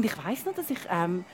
Und 0.00 0.06
ich 0.06 0.16
weiß 0.16 0.46
noch, 0.46 0.54
dass 0.54 0.70
ich 0.70 0.78
ähm, 0.88 1.26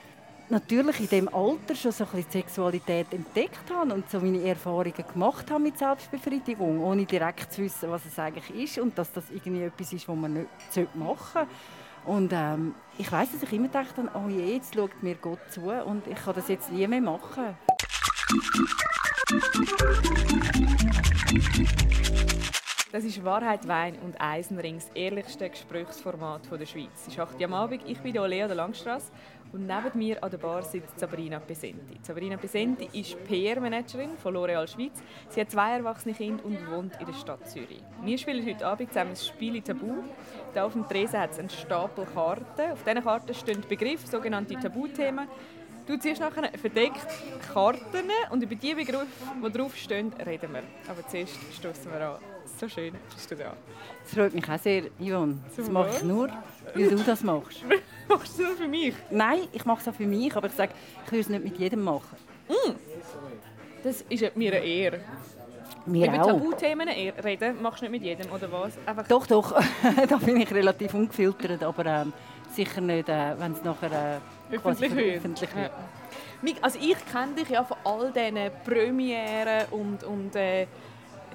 natürlich 0.49 0.99
in 0.99 1.09
dem 1.09 1.29
Alter 1.33 1.77
schon 1.77 1.93
so 1.93 2.03
ein 2.03 2.11
bisschen 2.11 2.33
Sexualität 2.33 3.07
entdeckt 3.13 3.71
habe 3.73 3.95
und 3.95 4.11
so 4.11 4.19
meine 4.19 4.43
Erfahrungen 4.43 4.93
gemacht 4.93 5.49
habe 5.53 5.63
mit 5.63 5.79
Selbstbefriedigung, 5.79 6.83
ohne 6.83 7.05
direkt 7.05 7.53
zu 7.53 7.63
wissen, 7.63 7.89
was 7.93 8.05
es 8.07 8.19
eigentlich 8.19 8.51
ist 8.51 8.79
und 8.81 8.99
dass 8.99 9.13
das 9.13 9.23
irgendwie 9.31 9.63
etwas 9.63 9.93
ist, 9.93 10.09
was 10.09 10.17
man 10.17 10.33
nicht 10.33 10.49
machen 10.97 11.47
sollte. 11.47 11.49
Und 12.07 12.33
ähm, 12.35 12.75
ich 12.99 13.13
weiß, 13.13 13.31
dass 13.31 13.45
ich 13.45 13.53
immer 13.53 13.69
dachte, 13.69 14.03
oh 14.15 14.29
je, 14.29 14.55
jetzt 14.55 14.75
schaut 14.75 15.01
mir 15.01 15.15
Gott 15.15 15.39
zu 15.49 15.71
und 15.71 16.05
ich 16.09 16.17
kann 16.17 16.35
das 16.35 16.49
jetzt 16.49 16.73
nie 16.73 16.89
mehr 16.89 17.01
machen. 17.01 17.55
Das 22.97 23.05
ist 23.05 23.23
Wahrheit, 23.23 23.69
Wein 23.69 23.99
und 24.03 24.19
Eisenring, 24.19 24.77
das 24.77 24.89
ehrlichste 24.95 25.51
Gesprächsformat 25.51 26.51
der 26.51 26.65
Schweiz. 26.65 27.03
Es 27.03 27.09
ist 27.09 27.19
8 27.19 27.39
Uhr 27.39 27.45
am 27.45 27.53
Abend, 27.53 27.83
ich 27.87 27.99
bin 27.99 28.15
Lea 28.15 28.47
der 28.47 28.55
Langstrasse 28.55 29.13
und 29.53 29.67
neben 29.67 29.99
mir 29.99 30.25
an 30.25 30.31
der 30.31 30.39
Bar 30.39 30.63
sitzt 30.63 30.99
Sabrina 30.99 31.39
Pesenti. 31.39 31.99
Sabrina 32.01 32.39
Pesenti 32.39 32.89
ist 32.99 33.23
PR-Managerin 33.27 34.17
von 34.17 34.35
L'Oréal 34.35 34.67
Schweiz. 34.67 35.03
Sie 35.29 35.43
hat 35.43 35.51
zwei 35.51 35.73
erwachsene 35.73 36.15
Kinder 36.15 36.43
und 36.43 36.71
wohnt 36.71 36.99
in 36.99 37.05
der 37.05 37.13
Stadt 37.13 37.47
Zürich. 37.47 37.83
Wir 38.03 38.17
spielen 38.17 38.47
heute 38.47 38.67
Abend 38.67 38.89
zusammen 38.89 39.11
das 39.11 39.27
Spiel 39.27 39.61
Tabu. 39.61 39.97
Hier 40.55 40.65
auf 40.65 40.73
dem 40.73 40.89
Tresen 40.89 41.21
hat 41.21 41.33
es 41.33 41.39
einen 41.39 41.51
Stapel 41.51 42.07
Karten. 42.07 42.73
Auf 42.73 42.83
diesen 42.83 43.05
Karten 43.05 43.35
stehen 43.35 43.63
Begriffe, 43.69 44.07
sogenannte 44.07 44.55
Tabuthemen. 44.55 45.29
Du 45.87 45.99
ziehst 45.99 46.23
nachher 46.23 46.51
verdeckt 46.59 47.07
Karten 47.53 48.11
und 48.31 48.43
über 48.43 48.55
die 48.55 48.75
Begriffe, 48.75 49.07
die 49.45 49.53
drauf 49.53 49.77
stehen, 49.77 50.15
reden 50.15 50.55
wir. 50.55 50.63
Aber 50.89 51.07
zuerst 51.07 51.37
stoßen 51.53 51.93
wir 51.93 52.01
an. 52.01 52.36
So 52.59 52.69
schön 52.69 52.95
bist 53.15 53.31
du 53.31 53.37
da. 53.37 53.53
Das 54.03 54.15
freut 54.15 54.33
mich 54.33 54.49
auch 54.49 54.59
sehr, 54.59 54.85
Yvonne. 54.99 55.39
Das 55.57 55.69
mache 55.69 55.91
ich 55.97 56.03
nur, 56.03 56.29
weil 56.75 56.89
du 56.89 56.97
das 56.97 57.23
machst. 57.23 57.63
Machst 58.09 58.39
du 58.39 58.43
das 58.43 58.51
nur 58.51 58.57
für 58.57 58.69
mich? 58.69 58.95
Nein, 59.11 59.41
ich 59.53 59.65
mache 59.65 59.81
es 59.81 59.89
auch 59.89 59.95
für 59.95 60.07
mich, 60.07 60.35
aber 60.35 60.47
ich 60.47 60.55
sage, 60.55 60.73
ich 61.05 61.13
will 61.13 61.21
es 61.21 61.29
nicht 61.29 61.45
mit 61.45 61.59
jedem 61.59 61.83
machen. 61.83 62.17
Mm. 62.49 62.73
Das 63.83 64.03
ist 64.09 64.37
mir 64.37 64.55
eine 64.55 64.65
Ehre. 64.65 65.01
Mir 65.85 66.09
Über. 66.09 66.23
Tabuthemen 66.23 66.89
reden 66.89 67.63
machst 67.63 67.83
du 67.83 67.85
nicht 67.85 67.93
mit 67.93 68.03
jedem, 68.03 68.33
oder 68.33 68.51
was? 68.51 68.73
Einfach 68.87 69.07
Doch, 69.07 69.27
doch, 69.27 69.55
da 70.09 70.17
bin 70.17 70.41
ich 70.41 70.51
relativ 70.53 70.95
ungefiltert, 70.95 71.63
aber 71.63 71.85
ähm, 71.85 72.13
sicher 72.53 72.81
nicht, 72.81 73.09
äh, 73.09 73.39
wenn 73.39 73.53
es 73.53 73.63
nachher 73.63 74.21
äh, 74.51 74.55
öffentlich 74.55 74.95
wird. 74.95 75.17
öffentlich 75.19 75.55
wird. 75.55 75.71
Ja. 76.43 76.53
Also 76.63 76.79
ich 76.81 76.97
kenne 77.13 77.35
dich 77.35 77.51
ja 77.51 77.65
von 77.65 77.77
all 77.85 78.13
diesen 78.13 78.51
Premieren 78.65 79.67
und, 79.71 80.05
und 80.05 80.35
äh, 80.37 80.67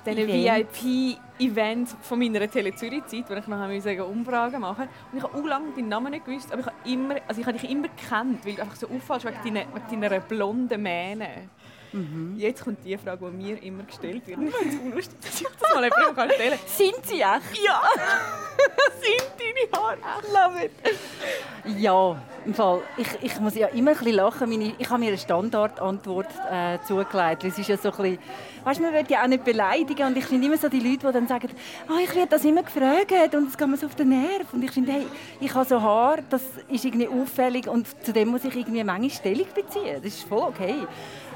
diesen 0.05 0.29
Events. 0.29 0.83
VIP-Events 0.83 1.97
von 2.01 2.19
meiner 2.19 2.49
Tele 2.49 2.75
Zürich-Zeit, 2.75 3.29
wo 3.29 3.33
ich 3.33 3.47
nachher 3.47 3.73
musste 3.73 4.05
Umfragen 4.05 4.61
machen 4.61 4.87
Und 5.11 5.17
ich 5.17 5.23
habe 5.23 5.37
auch 5.37 5.45
lange 5.45 5.71
deinen 5.75 5.89
Namen 5.89 6.11
nicht 6.11 6.25
gewusst, 6.25 6.51
aber 6.51 6.61
ich 6.61 6.67
habe, 6.67 6.75
immer, 6.85 7.15
also 7.27 7.41
ich 7.41 7.47
habe 7.47 7.57
dich 7.57 7.69
immer 7.69 7.87
gekannt, 7.87 8.45
weil 8.45 8.55
du 8.55 8.61
einfach 8.61 8.75
so 8.75 8.87
auffallst 8.87 9.25
wegen 9.25 9.55
deiner, 9.55 9.65
wegen 9.73 10.01
deiner 10.01 10.19
blonden 10.19 10.81
Mähne. 10.81 11.49
Mhm. 11.93 12.35
Jetzt 12.37 12.63
kommt 12.63 12.83
die 12.85 12.97
Frage, 12.97 13.29
die 13.29 13.37
mir 13.37 13.63
immer 13.63 13.83
gestellt 13.83 14.25
wird. 14.27 14.39
Ich 14.51 14.55
finde 14.55 14.75
es 14.75 14.81
unlustig, 14.81 15.17
dass 15.21 15.41
ich 15.41 15.47
das 15.47 15.73
mal 15.73 15.83
jemandem 15.83 16.15
kann 16.15 16.31
stellen 16.31 16.51
kann. 16.51 16.59
Sind 16.67 17.05
sie 17.05 17.21
echt? 17.21 17.65
Ja! 17.65 17.81
Sind 19.01 19.31
deine 19.37 19.83
Haare 19.83 19.97
echt? 19.97 20.33
Love 20.33 20.65
it! 20.65 21.77
Ja, 21.79 22.21
im 22.45 22.53
Fall. 22.53 22.81
Ich, 22.97 23.07
ich 23.21 23.39
muss 23.39 23.55
ja 23.55 23.67
immer 23.67 23.91
ein 23.91 23.97
bisschen 23.97 24.15
lachen. 24.15 24.49
Meine, 24.49 24.73
ich 24.77 24.89
habe 24.89 24.99
mir 24.99 25.09
eine 25.09 25.17
Standardantwort 25.17 26.29
äh, 26.49 26.79
zugelegt. 26.87 27.43
Es 27.43 27.57
ist 27.57 27.69
ja 27.69 27.77
so 27.77 27.91
ein 27.91 27.97
bisschen, 27.97 28.19
weißt, 28.63 28.81
man 28.81 28.93
will 28.93 29.05
ja 29.09 29.23
auch 29.23 29.27
nicht 29.27 29.43
beleidigen. 29.43 30.07
Und 30.07 30.17
ich 30.17 30.25
finde 30.25 30.47
immer 30.47 30.57
so 30.57 30.69
die 30.69 30.79
Leute, 30.79 31.07
die 31.07 31.13
dann 31.13 31.27
sagen, 31.27 31.49
oh, 31.89 31.99
ich 32.01 32.13
werde 32.15 32.29
das 32.29 32.43
immer 32.45 32.63
gefragt 32.63 33.35
und 33.35 33.49
es 33.49 33.57
geht 33.57 33.67
mir 33.67 33.77
so 33.77 33.85
auf 33.85 33.95
den 33.95 34.09
Nerv. 34.09 34.53
Und 34.53 34.63
ich 34.63 34.71
finde, 34.71 34.91
hey, 34.91 35.05
ich 35.39 35.53
habe 35.53 35.67
so 35.67 35.81
Haar, 35.81 36.19
das 36.29 36.41
ist 36.67 36.85
irgendwie 36.85 37.07
auffällig 37.07 37.67
und 37.67 37.87
zu 38.03 38.11
dem 38.11 38.29
muss 38.29 38.43
ich 38.43 38.55
irgendwie 38.55 38.83
manchmal 38.83 39.09
Stellung 39.09 39.47
beziehen. 39.53 40.01
Das 40.01 40.13
ist 40.13 40.23
voll 40.23 40.43
okay. 40.49 40.75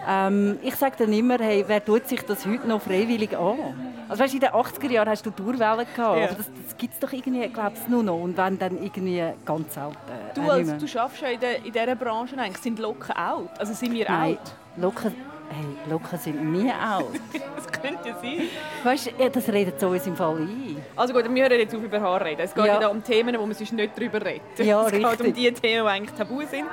Ähm, 0.07 0.59
ich 0.61 0.75
sage 0.75 0.95
dann 0.99 1.11
immer, 1.13 1.37
hey, 1.39 1.63
wer 1.67 1.83
tut 1.83 2.07
sich 2.07 2.21
das 2.21 2.45
heute 2.45 2.67
noch 2.67 2.81
freiwillig 2.81 3.35
an? 3.37 3.57
Also 4.07 4.23
weißt, 4.23 4.33
in 4.35 4.39
den 4.39 4.49
80er 4.49 4.91
Jahren 4.91 5.09
hast 5.09 5.25
du 5.25 5.31
Durchwellen 5.31 5.85
gehabt, 5.95 6.19
Ja. 6.19 6.27
das, 6.27 6.37
das 6.37 6.77
gibt 6.77 6.93
es 6.93 6.99
doch 6.99 7.11
irgendwie, 7.11 7.47
glaubst 7.47 7.89
nur 7.89 8.03
noch. 8.03 8.21
Und 8.21 8.37
wenn 8.37 8.59
dann 8.59 8.81
irgendwie 8.83 9.23
ganz 9.45 9.73
selten. 9.73 9.95
äh, 10.07 10.33
Du, 10.35 10.41
auch 10.43 10.49
als, 10.49 10.67
nicht 10.67 10.81
mehr. 10.81 10.89
du 10.93 10.99
arbeitest 10.99 11.21
ja 11.23 11.27
in, 11.29 11.39
der, 11.39 11.57
in 11.57 11.71
dieser 11.71 11.95
Branche 11.95 12.37
eigentlich. 12.37 12.57
Sind 12.61 12.77
Locken 12.79 13.15
out? 13.17 13.49
Also 13.57 13.73
sind 13.73 13.93
wir 13.93 14.05
Nein, 14.07 14.33
out? 14.37 14.55
Locken, 14.77 15.15
hey, 15.49 15.91
Locken 15.91 16.19
sind 16.19 16.51
nie 16.51 16.71
alt. 16.71 17.05
Das 17.55 17.81
könnte 17.81 18.09
ja 18.09 18.15
sein. 18.21 18.41
weißt 18.83 19.11
ja, 19.17 19.29
das 19.29 19.47
redet 19.49 19.79
so 19.79 19.89
uns 19.89 20.05
im 20.07 20.15
Fall 20.15 20.35
ein. 20.37 20.77
Also 20.95 21.13
gut, 21.13 21.23
wir 21.33 21.43
hören 21.43 21.59
jetzt 21.59 21.73
auf 21.75 21.81
über 21.83 21.99
Haare 22.01 22.25
reden. 22.25 22.41
Es 22.41 22.53
geht 22.53 22.65
Ja. 22.65 22.87
um 22.87 23.03
Themen, 23.03 23.35
wo 23.39 23.45
man 23.45 23.53
sonst 23.55 23.73
nicht 23.73 23.91
darüber 23.97 24.23
redet. 24.23 24.41
Ja, 24.59 24.83
es 24.85 24.91
geht 24.91 25.03
um 25.03 25.09
richtig. 25.09 25.33
die 25.35 25.51
Themen, 25.51 25.83
die 25.83 25.89
eigentlich 25.89 26.15
tabu 26.17 26.41
sind. 26.41 26.65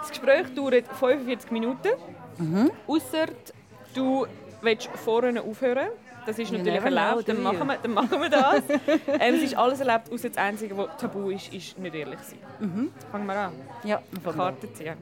Das 0.00 0.10
Gespräch 0.10 0.54
dauert 0.54 0.84
45 0.98 1.50
Minuten. 1.50 1.88
Mhm. 2.38 2.70
Ausser 2.86 3.26
du 3.94 4.26
willst 4.62 4.88
vorne 4.88 5.42
aufhören. 5.42 5.88
Das 6.26 6.38
ist 6.38 6.50
natürlich 6.50 6.82
erlaubt, 6.82 7.28
dann 7.28 7.42
machen, 7.42 7.66
wir, 7.66 7.76
dann 7.76 7.92
machen 7.92 8.18
wir 8.20 8.30
das. 8.30 8.62
ähm, 9.20 9.34
es 9.34 9.42
ist 9.42 9.56
alles 9.58 9.80
erlaubt, 9.80 10.10
außer 10.10 10.30
das 10.30 10.38
Einzige, 10.38 10.74
was 10.76 10.96
tabu 10.96 11.28
ist, 11.28 11.52
ist 11.52 11.78
nicht 11.78 11.94
ehrlich 11.94 12.18
sein. 12.20 12.38
Mhm. 12.60 12.92
Fangen 13.12 13.26
wir 13.26 13.34
an. 13.34 13.52
Ja, 13.84 14.00
wir. 14.22 14.32
Karten 14.32 14.74
ziehen. 14.74 14.96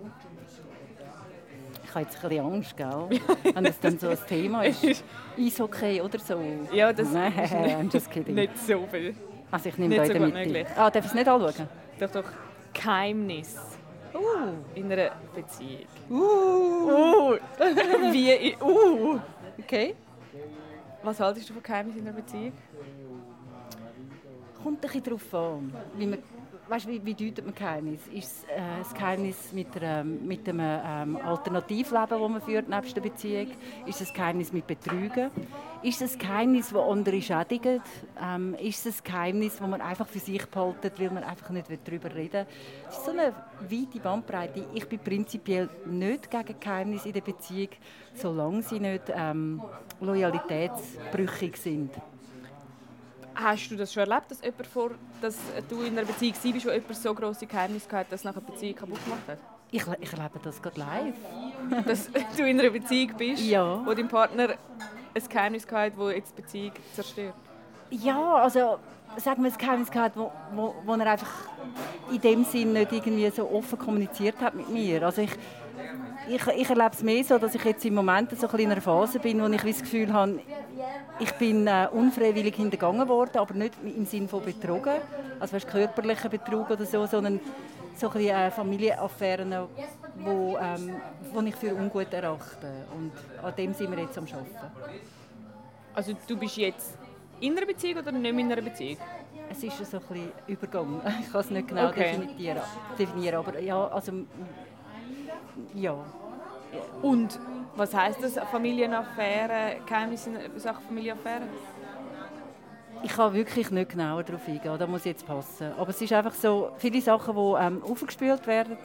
ich 1.85 1.91
habe 1.91 2.01
jetzt 2.01 2.25
ein 2.25 2.29
bisschen 2.29 2.45
Angst, 2.45 2.77
gell? 2.77 3.21
wenn 3.55 3.65
das 3.65 3.79
dann 3.79 3.99
so 4.01 4.09
ein 4.09 4.19
Thema 4.29 4.63
ist. 4.65 5.05
Eishockey 5.39 6.01
oder 6.01 6.19
so. 6.19 6.41
Ja, 6.73 6.93
das 6.93 7.13
Nein, 7.13 7.33
ist 7.39 7.53
I'm 7.53 7.93
just 7.93 8.11
kidding. 8.11 8.35
nicht 8.35 8.59
so 8.59 8.85
viel. 8.91 9.15
Also 9.53 9.69
ich 9.69 9.79
nehme 9.79 9.97
nicht 9.97 10.11
da 10.11 10.15
so 10.15 10.25
gut 10.25 10.35
möglich. 10.35 10.67
Ah, 10.77 10.91
darf 10.91 11.05
ich 11.05 11.11
es 11.11 11.15
nicht 11.15 11.29
anschauen? 11.29 11.69
Doch, 12.01 12.11
doch. 12.11 12.25
Geheimnis 12.75 13.72
Uh. 14.15 14.53
in 14.75 14.93
einer 14.93 15.13
Beziehung. 15.35 15.87
Uh. 16.11 16.15
Uh. 16.15 17.39
Wie? 18.13 18.57
Uh. 18.61 19.21
Okay. 19.59 19.95
Was 21.03 21.19
haltest 21.19 21.49
du 21.49 21.55
von 21.55 21.63
Geheimnis 21.63 21.97
in 21.97 22.03
einer 22.03 22.13
Beziehung? 22.13 22.53
Kommt 24.63 24.79
ein 24.79 24.81
bisschen 24.81 25.03
darauf 25.03 25.35
an. 25.35 25.73
Wie, 25.97 26.07
man, 26.07 26.23
weißt, 26.73 26.89
wie, 26.89 27.05
wie 27.05 27.15
deutet 27.15 27.45
man 27.45 27.55
Geheimnis? 27.55 28.01
Ist 28.07 28.25
es 28.25 28.45
äh, 28.45 28.61
das 28.79 28.95
Geheimnis 28.95 29.53
mit, 29.53 29.77
einer, 29.77 30.05
mit 30.05 30.49
einem 30.49 30.61
ähm, 30.61 31.17
Alternativleben, 31.17 32.09
das 32.09 32.31
man 32.31 32.41
führt, 32.41 32.69
nebst 32.69 32.97
der 32.97 33.03
Beziehung? 33.03 33.49
Ist 33.85 34.01
es 34.01 34.09
ein 34.09 34.15
Geheimnis 34.15 34.53
mit 34.55 34.67
Betrügen? 34.67 35.31
Ist 35.83 36.01
es 36.01 36.15
ein 36.15 36.19
Geheimnis, 36.19 36.71
das 36.71 36.83
andere 36.83 37.21
schädigt? 37.21 37.83
Ähm, 38.23 38.55
ist 38.55 38.87
es 38.87 39.01
ein 39.01 39.05
Geheimnis, 39.05 39.59
das 39.59 39.69
man 39.69 39.83
einfach 39.83 40.07
für 40.07 40.19
sich 40.19 40.47
behaltet, 40.47 40.99
weil 40.99 41.11
man 41.11 41.25
einfach 41.25 41.51
nicht 41.51 41.67
darüber 41.85 42.15
reden 42.15 42.33
will? 42.33 42.47
Es 42.89 42.97
ist 42.97 43.05
so 43.05 43.11
eine 43.11 43.35
weite 43.69 44.01
Bandbreite. 44.01 44.65
Ich 44.73 44.89
bin 44.89 44.99
prinzipiell 44.99 45.69
nicht 45.85 46.31
gegen 46.31 46.59
Geheimnisse 46.59 47.09
in 47.09 47.15
der 47.15 47.21
Beziehung, 47.21 47.69
solange 48.15 48.63
sie 48.63 48.81
nicht 48.81 49.13
ähm, 49.15 49.61
loyalitätsbrüchig 50.01 51.57
sind. 51.57 51.91
Hast 53.35 53.71
du 53.71 53.77
das 53.77 53.93
schon 53.93 54.09
erlebt, 54.09 54.31
dass, 54.31 54.41
jemand 54.43 54.67
vor, 54.67 54.91
dass 55.21 55.37
du 55.69 55.81
in 55.83 55.97
einer 55.99 56.07
Beziehung 56.07 56.35
warst, 56.35 56.67
wo 56.67 56.71
jemand 56.71 56.97
so 56.97 57.15
grosse 57.15 57.47
Geheimnisse 57.47 57.91
hatte, 57.91 58.11
dass 58.11 58.21
es 58.21 58.25
nachher 58.25 58.41
die 58.41 58.53
Beziehung 58.53 58.75
kaputt 58.77 59.05
gemacht 59.05 59.23
hat? 59.29 59.39
Ich, 59.71 59.83
ich 60.01 60.13
erlebe 60.13 60.39
das 60.43 60.61
gerade 60.61 60.79
live. 60.81 61.15
Dass 61.87 62.11
du 62.37 62.47
in 62.47 62.61
einer 62.61 62.69
Beziehung 62.69 63.17
bist, 63.17 63.43
Ja. 63.43 63.81
wo 63.87 63.95
dein 63.95 64.07
Partner 64.07 64.49
ein 65.15 65.29
Geheimnis 65.29 65.67
hatte, 65.71 65.97
das 65.97 66.13
jetzt 66.15 66.37
die 66.37 66.43
Beziehung 66.43 66.73
zerstört? 66.95 67.35
Ja, 67.89 68.35
also 68.35 68.79
sagen 69.17 69.43
wir 69.43 69.51
ein 69.51 69.57
Geheimnis 69.57 69.91
gehabt, 69.91 70.15
wo, 70.17 70.31
wo, 70.55 70.75
wo 70.85 70.95
er 70.95 71.07
einfach 71.13 71.31
in 72.11 72.21
dem 72.21 72.45
Sinn 72.45 72.75
nicht 72.75 72.93
irgendwie 72.93 73.31
so 73.31 73.49
offen 73.51 73.79
kommuniziert 73.79 74.39
hat 74.43 74.55
mit 74.55 74.69
mir. 74.69 75.03
Also 75.05 75.23
ich, 75.23 75.31
ich, 76.29 76.47
ich 76.47 76.71
erlebe 76.71 76.91
es 76.93 77.03
mehr 77.03 77.25
so, 77.25 77.39
dass 77.39 77.55
ich 77.55 77.65
jetzt 77.65 77.85
im 77.85 77.95
Moment 77.95 78.37
so 78.39 78.49
ein 78.49 78.59
in 78.61 78.73
einer 78.73 78.81
Phase 78.81 79.19
bin, 79.19 79.41
wo 79.43 79.47
ich 79.47 79.63
das 79.63 79.81
Gefühl 79.83 80.13
habe, 80.13 80.41
ich 81.19 81.33
bin 81.35 81.67
äh, 81.67 81.89
unfreiwillig 81.93 82.55
hintergangen 82.57 83.09
worden, 83.09 83.39
aber 83.39 83.55
nicht 83.55 83.75
im 83.85 84.07
Sinne 84.07 84.29
von 84.29 84.43
betrogen, 84.43 84.95
also 85.39 85.55
weißt, 85.55 85.69
körperlicher 85.69 86.29
Betrug 86.29 86.71
oder 86.71 86.85
so, 86.85 87.07
sondern 87.07 87.41
so 87.97 88.09
ein 88.09 88.13
bisschen, 88.15 88.37
äh, 88.37 88.51
Familienaffären, 88.51 89.55
wo, 90.17 90.59
ähm, 90.59 90.95
wo 91.33 91.41
ich 91.43 91.55
für 91.57 91.75
ungut 91.75 92.13
erachte. 92.13 92.87
Und 92.97 93.13
an 93.45 93.55
dem 93.57 93.75
sind 93.75 93.91
wir 93.91 94.03
jetzt 94.03 94.17
am 94.19 94.25
Arbeiten. 94.25 94.73
Also 95.95 96.13
du 96.27 96.37
bist 96.37 96.57
jetzt 96.57 96.97
in 97.41 97.57
einer 97.57 97.67
Beziehung 97.67 97.99
oder 97.99 98.13
nicht 98.13 98.31
in 98.31 98.53
einer 98.53 98.63
Beziehung? 98.63 98.97
Es 99.51 99.63
ist 99.63 99.91
so 99.91 99.99
ein 99.99 100.03
bisschen 100.09 100.33
Übergang. 100.47 101.01
Ich 101.21 101.31
kann 101.31 101.41
es 101.43 101.51
nicht 101.51 101.69
genau 101.69 101.89
Okay. 101.89 102.17
definieren, 102.19 102.63
definieren, 102.99 103.37
aber 103.37 103.59
ja, 103.61 103.87
also 103.89 104.13
ja. 105.75 105.97
Und 107.03 107.39
was 107.77 107.95
heisst 107.95 108.23
das, 108.23 108.39
Familienaffäre, 108.51 109.77
Geheimnisse 109.87 110.31
Sachen 110.57 110.85
Familienaffäre? 110.87 111.43
Ich 113.05 113.13
kann 113.13 113.35
wirklich 113.35 113.71
nicht 113.71 113.91
genauer 113.91 114.23
darauf 114.23 114.47
eingehen, 114.47 114.79
da 114.79 114.87
muss 114.87 115.01
ich 115.01 115.07
jetzt 115.07 115.27
passen. 115.27 115.73
Aber 115.77 115.91
es 115.91 116.01
ist 116.01 116.13
einfach 116.13 116.35
so, 116.35 116.71
viele 116.79 117.01
Sachen, 117.01 117.35
die 117.35 117.65
ähm, 117.65 117.83
aufgespielt 117.83 118.47
werden, 118.47 118.77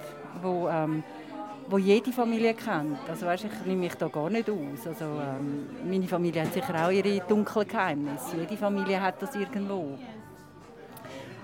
wo, 0.42 0.68
ähm, 0.68 1.04
wo 1.70 1.78
jede 1.78 2.12
Familie 2.12 2.56
kennt. 2.56 2.98
Also 3.08 3.28
weißt, 3.28 3.46
ich 3.46 3.66
nehme 3.66 3.82
mich 3.82 3.96
da 3.96 4.08
gar 4.08 4.30
nicht 4.30 4.50
aus. 4.50 4.88
Also, 4.88 5.06
ähm, 5.06 5.68
meine 5.88 6.08
Familie 6.08 6.42
hat 6.44 6.54
sicher 6.54 6.74
auch 6.84 6.90
ihre 6.90 7.20
dunklen 7.28 7.68
Geheimnisse. 7.68 8.38
Jede 8.38 8.58
Familie 8.58 9.00
hat 9.00 9.22
das 9.22 9.36
irgendwo. 9.36 10.00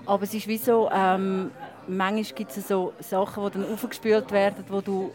Aber 0.06 0.24
es 0.24 0.34
ist 0.34 0.48
wie 0.48 0.58
so, 0.58 0.90
ähm, 0.92 1.52
manchmal 1.88 2.36
gibt 2.36 2.56
es 2.56 2.68
so 2.68 2.92
Sachen, 3.00 3.44
die 3.44 3.50
dann 3.52 3.72
aufgespült 3.72 4.30
werden, 4.32 4.64
wo 4.68 4.80
du 4.80 5.12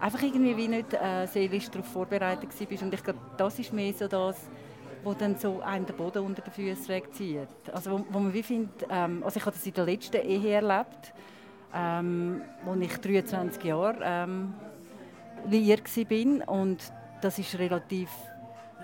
einfach 0.00 0.22
irgendwie 0.22 0.56
wie 0.56 0.68
nicht 0.68 0.94
äh, 0.94 1.26
seelisch 1.26 1.70
darauf 1.70 1.86
vorbereitet 1.86 2.50
bist. 2.68 2.82
Und 2.82 2.94
ich 2.94 3.02
glaube, 3.02 3.18
das 3.36 3.58
ist 3.58 3.72
mehr 3.72 3.92
so 3.92 4.08
das, 4.08 4.36
wo 5.02 5.14
dann 5.14 5.36
so 5.36 5.60
einen 5.60 5.86
den 5.86 5.96
Boden 5.96 6.24
unter 6.24 6.42
den 6.42 6.52
Füßen 6.52 6.88
wegzieht. 6.88 7.48
Also 7.72 7.92
wo, 7.92 8.06
wo 8.10 8.18
man 8.18 8.32
wie 8.32 8.42
findet, 8.42 8.86
ähm, 8.90 9.22
also 9.24 9.38
ich 9.38 9.46
habe 9.46 9.56
das 9.56 9.66
in 9.66 9.74
der 9.74 9.84
letzten 9.84 10.16
Ehe 10.16 10.54
erlebt, 10.54 11.12
ähm, 11.74 12.42
ich 12.80 12.96
23 12.96 13.64
Jahre 13.64 13.98
ähm, 14.02 14.54
liiert 15.48 15.84
war 15.96 16.48
und 16.48 16.92
das 17.20 17.38
ist 17.38 17.58
relativ 17.58 18.10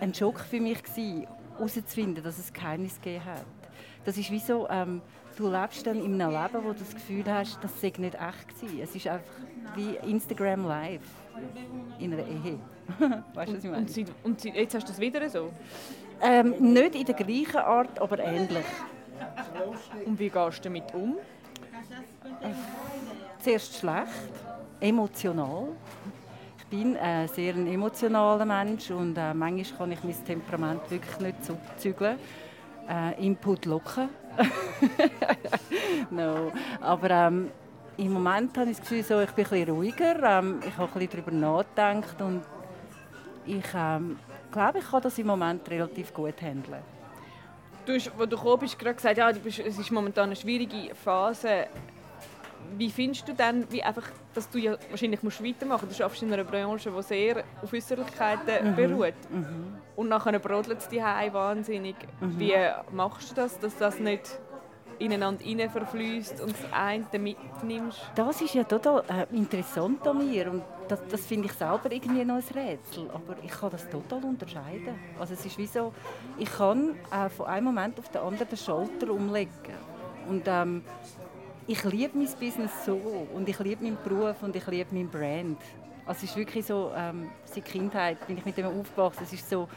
ein 0.01 0.13
Schock 0.13 0.41
für 0.41 0.61
mich 0.61 0.79
herauszufinden, 1.57 2.23
dass 2.23 2.39
es 2.39 2.53
Geheimnis 2.53 3.01
gegeben 3.01 3.25
hat. 3.25 3.45
Das 4.05 4.19
ist 4.19 4.31
wie 4.31 4.39
so, 4.39 4.69
ähm, 4.69 5.01
du 5.37 5.51
lebst 5.51 5.87
dann 5.87 6.03
in 6.03 6.21
einem 6.21 6.31
Leben, 6.31 6.65
wo 6.65 6.73
du 6.73 6.79
das 6.79 6.95
Gefühl 6.95 7.25
hast, 7.27 7.59
das 7.63 7.81
sei 7.81 7.93
nicht 7.99 8.15
echt 8.15 8.49
gewesen. 8.49 8.81
Es 8.83 8.95
ist 8.95 9.07
einfach 9.07 9.25
wie 9.75 9.97
Instagram 10.11 10.67
Live 10.67 11.03
in 11.99 12.13
einer 12.13 12.23
Ehe. 12.23 12.59
weißt 13.35 13.53
du, 13.53 13.57
was 13.57 13.65
ich 13.65 13.71
meine? 13.71 13.87
Und, 13.87 14.09
und, 14.25 14.45
jetzt 14.45 14.75
hast 14.75 14.89
du 14.89 14.93
es 14.93 14.99
wieder 14.99 15.29
so? 15.29 15.51
Ähm, 16.23 16.55
nicht 16.73 16.95
in 16.95 17.05
der 17.05 17.15
gleichen 17.15 17.57
Art, 17.57 18.01
aber 18.01 18.19
ähnlich. 18.19 18.65
Und 20.07 20.19
wie 20.19 20.29
gehst 20.29 20.59
du 20.59 20.63
damit 20.63 20.95
um? 20.95 21.17
Zuerst 23.41 23.77
schlecht, 23.77 24.09
emotional. 24.81 25.69
Ich 26.59 26.67
bin 26.67 26.97
ein 26.97 27.29
sehr 27.29 27.55
ein 27.55 27.67
emotionaler 27.67 28.45
Mensch 28.45 28.91
und 28.91 29.17
äh, 29.17 29.35
manchmal 29.35 29.79
kann 29.79 29.93
ich 29.93 30.03
mein 30.03 30.25
Temperament 30.25 30.91
wirklich 30.91 31.19
nicht 31.21 31.37
zügeln. 31.79 32.19
Äh, 32.89 33.27
Input 33.27 33.67
locken. 33.67 34.09
no. 36.11 36.53
Aber 36.81 37.11
ähm, 37.11 37.51
im 37.97 38.13
Moment 38.13 38.57
habe 38.59 38.71
ich 38.71 38.79
das 38.79 38.89
Gefühl, 38.89 39.03
so, 39.03 39.21
ich 39.21 39.31
bin 39.31 39.45
bisschen 39.45 39.71
ruhiger. 39.71 40.23
Ähm, 40.23 40.61
ich 40.67 40.77
habe 40.77 40.93
bisschen 40.93 41.25
darüber 41.25 41.31
nachgedacht 41.31 42.21
und 42.21 42.43
ich 43.47 43.65
ähm, 43.75 44.19
glaube, 44.51 44.79
ich 44.79 44.91
kann 44.91 45.03
das 45.03 45.19
im 45.19 45.27
Moment 45.27 45.69
relativ 45.69 46.13
gut 46.13 46.41
handeln. 46.41 46.83
Du 47.87 47.93
hast, 47.93 48.09
als 48.09 48.29
du 48.31 48.37
gekommen 48.37 48.61
bist, 48.61 48.79
gerade 48.79 48.95
gesagt, 48.95 49.19
ja, 49.19 49.31
bist, 49.33 49.59
es 49.59 49.79
ist 49.79 49.91
momentan 49.91 50.25
eine 50.25 50.37
schwierige 50.37 50.95
Phase. 50.95 51.67
Wie 52.77 52.91
findest 52.91 53.29
du 53.29 53.35
dann, 53.35 53.71
wie 53.71 53.83
einfach, 53.83 54.05
dass 54.35 54.49
du 54.51 54.59
ja 54.59 54.77
wahrscheinlich 54.91 55.23
musst 55.23 55.43
weitermachen 55.45 55.87
musst? 55.87 56.01
Du 56.01 56.05
arbeitest 56.05 56.23
in 56.23 56.33
einer 56.33 56.45
Branche, 56.45 56.91
die 56.91 57.03
sehr 57.03 57.45
auf 57.63 57.73
Äußerlichkeiten 57.73 58.71
mhm. 58.71 58.77
beruht. 58.77 59.15
Mhm. 59.31 59.77
Und 59.97 60.09
nachher 60.09 60.39
brodelt 60.39 60.79
es 60.79 60.89
dich 60.89 61.03
wahnsinnig. 61.03 61.97
Mhm. 62.21 62.39
Wie 62.39 62.55
machst 62.93 63.31
du 63.31 63.35
das, 63.35 63.59
dass 63.59 63.77
das 63.77 63.99
nicht 63.99 64.39
ineinander 64.99 65.45
rein 65.45 65.71
verfließt 65.71 66.41
und 66.41 66.53
das 66.53 66.73
eine 66.73 67.19
mitnimmst? 67.19 68.01
Das 68.15 68.41
ist 68.41 68.55
ja 68.55 68.65
total 68.65 69.05
äh, 69.09 69.37
interessant 69.37 70.07
an 70.07 70.19
mir 70.19 70.51
und 70.51 70.63
das, 70.89 71.01
das 71.09 71.27
finde 71.27 71.47
ich 71.47 71.53
selber 71.53 71.91
irgendwie 71.91 72.25
noch 72.25 72.37
ein 72.37 72.45
Rätsel, 72.55 73.11
aber 73.11 73.37
ich 73.43 73.51
kann 73.51 73.71
das 73.71 73.89
total 73.89 74.25
unterscheiden. 74.25 74.95
Also 75.19 75.35
es 75.35 75.45
ist 75.47 75.59
wie 75.59 75.67
so, 75.67 75.93
ich 76.39 76.51
kann 76.51 76.97
äh, 77.11 77.29
von 77.29 77.47
einem 77.47 77.67
Moment 77.67 77.99
auf 77.99 78.09
den 78.09 78.21
anderen 78.21 78.49
den 78.49 78.59
Schalter 78.59 79.11
umlegen 79.11 79.75
und 80.29 80.43
ähm, 80.47 80.83
ich 81.67 81.83
liebe 81.85 82.17
mein 82.17 82.29
Business 82.39 82.85
so 82.85 82.97
und 83.35 83.49
ich 83.49 83.59
liebe 83.59 83.83
meinen 83.83 83.99
Beruf 84.03 84.43
und 84.43 84.55
ich 84.55 84.67
liebe 84.67 84.95
meinen 84.95 85.09
Brand. 85.09 85.59
Also 86.07 86.25
es 86.25 86.31
ist 86.31 86.37
wirklich 86.37 86.67
so, 86.67 86.93
ähm, 86.95 87.31
seit 87.45 87.65
Kindheit 87.65 88.27
bin 88.27 88.37
ich 88.37 88.45
mit 88.45 88.57
dem 88.57 88.67
aufgewachsen, 88.67 89.25
es 89.25 89.33
ist 89.33 89.49
so 89.49 89.69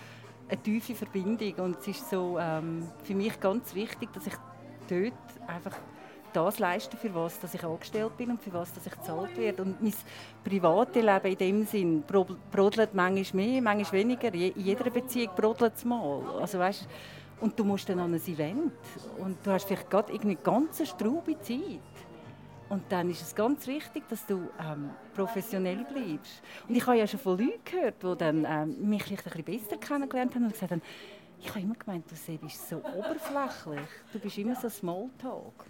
eine 0.50 0.62
tiefe 0.62 0.96
Verbindung 0.96 1.54
und 1.66 1.80
es 1.80 1.88
ist 1.88 2.10
so 2.10 2.38
ähm, 2.40 2.88
für 3.04 3.16
mich 3.16 3.40
ganz 3.40 3.74
wichtig, 3.74 4.12
dass 4.14 4.28
ich 4.28 4.34
dort 4.90 5.14
einfach 5.48 5.78
das 6.34 6.60
leisten, 6.60 6.98
für 6.98 7.14
was 7.16 7.40
dass 7.40 7.54
ich 7.54 7.64
angestellt 7.64 8.18
bin 8.18 8.32
und 8.32 8.42
für 8.42 8.54
was 8.54 8.74
dass 8.74 8.86
ich 8.86 8.92
gezahlt 8.92 9.38
werde. 9.38 9.64
Und 9.64 9.82
mein 9.82 9.94
privates 10.44 11.02
Leben 11.02 11.28
in 11.28 11.38
dem 11.38 11.66
Sinn 11.66 12.04
brodelt 12.52 12.94
manchmal 12.94 13.46
mehr, 13.46 13.62
manchmal 13.62 14.02
weniger. 14.02 14.34
In 14.34 14.54
jeder 14.58 14.90
Beziehung 14.90 15.34
brodelt 15.36 15.76
es 15.76 15.86
mal. 15.86 16.22
Also, 16.40 16.60
weißt, 16.60 16.88
und 17.40 17.60
du 17.60 17.64
musst 17.64 17.88
dann 17.90 18.00
an 18.00 18.14
ein 18.14 18.22
Event 18.22 18.74
und 19.20 19.38
du 19.44 19.52
hast 19.52 19.68
vielleicht 19.68 19.90
gerade 19.90 20.14
eine 20.14 20.36
ganz 20.36 20.88
straube 20.88 21.40
Zeit. 21.40 21.80
Und 22.70 22.84
dann 22.90 23.10
ist 23.10 23.22
es 23.22 23.34
ganz 23.34 23.66
wichtig, 23.66 24.04
dass 24.10 24.26
du 24.26 24.50
ähm, 24.60 24.90
professionell 25.16 25.86
bleibst. 25.86 26.42
Und 26.68 26.76
ich 26.76 26.86
habe 26.86 26.98
ja 26.98 27.08
schon 27.08 27.20
von 27.20 27.38
Leuten 27.38 27.64
gehört, 27.64 28.04
die 28.04 28.18
dann, 28.18 28.46
ähm, 28.46 28.90
mich 28.90 29.04
vielleicht 29.04 29.26
ein 29.26 29.44
bisschen 29.44 29.62
besser 29.62 29.78
kennengelernt 29.78 30.36
haben 30.36 30.44
und 30.44 30.52
gesagt 30.52 30.72
haben, 30.72 30.82
ich 31.40 31.50
habe 31.50 31.62
immer 31.62 31.76
gemeint, 31.76 32.06
du 32.10 32.38
bist 32.38 32.70
so 32.70 32.78
oberflächlich, 32.78 33.90
du 34.12 34.20
bist 34.20 34.38
immer 34.38 34.56
so 34.56 34.70
Smalltalk. 34.70 35.66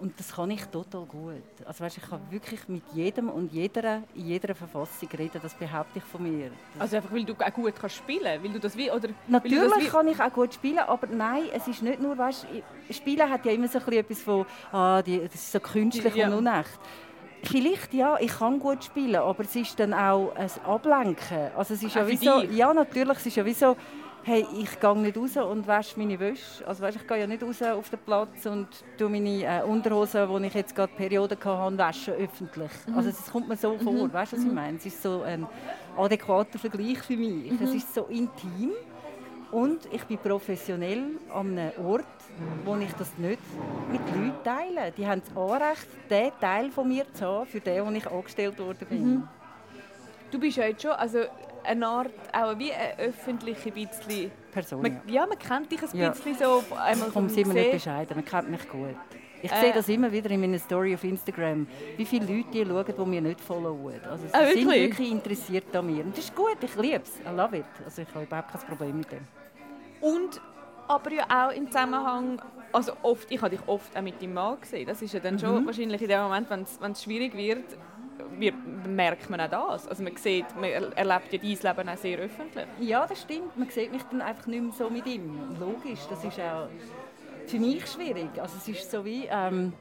Und 0.00 0.18
das 0.18 0.32
kann 0.32 0.50
ich 0.50 0.64
total 0.66 1.04
gut. 1.04 1.42
Also 1.66 1.84
weißt, 1.84 1.98
ich 1.98 2.08
kann 2.08 2.20
wirklich 2.30 2.66
mit 2.68 2.82
jedem 2.94 3.28
und 3.28 3.52
jeder 3.52 4.02
in 4.14 4.26
jeder 4.26 4.54
Verfassung 4.54 5.08
reden, 5.16 5.38
das 5.42 5.52
behaupte 5.54 5.98
ich 5.98 6.04
von 6.04 6.22
mir. 6.22 6.50
Das 6.72 6.82
also 6.82 6.96
einfach, 6.96 7.12
weil 7.12 7.24
du 7.24 7.34
auch 7.34 7.52
gut 7.52 7.74
kannst 7.78 7.96
spielen 7.96 8.42
weil 8.42 8.50
du 8.50 8.58
das 8.58 8.76
wie, 8.76 8.90
oder 8.90 9.10
Natürlich 9.28 9.76
wie 9.76 9.86
kann 9.88 10.08
ich 10.08 10.18
auch 10.18 10.32
gut 10.32 10.54
spielen, 10.54 10.78
aber 10.78 11.06
nein, 11.06 11.42
es 11.52 11.68
ist 11.68 11.82
nicht 11.82 12.00
nur, 12.00 12.16
weißt, 12.16 12.46
Spielen 12.90 13.28
hat 13.28 13.44
ja 13.44 13.52
immer 13.52 13.68
so 13.68 13.78
etwas 13.78 14.22
von, 14.22 14.46
ah, 14.72 15.02
die, 15.02 15.20
das 15.20 15.34
ist 15.34 15.52
so 15.52 15.60
künstlich 15.60 16.14
ja. 16.14 16.28
und 16.28 16.34
unecht. 16.34 16.80
Vielleicht 17.42 17.94
ja, 17.94 18.18
ich 18.18 18.38
kann 18.38 18.58
gut 18.58 18.84
spielen, 18.84 19.16
aber 19.16 19.44
es 19.44 19.54
ist 19.56 19.78
dann 19.78 19.94
auch 19.94 20.34
ein 20.34 20.50
Ablenken. 20.64 21.50
Also 21.56 21.74
es 21.74 21.82
ist 21.82 21.94
ja 21.94 22.06
wie 22.06 22.16
so, 22.16 22.42
ja 22.42 22.72
natürlich, 22.72 23.18
es 23.18 23.26
ist 23.26 23.36
ja 23.36 23.44
wie 23.44 23.54
so, 23.54 23.76
hey, 24.22 24.46
ich 24.58 24.78
gehe 24.78 24.98
nicht 24.98 25.16
raus 25.16 25.36
und 25.36 25.66
wasche 25.66 25.98
meine 25.98 26.18
Wäsche. 26.18 26.66
Also 26.66 26.82
weißt, 26.82 26.98
ich 26.98 27.06
gehe 27.06 27.20
ja 27.20 27.26
nicht 27.26 27.42
raus 27.42 27.62
auf 27.62 27.88
den 27.90 27.98
Platz 28.00 28.46
und 28.46 28.68
tue 28.98 29.08
meine 29.08 29.44
äh, 29.44 29.62
Unterhosen, 29.62 30.28
die 30.28 30.46
ich 30.46 30.54
jetzt 30.54 30.74
gerade 30.74 30.92
Perioden 30.94 31.38
hatte, 31.42 31.78
waschen 31.78 32.14
öffentlich. 32.14 32.70
Mhm. 32.86 32.96
Also 32.96 33.10
es 33.10 33.30
kommt 33.30 33.48
mir 33.48 33.56
so 33.56 33.78
vor, 33.78 33.92
mhm. 33.92 34.12
weißt 34.12 34.32
du, 34.32 34.36
was 34.36 34.44
ich 34.44 34.48
mhm. 34.48 34.54
meine? 34.54 34.76
Es 34.76 34.86
ist 34.86 35.02
so 35.02 35.22
ein 35.22 35.46
adäquater 35.96 36.58
Vergleich 36.58 36.98
für 36.98 37.16
mich. 37.16 37.50
Mhm. 37.50 37.58
Es 37.62 37.74
ist 37.74 37.94
so 37.94 38.04
intim 38.04 38.72
und 39.50 39.88
ich 39.92 40.04
bin 40.04 40.18
professionell 40.18 41.18
an 41.34 41.58
einem 41.58 41.86
Ort, 41.86 42.04
wo 42.64 42.76
ich 42.76 42.92
das 42.92 43.16
nicht 43.18 43.40
mit 43.90 44.00
Leuten 44.14 44.44
teile. 44.44 44.92
Die 44.96 45.06
haben 45.06 45.22
das 45.26 45.36
Anrecht, 45.36 45.88
diesen 46.08 46.40
Teil 46.40 46.70
von 46.70 46.88
mir 46.88 47.04
zu 47.14 47.24
haben, 47.24 47.46
für 47.46 47.60
den, 47.60 47.84
wo 47.84 47.90
ich 47.90 48.06
angestellt 48.06 48.58
worden 48.58 48.86
bin. 48.88 49.14
Mhm. 49.14 49.28
Du 50.30 50.38
bist 50.38 50.56
ja 50.58 50.66
jetzt 50.66 50.82
schon, 50.82 50.92
also 50.92 51.24
eine 51.64 51.86
Art, 51.86 52.12
auch 52.32 52.58
wie 52.58 52.72
eine 52.72 52.98
öffentliche 52.98 53.70
bisschen... 53.70 54.30
Person, 54.52 54.82
man, 54.82 55.00
ja. 55.06 55.26
man 55.26 55.38
kennt 55.38 55.70
dich 55.70 55.82
ein 55.82 55.88
ja. 55.96 56.10
bisschen 56.10 56.36
so. 56.36 56.62
Einmal 56.76 57.10
vom 57.10 57.28
sind 57.28 57.46
wir 57.46 57.54
nicht 57.54 57.72
bescheiden, 57.72 58.16
man 58.16 58.24
kennt 58.24 58.50
mich 58.50 58.68
gut. 58.68 58.96
Ich 59.42 59.52
äh. 59.52 59.60
sehe 59.60 59.72
das 59.72 59.88
immer 59.88 60.10
wieder 60.10 60.30
in 60.30 60.40
meiner 60.40 60.58
Story 60.58 60.94
auf 60.94 61.04
Instagram, 61.04 61.66
wie 61.96 62.04
viele 62.04 62.26
Leute 62.26 62.50
die 62.50 62.66
schauen, 62.66 62.94
die 62.98 63.10
mir 63.10 63.20
nicht 63.20 63.40
followen. 63.40 64.00
Also 64.08 64.26
sie 64.26 64.34
ah, 64.34 64.40
wirklich? 64.40 64.64
sind 64.64 64.70
wirklich 64.72 65.10
interessiert 65.10 65.76
an 65.76 65.86
mir. 65.86 66.04
Und 66.04 66.16
das 66.16 66.24
ist 66.24 66.34
gut, 66.34 66.56
ich 66.60 66.74
liebe 66.76 67.02
es, 67.02 67.20
I 67.20 67.34
love 67.34 67.56
it. 67.56 67.64
Also 67.84 68.02
ich 68.02 68.08
habe 68.14 68.24
überhaupt 68.24 68.52
kein 68.52 68.60
Problem 68.62 68.98
mit 68.98 69.12
dem. 69.12 69.26
Und 70.00 70.40
aber 70.88 71.12
ja 71.12 71.24
auch 71.28 71.52
im 71.52 71.66
Zusammenhang, 71.66 72.42
also 72.72 72.92
oft, 73.02 73.30
ich 73.30 73.40
habe 73.40 73.56
dich 73.56 73.66
oft 73.68 73.96
auch 73.96 74.02
mit 74.02 74.20
deinem 74.20 74.34
Mann 74.34 74.60
gesehen. 74.60 74.86
Das 74.86 75.00
ist 75.00 75.14
ja 75.14 75.20
dann 75.20 75.38
schon 75.38 75.62
mhm. 75.62 75.66
wahrscheinlich 75.66 76.02
in 76.02 76.08
dem 76.08 76.22
Moment, 76.22 76.50
wenn 76.50 76.92
es 76.92 77.02
schwierig 77.02 77.36
wird, 77.36 77.64
wie 78.40 78.52
merkt 78.88 79.28
man 79.30 79.40
auch 79.40 79.70
das? 79.70 79.86
Also 79.86 80.02
man 80.02 80.16
sieht, 80.16 80.46
man 80.56 80.64
erlebt 80.64 81.32
ja 81.32 81.38
dein 81.38 81.76
Leben 81.76 81.88
auch 81.88 81.96
sehr 81.96 82.18
öffentlich. 82.18 82.66
Ja, 82.80 83.06
das 83.06 83.22
stimmt. 83.22 83.56
Man 83.56 83.68
sieht 83.68 83.92
mich 83.92 84.02
dann 84.10 84.22
einfach 84.22 84.46
nicht 84.46 84.62
mehr 84.62 84.72
so 84.72 84.88
mit 84.90 85.06
ihm. 85.06 85.56
Logisch, 85.58 86.00
das 86.08 86.24
ist 86.24 86.40
auch 86.40 86.68
für 87.46 87.58
mich 87.58 87.86
schwierig. 87.86 88.30
Also 88.40 88.56
es 88.56 88.68
ist 88.68 88.90
so 88.90 89.04
wie... 89.04 89.26
Ähm, 89.30 89.72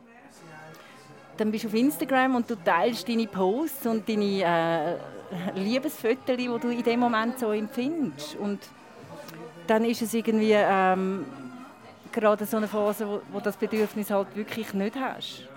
dann 1.37 1.51
bist 1.51 1.63
du 1.63 1.69
auf 1.69 1.73
Instagram 1.73 2.35
und 2.35 2.49
du 2.49 2.55
teilst 2.55 3.07
deine 3.07 3.25
Posts 3.25 3.87
und 3.87 4.09
deine 4.09 4.43
äh, 4.43 5.57
Liebesfotos, 5.57 6.35
die 6.35 6.47
du 6.47 6.69
in 6.69 6.83
dem 6.83 6.99
Moment 6.99 7.39
so 7.39 7.53
empfindest. 7.53 8.35
Und 8.35 8.59
dann 9.65 9.85
ist 9.85 10.01
es 10.01 10.13
irgendwie 10.13 10.51
ähm, 10.53 11.25
gerade 12.11 12.45
so 12.45 12.57
eine 12.57 12.67
Phase, 12.67 13.07
wo, 13.07 13.21
wo 13.31 13.39
das 13.39 13.55
Bedürfnis 13.55 14.11
halt 14.11 14.35
wirklich 14.35 14.73
nicht 14.73 14.95
hast. 14.99 15.47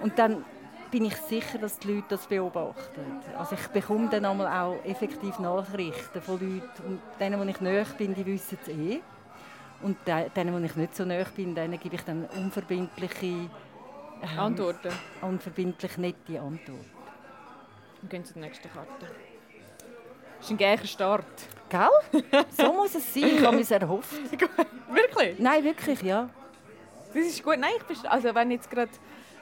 Und 0.00 0.18
dann 0.18 0.42
bin 0.90 1.04
ich 1.04 1.16
sicher, 1.16 1.58
dass 1.58 1.78
die 1.78 1.94
Leute 1.94 2.06
das 2.10 2.26
beobachten. 2.26 3.00
Also 3.38 3.54
ich 3.54 3.66
bekomme 3.68 4.08
dann 4.08 4.24
einmal 4.24 4.46
auch 4.46 4.84
effektiv 4.84 5.38
Nachrichten 5.38 6.20
von 6.20 6.34
Leuten. 6.34 6.82
Und 6.86 7.00
denen, 7.18 7.40
die 7.42 7.50
ich 7.50 7.60
näher 7.60 7.86
bin, 7.96 8.14
die 8.14 8.26
wissen 8.26 8.58
es 8.62 8.68
eh. 8.68 9.00
Und 9.82 9.96
denen, 10.06 10.58
die 10.58 10.66
ich 10.66 10.76
nicht 10.76 10.96
so 10.96 11.04
näher 11.04 11.26
bin, 11.34 11.54
denen 11.54 11.78
gebe 11.78 11.94
ich 11.94 12.02
dann 12.02 12.24
unverbindliche 12.26 13.26
ähm, 13.26 14.38
Antworten. 14.38 14.90
Unverbindlich 15.22 15.96
nette 15.96 16.40
Antworten. 16.40 16.90
Wir 18.02 18.08
gehen 18.08 18.24
zur 18.24 18.38
nächsten 18.38 18.70
Karte. 18.70 18.88
Das 19.00 20.46
ist 20.46 20.50
ein 20.50 20.56
gleicher 20.56 20.86
Start. 20.86 21.24
Gell? 21.68 21.88
So 22.56 22.72
muss 22.72 22.94
es 22.94 23.14
sein. 23.14 23.36
Ich 23.36 23.44
habe 23.44 23.60
es 23.60 23.70
erhofft. 23.70 24.12
wirklich? 24.92 25.38
Nein, 25.38 25.62
wirklich, 25.64 26.02
ja. 26.02 26.28
Das 27.12 27.24
ist 27.24 27.42
gut. 27.42 27.58
Nein, 27.58 27.72
ich 27.76 27.84
bin, 27.84 27.96
also 28.06 28.34
wenn 28.34 28.50
jetzt 28.50 28.70
gerade 28.70 28.90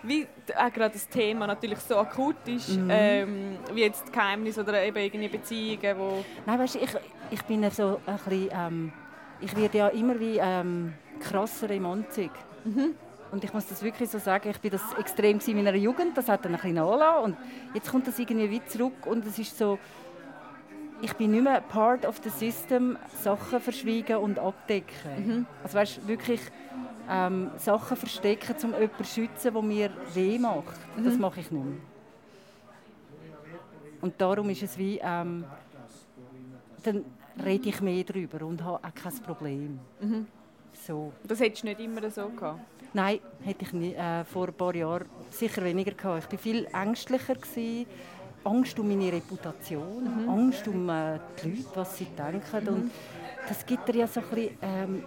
wie 0.02 0.26
auch 0.57 0.73
gerade 0.73 0.93
das 0.93 1.09
Thema 1.09 1.47
natürlich 1.47 1.78
so 1.81 1.97
akut 1.97 2.37
ist, 2.47 2.71
mhm. 2.71 2.88
ähm, 2.90 3.57
wie 3.73 3.83
jetzt 3.83 4.12
Geheimnis 4.12 4.59
oder 4.59 4.83
eben 4.83 4.97
irgendwie 4.97 5.28
Beziehungen, 5.28 5.99
wo... 5.99 6.25
Nein, 6.47 6.59
weißt 6.59 6.76
du, 6.76 6.78
ich, 6.81 6.90
ich 7.31 7.43
bin 7.43 7.69
so 7.71 8.00
ein 8.07 8.14
bisschen, 8.17 8.49
ähm, 8.52 8.93
ich 9.40 9.57
werde 9.57 9.78
ja 9.78 9.88
immer 9.88 10.19
wie 10.19 10.38
ähm, 10.40 10.95
krasser 11.21 11.71
im 11.71 11.87
Anzug. 11.87 12.31
Mhm. 12.64 12.95
Und 13.31 13.45
ich 13.45 13.52
muss 13.52 13.67
das 13.67 13.83
wirklich 13.83 14.09
so 14.09 14.19
sagen, 14.19 14.49
ich 14.49 14.59
bin 14.59 14.71
das 14.71 14.83
extrem 14.99 15.38
in 15.47 15.57
meiner 15.57 15.75
Jugend, 15.75 16.17
das 16.17 16.28
hat 16.28 16.45
dann 16.45 16.52
ein 16.52 16.61
bisschen 16.61 16.76
nachgelassen. 16.76 17.25
Und 17.25 17.37
jetzt 17.75 17.90
kommt 17.90 18.07
das 18.07 18.19
irgendwie 18.19 18.50
wieder 18.50 18.67
zurück 18.67 19.07
und 19.07 19.26
es 19.26 19.38
ist 19.38 19.59
so, 19.59 19.78
ich 21.00 21.12
bin 21.14 21.31
nicht 21.31 21.45
mehr 21.45 21.61
part 21.61 22.07
of 22.07 22.21
the 22.25 22.31
system, 22.31 22.97
Sachen 23.23 23.61
verschwiegen 23.61 24.17
und 24.17 24.38
abdecken. 24.38 25.26
Mhm. 25.26 25.47
Also 25.62 25.78
weißt, 25.78 26.09
wirklich 26.09 26.40
ähm, 27.09 27.50
Sachen 27.57 27.97
verstecken, 27.97 28.55
um 28.62 28.73
jemanden 28.73 29.05
zu 29.05 29.05
schützen, 29.05 29.53
der 29.53 29.62
mir 29.62 29.91
weh 30.15 30.38
macht. 30.38 30.77
Mhm. 30.97 31.05
Das 31.05 31.19
mache 31.19 31.41
ich 31.41 31.50
nicht 31.50 31.65
mehr. 31.65 31.75
Und 34.00 34.21
darum 34.21 34.49
ist 34.50 34.62
es 34.62 34.79
wie, 34.79 35.00
ähm, 35.03 35.45
dann 36.85 37.05
rede 37.45 37.69
ich 37.69 37.81
mehr 37.81 38.05
darüber 38.05 38.47
und 38.47 38.62
habe 38.62 38.77
auch 38.77 38.95
kein 38.95 39.15
Problem. 39.23 39.79
Mhm. 40.00 40.27
So. 40.73 41.12
Das 41.25 41.41
hättest 41.41 41.65
du 41.65 41.69
nicht 41.69 41.81
immer 41.81 42.09
so 42.11 42.29
gehabt? 42.29 42.61
Nein, 42.93 43.19
hätte 43.43 43.65
ich 43.65 43.73
nie, 43.73 43.95
äh, 43.95 44.25
vor 44.25 44.49
ein 44.49 44.55
paar 44.55 44.75
Jahren 44.75 45.07
sicher 45.31 45.62
weniger 45.65 45.93
gehabt. 45.93 46.27
Ich 46.27 46.33
war 46.33 46.38
viel 46.38 46.69
ängstlicher. 46.73 47.35
Gewesen. 47.35 47.87
Angst 48.45 48.79
um 48.79 48.88
meine 48.88 49.12
Reputation, 49.12 50.05
mhm. 50.05 50.29
Angst 50.29 50.67
um 50.69 50.88
äh, 50.88 51.19
die 51.43 51.50
Leute, 51.50 51.69
was 51.75 51.99
sie 51.99 52.07
denken. 52.07 52.65
Mhm. 52.65 52.69
Und 52.69 52.91
das 53.49 53.67
gibt 53.67 53.88
dir 53.88 53.97
ja 53.97 54.07
so 54.07 54.21
ein 54.21 54.27
bisschen, 54.29 54.59
ähm, 54.62 55.05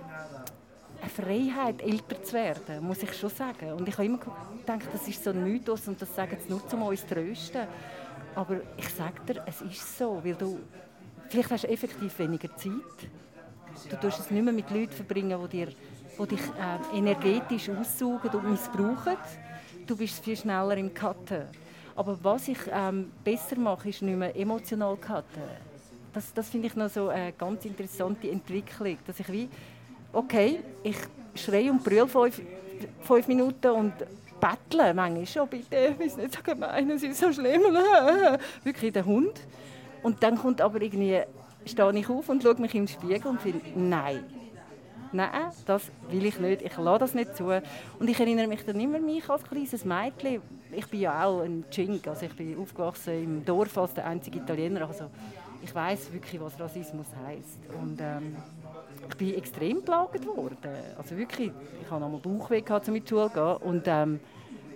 eine 1.01 1.10
Freiheit, 1.10 1.81
älter 1.81 2.22
zu 2.24 2.34
werden, 2.34 2.84
muss 2.84 3.01
ich 3.01 3.13
schon 3.13 3.29
sagen. 3.29 3.74
Und 3.74 3.88
ich 3.88 3.93
habe 3.96 4.05
immer 4.05 4.20
gedacht, 4.20 4.88
das 4.93 5.08
ist 5.08 5.24
so 5.24 5.31
ein 5.31 5.43
Mythos 5.43 5.88
und 5.88 6.01
das 6.01 6.15
sagen 6.15 6.38
sie 6.39 6.50
nur, 6.50 6.62
um 6.74 6.84
uns 6.84 7.01
zu 7.01 7.15
trösten. 7.15 7.67
Aber 8.36 8.62
ich 8.77 8.89
sage 8.89 9.22
dir, 9.27 9.43
es 9.46 9.62
ist 9.62 9.98
so, 9.98 10.22
weil 10.24 10.36
du 10.36 10.60
vielleicht 11.29 11.51
hast 11.51 11.63
du 11.63 11.70
effektiv 11.70 12.17
weniger 12.20 12.55
Zeit. 12.55 13.10
Du 13.89 13.96
tust 13.98 14.20
es 14.20 14.31
nicht 14.31 14.43
mehr 14.43 14.53
mit 14.53 14.70
Leuten 14.70 14.91
verbringen, 14.91 15.39
die, 15.43 15.58
dir, 15.58 15.67
die 16.20 16.27
dich 16.27 16.41
äh, 16.41 16.98
energetisch 16.98 17.70
aussaugen 17.70 18.29
und 18.31 18.51
missbrauchen. 18.51 19.17
Du 19.88 19.96
bist 19.96 20.24
viel 20.24 20.38
schneller 20.38 20.77
im 20.77 20.93
Cutten. 20.93 21.46
Aber 21.96 22.17
was 22.24 22.48
ich 22.48 22.60
ähm, 22.72 23.12
besser 23.24 23.58
mache, 23.58 23.89
ist 23.89 24.01
nicht 24.01 24.17
mehr 24.17 24.36
emotional 24.36 24.96
cutten. 24.98 25.43
Das, 26.13 26.34
das 26.34 26.50
finde 26.50 26.67
ich 26.67 26.75
noch 26.75 26.89
so 26.89 27.10
eine 27.10 27.31
ganz 27.34 27.65
interessante 27.65 28.29
Entwicklung, 28.29 28.98
dass 29.08 29.20
ich 29.20 29.31
wie, 29.31 29.50
okay, 30.13 30.59
ich 30.83 30.97
schreie 31.35 31.71
und 31.71 31.83
brülle 31.83 32.07
fünf, 32.07 32.41
fünf 33.01 33.27
Minuten 33.27 33.71
und 33.71 33.93
bettle 34.39 34.93
manchmal 34.93 35.25
schon, 35.25 35.47
bitte, 35.47 35.95
ist 35.99 36.17
nicht 36.17 36.33
so 36.33 36.41
gemein, 36.41 36.89
es 36.91 37.03
ist 37.03 37.19
so 37.19 37.31
schlimm. 37.31 37.61
Wirklich 38.63 38.91
der 38.93 39.05
Hund. 39.05 39.39
Und 40.03 40.21
dann 40.23 40.37
kommt 40.37 40.61
aber 40.61 40.81
irgendwie, 40.81 41.21
stehe 41.65 41.97
ich 41.97 42.09
auf 42.09 42.29
und 42.29 42.41
schaue 42.41 42.59
mich 42.59 42.73
im 42.73 42.87
Spiegel 42.87 43.27
und 43.27 43.39
finde, 43.39 43.61
nein, 43.75 44.23
nein, 45.11 45.29
das 45.65 45.91
will 46.09 46.25
ich 46.25 46.39
nicht, 46.39 46.63
ich 46.63 46.77
lasse 46.77 46.99
das 46.99 47.13
nicht 47.13 47.35
zu. 47.35 47.45
Und 47.99 48.09
ich 48.09 48.19
erinnere 48.19 48.47
mich 48.47 48.65
dann 48.65 48.79
immer 48.79 48.99
mich 48.99 49.29
als 49.29 49.43
kleines 49.43 49.85
Mädchen, 49.85 50.41
ich 50.71 50.87
bin 50.87 51.01
ja 51.01 51.25
auch 51.25 51.41
ein 51.41 51.65
Cink, 51.69 52.07
also 52.07 52.25
ich 52.25 52.35
bin 52.35 52.57
aufgewachsen 52.57 53.23
im 53.23 53.45
Dorf 53.45 53.77
als 53.77 53.93
der 53.93 54.07
einzige 54.07 54.39
Italiener, 54.39 54.87
also 54.87 55.05
ich 55.61 55.75
weiß 55.75 56.11
wirklich, 56.13 56.41
was 56.41 56.59
Rassismus 56.59 57.07
heißt. 57.25 57.59
Und 57.79 57.99
ähm, 58.01 58.35
ich 59.10 59.15
bin 59.17 59.36
extrem 59.36 59.84
plagt 59.84 60.25
worden. 60.25 60.58
Also 60.98 61.17
wirklich, 61.17 61.51
ich 61.81 61.91
hatte 61.91 62.05
einmal 62.05 62.20
Bauchweh, 62.20 62.63
um 62.70 62.96
in 62.96 63.03
die 63.03 63.10
Schule 63.10 63.29
zu 63.29 63.34
gehen. 63.34 63.58
Und 63.58 63.84
ähm, 63.88 64.20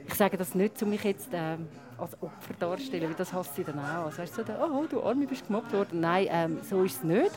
ich 0.08 0.14
sage 0.14 0.38
das 0.38 0.56
nicht, 0.56 0.82
um 0.84 0.90
mich 0.90 1.04
jetzt 1.04 1.30
ähm, 1.34 1.68
als 1.98 2.14
Opfer 2.22 2.54
darzustellen, 2.60 3.10
weil 3.10 3.16
das 3.16 3.34
hasst 3.34 3.56
sie 3.56 3.64
dann 3.64 3.80
auch. 3.80 4.06
Also 4.06 4.20
weißt 4.20 4.38
du, 4.38 4.44
so, 4.44 4.54
oh, 4.54 4.86
du 4.90 5.04
Arme, 5.04 5.26
bist 5.26 5.48
gemobbt 5.48 5.74
worden. 5.74 6.00
Nein, 6.00 6.28
ähm, 6.30 6.60
so 6.62 6.84
ist 6.84 6.98
es 6.98 7.04
nicht. 7.04 7.32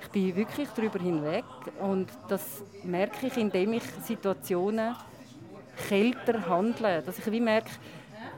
Ich 0.00 0.08
bin 0.08 0.36
wirklich 0.36 0.68
darüber 0.74 0.98
hinweg 0.98 1.44
und 1.80 2.08
das 2.28 2.62
merke 2.84 3.26
ich, 3.26 3.36
indem 3.36 3.74
ich 3.74 3.82
Situationen 4.04 4.94
kälter 5.88 6.48
handle. 6.48 7.02
Dass 7.02 7.18
ich 7.18 7.30
wie 7.30 7.40
merke, 7.40 7.70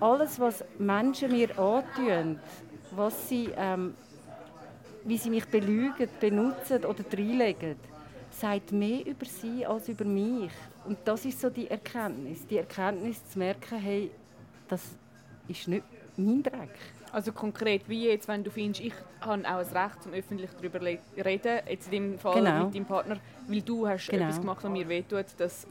alles, 0.00 0.40
was 0.40 0.64
Menschen 0.78 1.30
mir 1.30 1.50
antun, 1.59 2.40
was 2.92 3.28
sie, 3.28 3.50
ähm, 3.57 3.95
wie 5.04 5.19
sie 5.19 5.30
mich 5.30 5.47
belügen, 5.47 6.09
benutzen 6.21 6.85
oder 6.85 7.04
reinlegen, 7.12 7.76
sagt 8.30 8.73
mehr 8.73 9.07
über 9.07 9.26
sie 9.26 9.66
als 9.66 9.88
über 9.88 10.04
mich. 10.04 10.52
Und 10.87 10.99
das 11.04 11.25
ist 11.25 11.40
so 11.40 11.50
die 11.50 11.69
Erkenntnis. 11.69 12.47
Die 12.47 12.59
Erkenntnis 12.59 13.26
zu 13.28 13.38
merken, 13.38 13.78
hey, 13.78 14.11
das 14.69 14.83
ist 15.49 15.69
nicht 15.69 15.85
mein 16.16 16.42
Dreck. 16.42 16.75
Also 17.12 17.33
konkret, 17.33 17.88
wie 17.88 18.07
jetzt, 18.07 18.28
wenn 18.28 18.45
du 18.45 18.50
findest, 18.50 18.85
ich 18.85 18.92
habe 19.21 19.42
auch 19.45 19.59
das 19.59 19.75
Recht, 19.75 20.07
um 20.07 20.12
öffentlich 20.12 20.50
darüber 20.57 20.78
zu 20.78 21.25
reden, 21.25 21.61
jetzt 21.69 21.87
in 21.87 21.90
dem 21.90 22.19
Fall 22.19 22.35
genau. 22.35 22.64
mit 22.66 22.75
deinem 22.75 22.85
Partner, 22.85 23.16
weil 23.49 23.62
du 23.62 23.88
hast 23.88 24.09
genau. 24.09 24.25
etwas 24.25 24.40
gemacht, 24.40 24.62
was 24.62 24.71
mir 24.71 24.88
wehtut, 24.88 25.26
das 25.37 25.66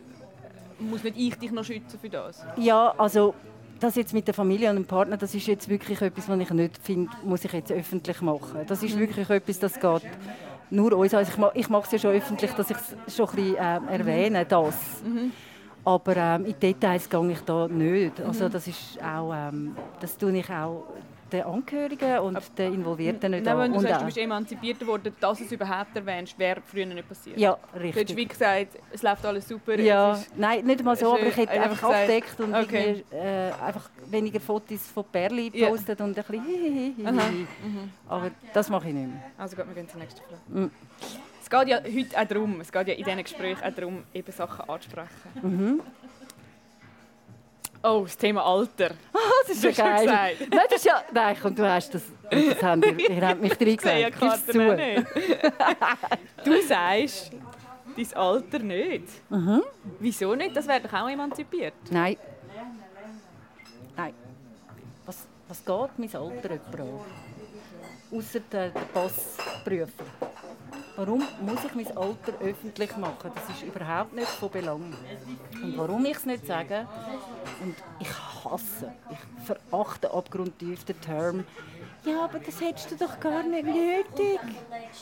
muss 0.79 1.03
nicht 1.03 1.17
ich 1.17 1.35
dich 1.35 1.51
noch 1.51 1.63
schützen 1.63 1.97
für 1.99 2.09
das? 2.09 2.45
Ja, 2.57 2.93
also 2.97 3.33
das 3.79 3.95
jetzt 3.95 4.13
mit 4.13 4.27
der 4.27 4.33
Familie 4.33 4.69
und 4.69 4.75
dem 4.75 4.85
Partner, 4.85 5.17
das 5.17 5.33
ist 5.33 5.47
jetzt 5.47 5.69
wirklich 5.69 6.01
etwas, 6.01 6.29
was 6.29 6.39
ich 6.39 6.49
nicht 6.51 6.77
finde, 6.81 7.11
muss 7.23 7.43
ich 7.45 7.51
jetzt 7.51 7.71
öffentlich 7.71 8.21
machen. 8.21 8.61
Das 8.67 8.83
ist 8.83 8.95
mhm. 8.95 8.99
wirklich 9.01 9.29
etwas, 9.29 9.59
das 9.59 9.79
geht 9.79 10.01
nur 10.69 10.93
uns. 10.93 11.13
Also 11.13 11.31
ich, 11.31 11.61
ich 11.61 11.69
mache 11.69 11.85
es 11.85 11.91
ja 11.91 11.99
schon 11.99 12.11
öffentlich, 12.11 12.51
dass 12.51 12.69
ich 12.69 12.77
es 13.07 13.15
schon 13.15 13.29
ein 13.29 13.35
bisschen 13.35 13.55
äh, 13.55 13.93
erwähne, 13.93 14.45
das. 14.45 14.75
Mhm. 15.03 15.31
Aber 15.85 16.15
ähm, 16.17 16.45
in 16.45 16.59
Details 16.59 17.09
gehe 17.09 17.31
ich 17.31 17.39
da 17.41 17.67
nicht. 17.67 18.19
Also 18.21 18.45
mhm. 18.45 18.51
das 18.51 18.67
ist 18.67 19.01
auch, 19.01 19.33
ähm, 19.33 19.75
das 19.99 20.17
tue 20.17 20.37
ich 20.37 20.49
auch 20.49 20.85
den 21.31 21.43
Angehörigen 21.43 22.19
und 22.19 22.39
den 22.57 22.73
Involvierten 22.73 23.31
nicht 23.31 23.45
Nein, 23.45 23.55
an. 23.55 23.61
Wenn 23.61 23.73
du 23.73 23.79
sagst, 23.79 24.01
du 24.01 24.05
bist 24.05 24.17
emanzipiert 24.17 24.85
worden, 24.85 25.15
dass 25.19 25.41
es 25.41 25.51
überhaupt 25.51 25.95
erwähnst, 25.95 26.37
wäre 26.37 26.61
früher 26.65 26.85
nicht 26.85 27.07
passiert. 27.07 27.37
Ja, 27.37 27.57
richtig. 27.73 27.93
Du 27.93 27.99
hättest 27.99 28.17
wie 28.17 28.25
gesagt, 28.25 28.67
es 28.91 29.01
läuft 29.01 29.25
alles 29.25 29.47
super. 29.47 29.79
Ja, 29.79 30.19
nein, 30.35 30.65
nicht 30.65 30.83
mal 30.83 30.95
so, 30.95 31.13
aber 31.13 31.27
ich 31.27 31.37
hätte 31.37 31.51
einfach, 31.51 31.71
einfach 31.71 31.89
abdeckt 31.89 32.39
und 32.39 32.53
okay. 32.55 33.03
äh, 33.11 33.51
einfach 33.63 33.89
weniger 34.07 34.39
Fotos 34.39 34.87
von 34.87 35.05
Berli 35.11 35.49
gepostet 35.49 35.99
ja. 35.99 36.05
und 36.05 36.17
ein 36.17 36.23
bisschen 36.23 36.95
mhm. 36.97 37.91
Aber 38.07 38.31
das 38.53 38.69
mache 38.69 38.89
ich 38.89 38.93
nicht 38.93 39.07
mehr. 39.07 39.23
Also 39.37 39.55
gut, 39.55 39.67
wir 39.67 39.75
gehen 39.75 39.89
zur 39.89 39.99
nächsten 39.99 40.21
Frage. 40.21 40.41
Mhm. 40.47 40.71
Es 41.41 41.49
geht 41.49 41.67
ja 41.67 41.81
heute 41.81 42.21
auch 42.21 42.27
darum, 42.27 42.61
es 42.61 42.71
geht 42.71 42.87
ja 42.87 42.93
in 42.93 43.03
diesen 43.03 43.23
Gesprächen 43.23 43.63
auch 43.63 43.73
darum, 43.73 44.03
eben 44.13 44.31
Sachen 44.31 44.69
anzusprechen. 44.69 45.09
Mhm. 45.41 45.81
Oh, 47.81 48.01
das 48.03 48.17
Thema 48.17 48.45
Alter. 48.45 48.91
Oh, 49.13 49.17
das 49.47 49.55
ist 49.63 49.77
ja 49.77 49.85
geil. 49.85 50.05
Nein, 50.05 50.49
das 50.69 50.79
ist 50.79 50.85
ja, 50.85 51.03
nein, 51.13 51.37
komm, 51.41 51.55
du 51.55 51.69
hast 51.69 51.93
das. 51.93 52.03
Das 52.29 52.61
haben 52.63 52.83
ihr, 52.83 53.09
ihr 53.09 53.27
habt 53.27 53.41
mich 53.41 53.53
drin 53.57 53.77
gesagt. 53.77 53.99
Ja, 53.99 54.09
Gib's 54.09 54.45
zu. 54.45 54.75
Nicht. 54.75 55.07
du 56.43 56.61
sagst, 56.61 57.31
dein 57.95 58.13
Alter 58.15 58.59
nicht. 58.59 59.07
Mhm. 59.29 59.63
Wieso 59.99 60.35
nicht? 60.35 60.55
Das 60.55 60.67
wäre 60.67 60.81
doch 60.81 60.93
auch 60.93 61.09
emanzipiert. 61.09 61.73
Nein. 61.89 62.17
Nein. 63.95 64.13
Was, 65.05 65.27
was 65.47 65.65
geht 65.65 65.89
mein 65.97 66.21
Alter 66.21 66.49
jemand 66.51 66.79
an? 66.79 66.99
Außer 68.11 68.39
der, 68.51 68.69
der 68.69 68.81
Passprüfer. 68.81 70.03
Warum 70.99 71.23
muss 71.39 71.63
ich 71.63 71.75
mein 71.75 71.87
Alter 71.95 72.33
öffentlich 72.41 72.97
machen? 72.97 73.31
Das 73.33 73.55
ist 73.55 73.63
überhaupt 73.63 74.13
nicht 74.13 74.27
von 74.27 74.49
Belang. 74.49 74.93
Und 75.63 75.77
warum 75.77 76.03
ich 76.05 76.17
es 76.17 76.25
nicht 76.25 76.45
sage, 76.45 76.85
und 77.61 77.75
ich 77.99 78.09
hasse, 78.43 78.91
ich 79.11 79.45
verachte 79.45 80.11
abgrundtief 80.11 80.83
den 80.85 80.99
Term, 81.01 81.43
ja, 82.05 82.23
aber 82.23 82.39
das 82.39 82.61
hättest 82.61 82.91
du 82.91 82.95
doch 82.95 83.19
gar 83.19 83.43
nicht 83.43 83.65
nötig. 83.65 84.39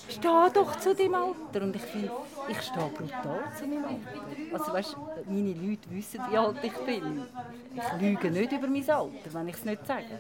Steh 0.10 0.50
doch 0.54 0.76
zu 0.78 0.96
deinem 0.96 1.14
Alter. 1.14 1.64
Und 1.64 1.76
ich 1.76 1.82
finde, 1.84 2.12
ich 2.50 2.62
stehe 2.62 2.90
brutal 2.90 3.44
zu 3.56 3.68
meinem 3.68 3.86
Alter. 3.86 4.54
Also 4.54 4.74
weißt, 4.74 4.98
meine 5.28 5.54
Leute 5.54 5.90
wissen, 5.92 6.22
wie 6.30 6.38
alt 6.38 6.58
ich 6.64 6.74
bin. 6.74 7.24
Ich 7.76 8.02
lüge 8.02 8.32
nicht 8.32 8.52
über 8.52 8.68
mein 8.68 8.90
Alter, 8.90 9.34
wenn 9.34 9.48
ich 9.48 9.56
es 9.56 9.66
nicht 9.66 9.86
sage. 9.86 10.20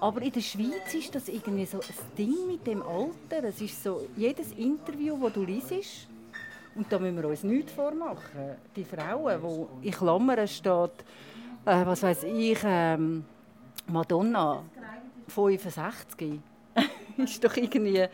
Aber 0.00 0.22
in 0.22 0.32
der 0.32 0.40
Schweiz 0.40 0.94
ist 0.94 1.14
das 1.14 1.28
irgendwie 1.28 1.66
so 1.66 1.78
ein 1.78 2.16
Ding 2.16 2.46
mit 2.46 2.66
dem 2.66 2.82
Alter. 2.82 3.46
Es 3.46 3.60
ist 3.60 3.82
so, 3.82 4.06
jedes 4.16 4.52
Interview, 4.52 5.18
das 5.22 5.32
du 5.34 5.44
liest, 5.44 6.08
und 6.76 6.90
da 6.90 6.98
müssen 6.98 7.22
wir 7.22 7.28
uns 7.28 7.44
nichts 7.44 7.72
vormachen. 7.72 8.56
Die 8.74 8.84
Frauen, 8.84 9.42
wo 9.42 9.68
in 9.82 9.92
Klammern 9.92 10.48
steht, 10.48 11.04
äh, 11.66 11.86
was 11.86 12.02
weiß 12.02 12.24
ich, 12.24 12.58
ähm, 12.64 13.24
Madonna, 13.86 14.62
65, 15.28 16.40
ist 17.16 17.44
doch 17.44 17.56
irgendwie 17.56 18.06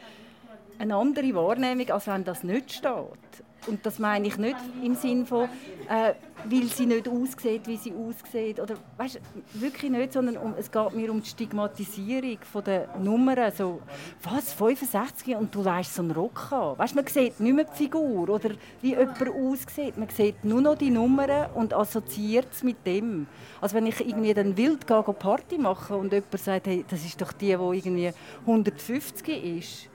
eine 0.79 0.97
andere 0.97 1.35
Wahrnehmung, 1.35 1.91
als 1.91 2.07
wenn 2.07 2.25
das 2.25 2.43
nicht 2.43 2.73
steht. 2.73 3.45
Und 3.67 3.85
das 3.85 3.99
meine 3.99 4.27
ich 4.27 4.39
nicht 4.39 4.57
im 4.83 4.95
Sinne 4.95 5.27
von, 5.27 5.49
äh, 5.89 6.15
weil 6.45 6.65
sie 6.65 6.87
nicht 6.87 7.09
aussieht, 7.09 7.67
wie 7.67 7.77
sie 7.77 7.93
aussieht. 7.93 8.61
Oder, 8.61 8.77
weißt, 8.97 9.21
wirklich 9.55 9.91
nicht, 9.91 10.13
sondern 10.13 10.37
um, 10.39 10.55
es 10.59 10.71
geht 10.71 10.95
mir 10.95 11.11
um 11.11 11.21
die 11.21 11.29
Stigmatisierung 11.29 12.39
der 12.65 12.89
Nummern. 12.99 13.53
So, 13.53 13.81
was, 14.23 14.53
65 14.53 15.37
und 15.37 15.55
du 15.55 15.63
leist 15.63 15.95
so 15.95 16.03
einen 16.03 16.13
Rock 16.13 16.53
an. 16.53 16.79
Weißt, 16.79 16.95
man 16.95 17.07
sieht 17.07 17.39
nicht 17.41 17.55
mehr 17.55 17.65
die 17.65 17.77
Figur 17.77 18.29
oder 18.29 18.51
wie 18.81 18.91
jemand 18.91 19.29
aussieht. 19.29 19.97
Man 19.99 20.09
sieht 20.09 20.45
nur 20.45 20.61
noch 20.61 20.77
die 20.77 20.91
Nummern 20.91 21.51
und 21.55 21.75
assoziiert 21.75 22.49
es 22.53 22.63
mit 22.63 22.87
dem. 22.87 23.27
Also 23.61 23.77
wenn 23.77 23.87
ich 23.87 24.01
irgendwie 24.01 24.33
dann 24.33 24.57
wild 24.57 24.87
gehe, 24.87 25.03
Party 25.03 25.59
mache 25.59 25.95
und 25.97 26.13
jemand 26.13 26.39
sagt, 26.39 26.67
hey, 26.67 26.85
das 26.89 27.05
ist 27.05 27.21
doch 27.21 27.33
die, 27.33 27.47
die 27.47 27.53
irgendwie 27.53 28.13
150 28.47 29.59
ist 29.59 29.90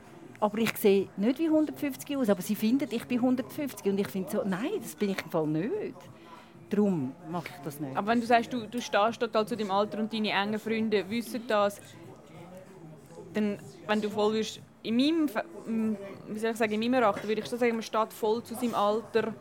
aber 0.46 0.60
ich 0.60 0.78
sehe 0.78 1.08
nicht 1.18 1.40
wie 1.40 1.48
150 1.48 2.18
aus, 2.18 2.30
aber 2.30 2.44
sie 2.44 2.56
finden, 2.56 2.88
ich 2.92 3.04
bin 3.06 3.18
150 3.18 3.84
und 3.88 4.00
ich 4.00 4.08
finde 4.08 4.30
so, 4.30 4.44
nein, 4.46 4.74
das 4.80 4.94
bin 4.94 5.10
ich 5.10 5.24
im 5.24 5.32
Fall 5.32 5.48
nicht. 5.48 5.96
Darum 6.70 7.14
mache 7.32 7.48
ich 7.48 7.64
das 7.64 7.80
nicht. 7.80 7.98
Aber 7.98 8.08
wenn 8.08 8.22
du 8.22 8.28
sagst, 8.28 8.54
du, 8.54 8.68
du 8.68 8.80
stehst 8.80 9.20
total 9.20 9.48
zu 9.48 9.58
deinem 9.58 9.72
Alter 9.72 9.98
und 9.98 10.14
deine 10.14 10.30
engen 10.30 10.60
Freunde 10.60 11.10
wissen 11.10 11.42
das, 11.48 11.82
dann, 13.34 13.58
wenn 13.88 14.02
du 14.02 14.10
voll 14.12 14.34
wirst, 14.36 14.62
in 14.84 14.96
meinem, 14.96 15.28
wie 16.28 16.38
soll 16.38 16.52
ich 16.52 16.58
sagen, 16.58 16.74
in 16.74 16.80
meinem 16.80 17.02
Erachten 17.02 17.28
würde 17.28 17.42
ich 17.42 17.48
schon 17.48 17.58
sagen, 17.58 17.74
man 17.74 17.82
steht 17.82 18.14
voll 18.14 18.44
zu 18.44 18.54
seinem 18.54 18.76
Alter, 18.76 19.34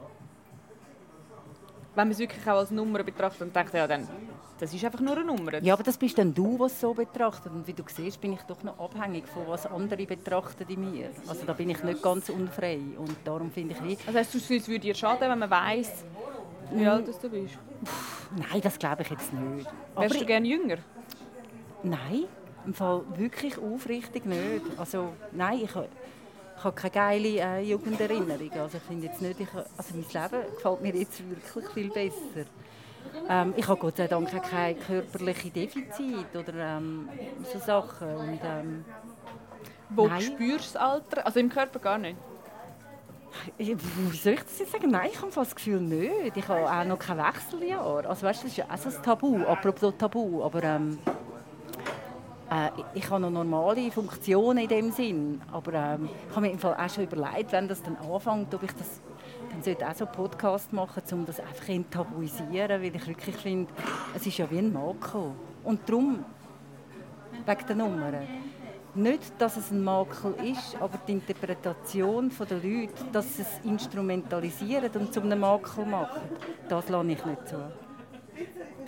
wenn 1.95 2.09
man 2.09 2.11
es 2.11 2.19
wirklich 2.19 2.47
auch 2.47 2.59
als 2.59 2.71
Nummer 2.71 3.03
betrachtet 3.03 3.43
und 3.43 3.55
denkt, 3.55 3.75
ja, 3.75 3.87
dann, 3.87 4.09
das 4.59 4.73
ist 4.73 4.85
einfach 4.85 5.01
nur 5.01 5.17
eine 5.17 5.25
Nummer. 5.25 5.63
Ja, 5.63 5.75
aber 5.75 5.83
das 5.83 5.97
bist 5.97 6.19
dann 6.19 6.35
du, 6.35 6.59
was 6.59 6.81
so 6.81 6.95
betrachtet. 6.95 7.53
Und 7.53 7.67
wie 7.67 7.73
du 7.73 7.83
siehst, 7.87 8.21
bin 8.21 8.33
ich 8.33 8.43
doch 8.43 8.63
noch 8.63 8.79
abhängig 8.79 9.27
von 9.27 9.47
was 9.47 9.67
andere 9.67 10.07
betrachten 10.07 10.65
in 10.69 10.93
mir. 10.93 11.11
Also 11.27 11.45
da 11.47 11.53
bin 11.53 11.71
ich 11.71 11.83
nicht 11.83 12.03
ganz 12.03 12.29
unfrei. 12.29 12.79
Und 12.97 13.17
darum 13.25 13.51
finde 13.51 13.75
ich 13.75 13.85
wie... 13.85 13.99
Also 14.07 14.19
heißt, 14.19 14.35
du, 14.35 14.39
es 14.39 14.69
würde 14.69 14.81
dir 14.81 14.95
schaden, 14.95 15.31
wenn 15.31 15.39
man 15.39 15.51
weiss, 15.51 16.05
wie 16.73 16.87
alt 16.87 17.07
du 17.07 17.29
bist? 17.29 17.59
Nein, 18.37 18.61
das 18.63 18.79
glaube 18.79 19.03
ich 19.03 19.11
jetzt 19.11 19.33
nicht. 19.33 19.69
Wärst 19.97 20.21
du 20.21 20.27
gerne 20.27 20.47
jünger? 20.47 20.77
Nein, 21.83 22.25
im 22.65 22.75
Fall 22.75 23.03
wirklich 23.17 23.59
aufrichtig 23.59 24.25
nicht. 24.25 24.63
Also 24.79 25.11
nein, 25.33 25.61
ich, 25.63 25.71
ich 26.57 26.65
habe 26.65 26.75
keine 26.75 26.91
geile 26.91 27.29
äh, 27.29 27.61
Jugenderinnerung. 27.63 28.51
Also 28.53 28.79
ich 28.79 28.83
finde 28.85 29.07
jetzt 29.07 29.21
nicht, 29.21 29.41
ich, 29.41 29.49
also 29.55 29.95
mein 29.95 30.23
Leben 30.23 30.55
gefällt 30.55 30.81
mir 30.81 30.95
jetzt 30.95 31.23
wirklich 31.29 31.73
viel 31.73 31.91
besser. 31.91 32.49
Ähm, 33.29 33.55
ich 33.57 33.67
habe 33.69 33.81
Gott 33.81 33.97
sei 33.97 34.07
Dank 34.07 34.31
keine 34.43 34.75
körperlichen 34.75 35.53
Defizite 35.53 36.39
oder 36.39 36.55
ähm, 36.55 37.09
so 37.53 37.59
Sachen. 37.59 38.15
Und, 38.17 38.41
ähm, 38.43 38.85
Wo 39.91 40.07
nein. 40.07 40.21
spürst 40.21 40.71
du 40.71 40.73
das 40.75 40.77
Alter? 40.77 41.27
Also 41.27 41.41
im 41.41 41.49
Körper 41.49 41.79
gar 41.79 41.99
nicht? 41.99 42.17
Wie 43.59 43.75
soll 44.17 44.35
ich 44.35 44.43
das 44.43 44.59
jetzt 44.59 44.73
sagen? 44.73 44.91
Nein, 44.91 45.11
ich 45.13 45.21
habe 45.21 45.31
das 45.35 45.55
Gefühl 45.55 45.81
nicht. 45.81 46.37
Ich 46.37 46.49
habe 46.49 46.71
auch 46.71 46.85
noch 46.85 46.99
kein 46.99 47.19
Wechseljahr. 47.19 48.07
Also 48.07 48.27
weißt, 48.27 48.45
das 48.45 48.51
ist 48.51 48.57
ja 48.57 48.67
auch 48.73 48.79
so 48.79 48.89
ein 48.89 49.03
Tabu, 49.03 49.45
apropos 49.45 49.95
Tabu. 49.99 50.43
Aber 50.43 50.63
ähm, 50.63 50.99
äh, 52.51 52.71
ich 52.95 53.09
habe 53.11 53.21
noch 53.21 53.31
normale 53.31 53.91
Funktionen 53.91 54.59
in 54.59 54.69
dem 54.69 54.93
Sinn. 54.93 55.41
Aber 55.53 55.73
ähm, 55.75 56.09
ich 56.29 56.31
habe 56.31 56.47
mir 56.47 56.53
im 56.53 56.59
Fall 56.59 56.75
auch 56.75 56.91
schon 56.91 57.05
überlegt, 57.05 57.53
wenn 57.53 57.69
das 57.69 57.83
dann 57.83 57.97
anfängt, 57.97 58.55
ob 58.55 58.63
ich 58.63 58.73
das 58.73 59.01
dann 59.51 59.63
sollte 59.63 59.89
auch 59.89 59.95
so 59.95 60.05
einen 60.05 60.15
Podcast 60.15 60.73
machen, 60.73 61.03
um 61.13 61.25
das 61.25 61.41
einfach 61.41 61.65
zu 61.65 61.91
tabuisieren, 61.91 62.83
weil 62.83 62.97
ich 62.97 63.07
wirklich 63.07 63.37
finde, 63.37 63.73
es 64.15 64.27
ist 64.27 64.39
ja 64.39 64.51
wie 64.51 64.59
ein 64.59 64.73
Makel. 64.73 65.33
Und 65.63 65.89
darum, 65.89 66.25
wegen 67.47 67.67
der 67.67 67.77
Nummern. 67.77 68.29
Nicht, 68.97 69.33
dass 69.39 69.57
es 69.57 69.73
ein 69.73 69.83
Makel 69.83 70.35
ist, 70.45 70.77
aber 70.81 70.99
die 71.07 71.13
Interpretation 71.13 72.31
der 72.39 72.59
Leute, 72.59 72.93
dass 73.13 73.37
sie 73.37 73.43
es 73.43 73.65
instrumentalisieren 73.65 74.91
und 74.95 75.13
zu 75.13 75.21
einem 75.21 75.41
Makel 75.41 75.85
machen, 75.85 76.23
das 76.69 76.89
lasse 76.89 77.11
ich 77.11 77.25
nicht 77.25 77.49
zu. 77.49 77.57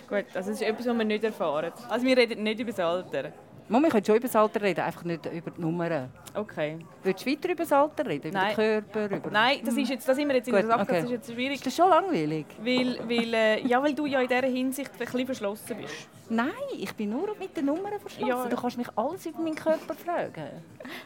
Gut, 0.07 0.25
also 0.33 0.51
das 0.51 0.61
ist 0.61 0.61
etwas, 0.61 0.87
was 0.87 0.97
wir 0.97 1.03
nicht 1.03 1.23
erfahren. 1.25 1.73
Also 1.89 2.05
wir 2.05 2.15
reden 2.15 2.43
nicht 2.43 2.59
über 2.61 2.71
das 2.71 2.79
Alter. 2.79 3.33
Man, 3.69 3.83
wir 3.83 3.89
können 3.89 4.05
schon 4.05 4.15
über 4.15 4.27
das 4.27 4.35
Alter 4.35 4.61
reden, 4.61 4.79
einfach 4.79 5.03
nicht 5.03 5.25
über 5.25 5.51
die 5.51 5.59
Nummern. 5.59 6.09
Okay. 6.33 6.79
Willst 7.03 7.25
du 7.25 7.29
weiter 7.31 7.49
über 7.49 7.63
das 7.63 7.71
Alter 7.73 8.05
reden? 8.05 8.29
Über 8.29 8.39
Nein. 8.39 8.55
den 8.55 8.55
Körper? 8.55 9.15
Über... 9.17 9.29
Nein, 9.29 9.59
das 9.65 9.75
ist 9.75 9.89
jetzt, 9.89 10.07
da 10.07 10.15
sind 10.15 10.27
wir 10.29 10.35
jetzt 10.35 10.47
in 10.47 10.53
der 10.53 10.65
Sache, 10.65 10.81
okay. 10.83 10.93
das 10.93 11.03
ist 11.03 11.11
jetzt 11.11 11.31
schwierig. 11.33 11.55
Ist 11.55 11.65
das 11.65 11.75
schon 11.75 11.89
langweilig? 11.89 12.45
Weil, 12.59 12.97
weil, 13.09 13.33
äh, 13.33 13.67
ja, 13.67 13.83
weil 13.83 13.93
du 13.93 14.05
ja 14.05 14.21
in 14.21 14.27
dieser 14.29 14.47
Hinsicht 14.47 14.91
ein 14.93 14.97
bisschen 14.97 15.25
verschlossen 15.25 15.77
bist. 15.81 16.07
Nein, 16.29 16.51
ich 16.77 16.93
bin 16.95 17.09
nur 17.09 17.35
mit 17.37 17.57
den 17.57 17.65
Nummern 17.65 17.99
verschlossen. 17.99 18.27
Ja. 18.27 18.47
Du 18.47 18.55
kannst 18.55 18.77
mich 18.77 18.87
alles 18.95 19.25
über 19.25 19.41
meinen 19.41 19.55
Körper 19.55 19.93
fragen. 19.95 20.63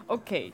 Okay. 0.08 0.54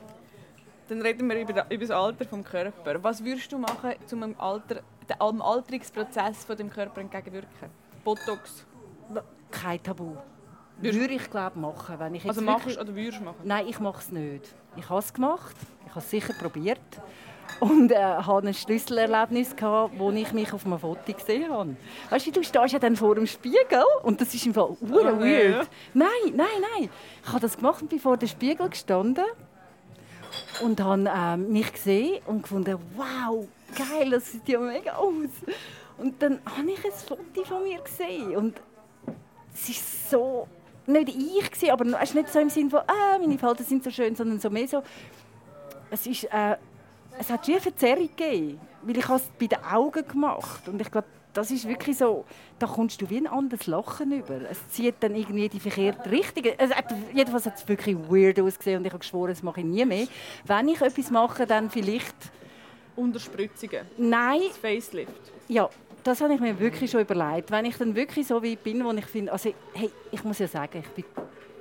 Dann 0.88 1.02
reden 1.02 1.28
wir 1.28 1.40
über, 1.42 1.66
über 1.68 1.84
das 1.84 1.90
Alter 1.90 2.24
des 2.24 2.44
Körpers. 2.44 3.02
Was 3.02 3.22
würdest 3.22 3.52
du 3.52 3.58
machen, 3.58 3.92
um 4.12 4.20
dem, 4.22 4.40
Alter, 4.40 4.80
dem 5.10 5.42
Alterungsprozess 5.42 6.46
von 6.46 6.56
dem 6.56 6.70
Körper 6.70 7.02
entgegenwirken? 7.02 7.68
Botox? 8.02 8.64
Kein 9.50 9.82
Tabu. 9.82 10.16
Würde 10.80 11.14
ich 11.14 11.30
glaube 11.30 11.58
machen, 11.58 11.98
wenn 11.98 12.14
ich 12.14 12.22
jetzt 12.24 12.30
Also 12.30 12.42
machst 12.42 12.66
wirklich... 12.66 12.80
oder 12.80 12.94
würdest 12.94 13.20
du 13.20 13.24
machen? 13.24 13.40
Nein, 13.44 13.66
ich 13.68 13.80
mache 13.80 14.00
es 14.00 14.12
nicht. 14.12 14.54
Ich 14.76 14.88
habe 14.88 15.00
es 15.00 15.12
gemacht, 15.12 15.56
ich 15.84 15.90
habe 15.90 16.00
es 16.00 16.10
sicher 16.10 16.32
probiert 16.34 16.78
und 17.60 17.90
äh, 17.90 17.96
hatte 17.96 18.48
ein 18.48 18.54
Schlüsselerlebnis 18.54 19.56
gehabt, 19.56 19.98
wo 19.98 20.10
ich 20.10 20.32
mich 20.32 20.52
auf 20.52 20.64
einem 20.64 20.78
Foto 20.78 21.12
gesehen 21.12 21.50
habe. 21.50 21.76
Weißt 22.10 22.26
du, 22.26 22.30
du 22.32 22.42
stehst 22.42 22.72
ja 22.72 22.78
dann 22.78 22.96
vor 22.96 23.14
dem 23.14 23.26
Spiegel 23.26 23.82
und 24.02 24.20
das 24.20 24.32
ist 24.34 24.46
im 24.46 24.54
Fall 24.54 24.76
oh, 24.80 24.86
weird. 24.88 25.62
Ja. 25.62 25.62
Nein, 25.94 26.08
nein, 26.34 26.46
nein. 26.76 26.90
Ich 27.22 27.28
habe 27.28 27.40
das 27.40 27.56
gemacht 27.56 27.82
und 27.82 27.88
bin 27.88 27.98
vor 27.98 28.16
dem 28.16 28.28
Spiegel 28.28 28.68
gestanden 28.68 29.24
und 30.62 30.80
habe 30.80 31.08
äh, 31.08 31.36
mich 31.36 31.72
gesehen 31.72 32.20
und 32.26 32.42
gefunden, 32.42 32.78
wow, 32.94 33.46
geil, 33.76 34.10
das 34.10 34.30
sieht 34.32 34.48
ja 34.48 34.60
mega 34.60 34.92
aus. 34.92 35.30
Und 35.96 36.22
dann 36.22 36.40
habe 36.44 36.70
ich 36.70 36.84
ein 36.84 36.92
Foto 36.92 37.44
von 37.44 37.64
mir 37.64 37.80
gesehen 37.80 38.36
und 38.36 38.60
es 39.52 39.68
ist 39.70 40.10
so 40.10 40.46
nicht 40.88 41.08
ich 41.08 41.50
gewesen, 41.50 41.70
aber 41.70 41.86
es 41.86 42.10
ist 42.10 42.14
nicht 42.14 42.32
so 42.32 42.38
im 42.38 42.50
Sinne 42.50 42.70
von, 42.70 42.80
ah, 42.80 43.18
meine 43.18 43.38
Falten 43.38 43.64
sind 43.64 43.84
so 43.84 43.90
schön, 43.90 44.16
sondern 44.16 44.40
so 44.40 44.50
mehr 44.50 44.68
so, 44.68 44.82
es 45.90 46.06
ist, 46.06 46.24
äh, 46.24 46.56
es 47.18 47.30
hat 47.30 47.48
eine 47.48 47.60
Verzerrung 47.60 48.08
gegeben, 48.16 48.60
weil 48.82 48.96
ich 48.96 49.08
es 49.08 49.22
bei 49.38 49.46
den 49.46 49.64
Augen 49.64 50.06
gemacht 50.06 50.68
und 50.68 50.80
ich 50.80 50.90
glaube, 50.90 51.08
das 51.34 51.50
ist 51.50 51.68
wirklich 51.68 51.96
so, 51.96 52.24
da 52.58 52.66
kommst 52.66 53.00
du 53.00 53.08
wie 53.10 53.18
ein 53.18 53.26
anderes 53.26 53.66
Lachen 53.66 54.12
über. 54.12 54.40
Es 54.50 54.68
zieht 54.70 54.96
dann 55.00 55.14
irgendwie 55.14 55.48
die 55.48 55.60
verkehrte 55.60 56.10
Richtung. 56.10 56.44
Also, 56.58 56.74
jedenfalls 57.14 57.46
hat 57.46 57.56
es 57.56 57.68
wirklich 57.68 57.96
weird 57.96 58.40
ausgesehen 58.40 58.78
und 58.78 58.86
ich 58.86 58.92
habe 58.92 58.98
geschworen, 58.98 59.28
das 59.28 59.42
mache 59.42 59.60
ich 59.60 59.66
nie 59.66 59.84
mehr. 59.84 60.08
Wenn 60.44 60.68
ich 60.68 60.80
etwas 60.80 61.10
mache, 61.10 61.46
dann 61.46 61.70
vielleicht... 61.70 62.16
Unterspritzungen? 62.96 63.82
Nein. 63.96 64.40
Das 64.48 64.56
Facelift? 64.56 65.12
Ja, 65.46 65.70
das 66.08 66.20
habe 66.22 66.34
ich 66.34 66.40
mir 66.40 66.58
wirklich 66.58 66.90
schon 66.90 67.02
überlegt. 67.02 67.50
Wenn 67.50 67.66
ich 67.66 67.76
dann 67.76 67.94
wirklich 67.94 68.26
so 68.26 68.42
weit 68.42 68.62
bin, 68.62 68.82
wo 68.84 68.90
ich 68.92 69.04
finde, 69.04 69.30
also 69.30 69.52
hey, 69.74 69.90
ich 70.10 70.24
muss 70.24 70.38
ja 70.38 70.48
sagen, 70.48 70.82
ich 70.82 70.88
bin 70.88 71.04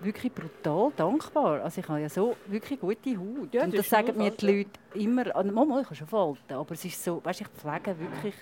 wirklich 0.02 0.34
brutal 0.34 0.92
dankbar. 0.96 1.64
Also 1.64 1.82
ich 1.82 1.88
habe 1.88 2.00
ja 2.00 2.10
so 2.10 2.36
wirklich 2.48 2.80
gute 2.80 3.18
Haut. 3.18 3.54
Ja, 3.54 3.64
und 3.64 3.78
das 3.78 3.90
sagen 3.90 4.18
mir 4.18 4.32
die 4.32 4.46
Leute 4.46 4.70
immer. 4.94 5.36
Also, 5.36 5.52
Mama, 5.52 5.82
ich 5.82 5.86
habe 5.86 5.96
schon 5.96 6.08
Falten, 6.08 6.54
aber 6.54 6.74
es 6.74 6.86
ist 6.86 7.04
so, 7.04 7.22
weißt, 7.24 7.42
ich 7.42 7.48
pflege 7.48 8.00
wirklich 8.00 8.36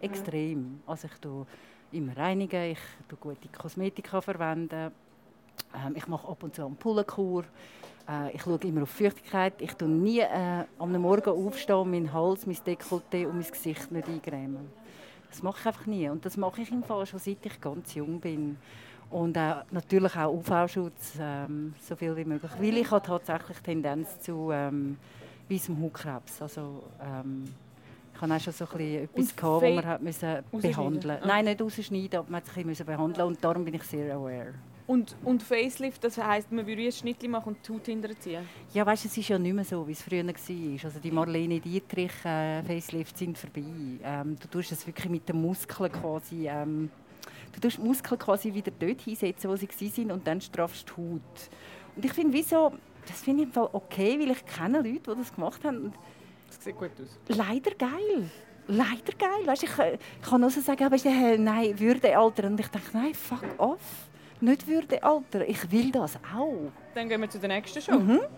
extrem. 0.00 0.80
Also 0.86 1.06
ich 1.12 1.18
tue 1.20 1.46
immer 1.92 2.16
reinigen, 2.16 2.72
ich 2.72 2.80
tue 3.08 3.18
gute 3.18 3.48
Kosmetika 3.56 4.20
verwenden, 4.20 4.90
ähm, 5.74 5.94
ich 5.94 6.08
mache 6.08 6.28
ab 6.28 6.42
und 6.42 6.54
zu 6.54 6.64
Ampullenkur. 6.64 7.44
Äh, 8.08 8.34
ich 8.34 8.42
schaue 8.42 8.58
immer 8.62 8.82
auf 8.82 8.90
Feuchtigkeit. 8.90 9.54
Ich 9.60 9.74
tue 9.74 9.88
nie 9.88 10.20
äh, 10.20 10.64
am 10.78 10.92
Morgen 11.00 11.30
aufstehen, 11.30 11.90
meinen 11.90 12.12
Hals, 12.12 12.46
mein 12.46 12.56
Dekolleté 12.56 13.26
und 13.26 13.38
mein 13.38 13.50
Gesicht 13.50 13.92
nicht 13.92 14.08
eingrämen. 14.08 14.85
Das 15.36 15.42
mache 15.42 15.58
ich 15.60 15.66
einfach 15.66 15.86
nie. 15.86 16.08
Und 16.08 16.24
das 16.24 16.38
mache 16.38 16.62
ich 16.62 16.72
im 16.72 16.82
Fall 16.82 17.04
schon 17.04 17.18
seit 17.18 17.44
ich 17.44 17.60
ganz 17.60 17.94
jung 17.94 18.18
bin. 18.20 18.56
Und 19.10 19.36
äh, 19.36 19.56
natürlich 19.70 20.16
auch 20.16 20.32
UV-Schutz, 20.32 21.18
ähm, 21.20 21.74
so 21.80 21.94
viel 21.94 22.16
wie 22.16 22.24
möglich. 22.24 22.50
Weil 22.58 22.78
ich 22.78 22.90
habe 22.90 23.06
tatsächlich 23.06 23.58
Tendenz 23.58 24.18
zu 24.20 24.50
ähm, 24.50 24.96
weißem 25.50 25.80
Hautkrebs. 25.80 26.40
Also, 26.40 26.84
ähm, 27.00 27.44
ich 28.14 28.20
hatte 28.20 28.34
auch 28.34 28.40
schon 28.40 28.52
so 28.54 28.64
ein 28.64 28.78
bisschen 28.78 29.04
etwas, 29.04 29.36
gehabt, 29.36 29.62
wo 29.62 29.74
man 29.74 29.84
hat 29.84 30.02
müssen 30.02 30.44
behandeln 30.50 30.94
musste. 30.94 31.28
Nein, 31.28 31.44
nicht 31.44 31.60
rausschneiden, 31.60 32.18
aber 32.18 32.30
man 32.30 32.42
hat 32.42 32.56
es 32.56 32.84
behandeln 32.84 33.26
und 33.28 33.44
darum 33.44 33.64
bin 33.64 33.74
ich 33.74 33.82
sehr 33.82 34.16
aware. 34.16 34.54
Und, 34.86 35.16
und 35.24 35.42
Facelift, 35.42 36.04
das 36.04 36.16
heisst, 36.16 36.52
man 36.52 36.64
würde 36.64 36.82
ein 36.82 36.92
Schnitt 36.92 37.20
machen 37.28 37.54
und 37.54 37.68
die 37.68 37.72
Haut 37.72 37.86
hinterziehen? 37.86 38.48
Ja, 38.72 38.86
weißt, 38.86 39.06
es 39.06 39.16
ist 39.16 39.28
ja 39.28 39.38
nicht 39.38 39.52
mehr 39.52 39.64
so, 39.64 39.86
wie 39.86 39.92
es 39.92 40.02
früher 40.02 40.24
war. 40.24 40.84
Also 40.84 41.00
die 41.00 41.10
Marlene 41.10 41.58
Dietrich 41.58 42.12
äh, 42.24 42.62
Facelifts 42.62 43.18
sind 43.18 43.36
vorbei. 43.36 43.64
Ähm, 44.04 44.36
du 44.40 44.46
tust 44.48 44.70
es 44.70 44.86
wirklich 44.86 45.08
mit 45.08 45.28
den 45.28 45.42
Muskeln 45.42 45.90
quasi... 45.90 46.48
Ähm, 46.48 46.90
du 47.52 47.60
tust 47.60 47.78
die 47.78 47.82
Muskeln 47.82 48.18
quasi 48.18 48.54
wieder 48.54 48.70
dort 48.78 49.00
hinsetzen, 49.00 49.50
wo 49.50 49.56
sie 49.56 49.68
waren 49.68 50.12
und 50.12 50.26
dann 50.26 50.40
straffst 50.40 50.88
du 50.88 50.94
die 50.94 51.02
Haut. 51.02 51.50
Und 51.96 52.04
ich 52.04 52.12
finde, 52.12 52.32
wieso... 52.32 52.72
Das 53.08 53.20
finde 53.20 53.42
ich 53.42 53.48
im 53.48 53.52
Fall 53.52 53.68
okay, 53.72 54.18
weil 54.18 54.32
ich 54.32 54.44
kenne 54.44 54.78
Leute, 54.78 54.98
die 54.98 55.16
das 55.16 55.32
gemacht 55.32 55.64
haben. 55.64 55.92
Das 56.48 56.62
sieht 56.62 56.76
gut 56.76 56.90
aus. 57.00 57.36
Leider 57.36 57.72
geil 57.72 58.30
leider 58.68 59.12
geil. 59.16 59.46
Weißt, 59.46 59.62
ich, 59.62 59.78
äh, 59.78 59.94
ich 59.94 60.28
kann 60.28 60.42
auch 60.42 60.50
so 60.50 60.60
sagen, 60.60 60.84
aber 60.84 60.96
nein, 61.38 61.78
würde 61.78 62.18
Alter. 62.18 62.48
Und 62.48 62.58
ich 62.58 62.66
denke, 62.66 62.88
nein, 62.92 63.14
fuck 63.14 63.44
off 63.58 64.05
nicht 64.42 64.66
würde 64.66 65.02
altern. 65.02 65.42
Ich 65.46 65.70
will 65.70 65.90
das 65.92 66.16
auch. 66.34 66.72
Dann 66.94 67.08
gehen 67.08 67.20
wir 67.20 67.30
zu 67.30 67.38
der 67.38 67.48
nächsten 67.48 67.80
Show. 67.80 67.92
Mhm. 67.92 68.20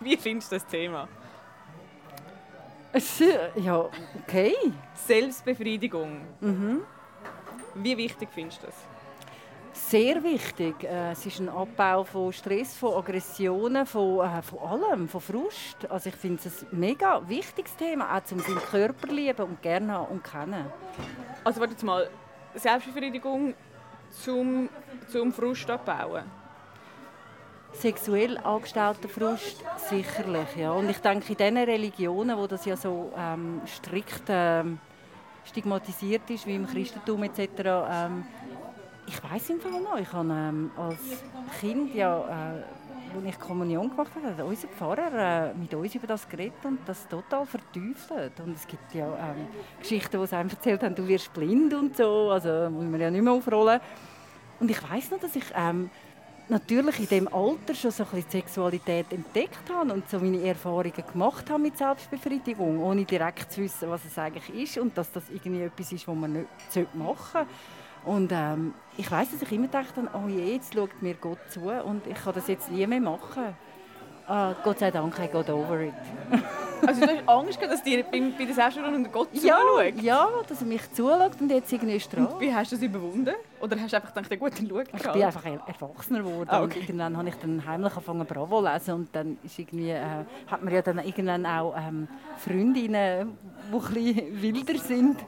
Wie 0.00 0.16
findest 0.16 0.52
du 0.52 0.56
das 0.56 0.66
Thema? 0.66 1.08
Ja, 3.56 3.90
okay. 4.22 4.54
Selbstbefriedigung. 4.94 6.22
Mhm. 6.40 6.82
Wie 7.74 7.96
wichtig 7.96 8.28
findest 8.32 8.62
du 8.62 8.66
das? 8.66 8.76
Sehr 9.90 10.22
wichtig. 10.22 10.82
Äh, 10.84 11.12
es 11.12 11.24
ist 11.26 11.40
ein 11.40 11.48
Abbau 11.48 12.04
von 12.04 12.32
Stress, 12.32 12.76
von 12.76 12.94
Aggressionen, 12.94 13.86
von, 13.86 14.26
äh, 14.26 14.42
von 14.42 14.58
allem, 14.58 15.08
von 15.08 15.20
Frust. 15.20 15.88
Also 15.88 16.08
ich 16.08 16.16
finde 16.16 16.42
es 16.44 16.62
ein 16.62 16.78
mega 16.78 17.26
wichtiges 17.28 17.74
Thema, 17.76 18.16
auch 18.16 18.32
um 18.32 18.40
seinen 18.40 18.58
Körper 18.58 19.08
lieben 19.08 19.42
und 19.42 19.62
gerne 19.62 19.92
haben 19.92 20.06
und 20.08 20.24
kennen. 20.24 20.66
Also 21.44 21.60
warte 21.60 21.86
mal, 21.86 22.08
Selbstbefriedigung 22.54 23.54
zum, 24.10 24.68
zum 25.08 25.32
Frust 25.32 25.70
abbauen? 25.70 26.24
sexuell 27.72 28.38
angestellter 28.38 29.06
Frust 29.06 29.62
sicherlich, 29.90 30.56
ja. 30.56 30.70
Und 30.72 30.88
ich 30.88 30.96
denke, 30.96 31.32
in 31.32 31.36
diesen 31.36 31.58
Religionen, 31.58 32.38
wo 32.38 32.46
das 32.46 32.64
ja 32.64 32.74
so 32.74 33.12
ähm, 33.14 33.60
strikt 33.66 34.22
ähm, 34.28 34.78
stigmatisiert 35.44 36.28
ist, 36.30 36.46
wie 36.46 36.54
im 36.54 36.66
Christentum 36.66 37.22
etc., 37.24 37.48
ähm, 37.66 38.24
ich 39.06 39.22
weiß 39.22 39.50
im 39.50 39.60
Fall 39.60 39.80
noch, 39.80 39.98
ich 39.98 40.12
habe 40.12 40.28
ähm, 40.30 40.70
als 40.76 40.98
Kind 41.60 41.94
ja, 41.94 42.18
äh, 42.20 43.16
als 43.16 43.24
ich 43.24 43.38
Kommunion 43.38 43.88
gemacht 43.88 44.10
habe, 44.14 44.28
hat 44.28 44.44
unser 44.44 44.68
Pfarrer 44.68 45.50
äh, 45.50 45.54
mit 45.54 45.72
uns 45.72 45.94
über 45.94 46.06
das 46.06 46.28
geredet 46.28 46.64
und 46.64 46.80
das 46.86 47.06
total 47.08 47.46
verteufelt. 47.46 48.32
Und 48.44 48.56
es 48.56 48.66
gibt 48.66 48.94
ja 48.94 49.06
ähm, 49.06 49.46
Geschichten, 49.80 50.20
die 50.22 50.34
einem 50.34 50.50
erzählt 50.50 50.82
haben, 50.82 50.94
du 50.94 51.06
wirst 51.06 51.32
blind 51.32 51.72
und 51.72 51.96
so, 51.96 52.30
also 52.30 52.68
muss 52.70 52.84
man 52.84 53.00
ja 53.00 53.10
nicht 53.10 53.22
mehr 53.22 53.32
aufrollen. 53.32 53.80
Und 54.58 54.70
ich 54.70 54.82
weiß 54.90 55.10
noch, 55.12 55.20
dass 55.20 55.36
ich 55.36 55.44
ähm, 55.54 55.90
natürlich 56.48 57.00
in 57.00 57.08
dem 57.08 57.28
Alter 57.28 57.74
schon 57.74 57.90
so 57.90 58.04
ein 58.04 58.10
bisschen 58.10 58.30
Sexualität 58.30 59.12
entdeckt 59.12 59.70
habe 59.72 59.92
und 59.92 60.08
so 60.08 60.18
meine 60.18 60.42
Erfahrungen 60.42 60.92
gemacht 61.12 61.48
habe 61.50 61.62
mit 61.62 61.76
Selbstbefriedigung, 61.78 62.82
ohne 62.82 63.04
direkt 63.04 63.52
zu 63.52 63.62
wissen, 63.62 63.88
was 63.88 64.04
es 64.04 64.18
eigentlich 64.18 64.50
ist 64.62 64.78
und 64.78 64.96
dass 64.96 65.10
das 65.12 65.24
irgendwie 65.30 65.62
etwas 65.62 65.92
ist, 65.92 66.08
was 66.08 66.16
man 66.16 66.32
nicht 66.32 66.94
machen 66.94 67.16
sollte. 67.32 67.48
Und 68.06 68.30
ähm, 68.32 68.72
ich 68.96 69.10
weiß, 69.10 69.32
dass 69.32 69.42
ich 69.42 69.50
immer 69.50 69.66
dachte, 69.66 70.08
oh 70.14 70.28
je, 70.28 70.54
jetzt 70.54 70.74
schaut 70.74 71.02
mir 71.02 71.14
Gott 71.14 71.40
zu 71.50 71.62
und 71.62 72.06
ich 72.06 72.14
kann 72.14 72.34
das 72.34 72.46
jetzt 72.46 72.70
nie 72.70 72.86
mehr 72.86 73.00
machen. 73.00 73.56
Uh, 74.28 74.54
Gott 74.64 74.80
sei 74.80 74.90
Dank, 74.90 75.16
I 75.20 75.28
got 75.28 75.48
over 75.48 75.80
it. 75.82 75.94
also 76.86 77.00
du 77.00 77.06
hast 77.06 77.28
Angst, 77.28 77.62
dass 77.62 77.80
dir 77.80 78.02
bei, 78.02 78.20
bei 78.36 78.44
der 78.44 78.54
Selbstbefriedigung 78.54 79.12
Gott 79.12 79.28
ja, 79.32 79.56
zuschaut? 79.56 80.02
Ja, 80.02 80.28
dass 80.48 80.60
er 80.60 80.66
mich 80.66 80.92
zuschaut 80.92 81.40
und 81.40 81.48
jetzt 81.48 81.72
irgendwie 81.72 82.00
strahlt. 82.00 82.40
Wie 82.40 82.52
hast 82.52 82.72
du 82.72 82.76
das 82.76 82.84
überwunden? 82.84 83.36
Oder 83.60 83.80
hast 83.80 83.92
du 83.92 83.96
einfach 83.96 84.12
gedacht, 84.12 84.40
gut, 84.40 84.52
dann 84.58 84.68
schau 84.68 84.80
ich 84.80 85.12
bin 85.12 85.22
einfach 85.22 85.44
erwachsener 85.44 86.18
geworden 86.18 86.48
ah, 86.50 86.64
okay. 86.64 86.80
und 86.80 86.88
irgendwann 86.88 87.16
habe 87.16 87.28
ich 87.28 87.36
dann 87.36 87.64
heimlich 87.64 87.92
angefangen 87.92 88.26
Bravo 88.26 88.58
zu 88.58 88.72
lesen 88.72 88.94
und 88.94 89.08
dann 89.14 89.38
ist 89.44 89.58
irgendwie, 89.60 89.90
äh, 89.90 90.24
hat 90.48 90.62
man 90.64 90.74
ja 90.74 90.82
dann 90.82 90.98
irgendwann 90.98 91.46
auch 91.46 91.76
ähm, 91.76 92.08
Freundinnen, 92.36 93.38
die 93.72 94.20
ein 94.20 94.42
wilder 94.42 94.78
sind, 94.78 95.18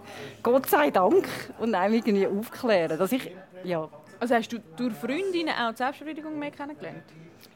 Gott 0.42 0.66
sei 0.66 0.90
Dank, 0.90 1.28
und 1.60 1.72
einem 1.72 1.94
irgendwie 1.94 2.26
aufklären, 2.26 2.98
dass 2.98 3.12
ich, 3.12 3.30
ja. 3.62 3.88
Also 4.18 4.34
hast 4.34 4.52
du 4.52 4.58
durch 4.76 4.94
Freundinnen 4.94 5.54
auch 5.54 5.70
die 5.70 5.76
Selbstbefriedigung 5.76 6.36
mehr 6.36 6.50
kennengelernt? 6.50 7.04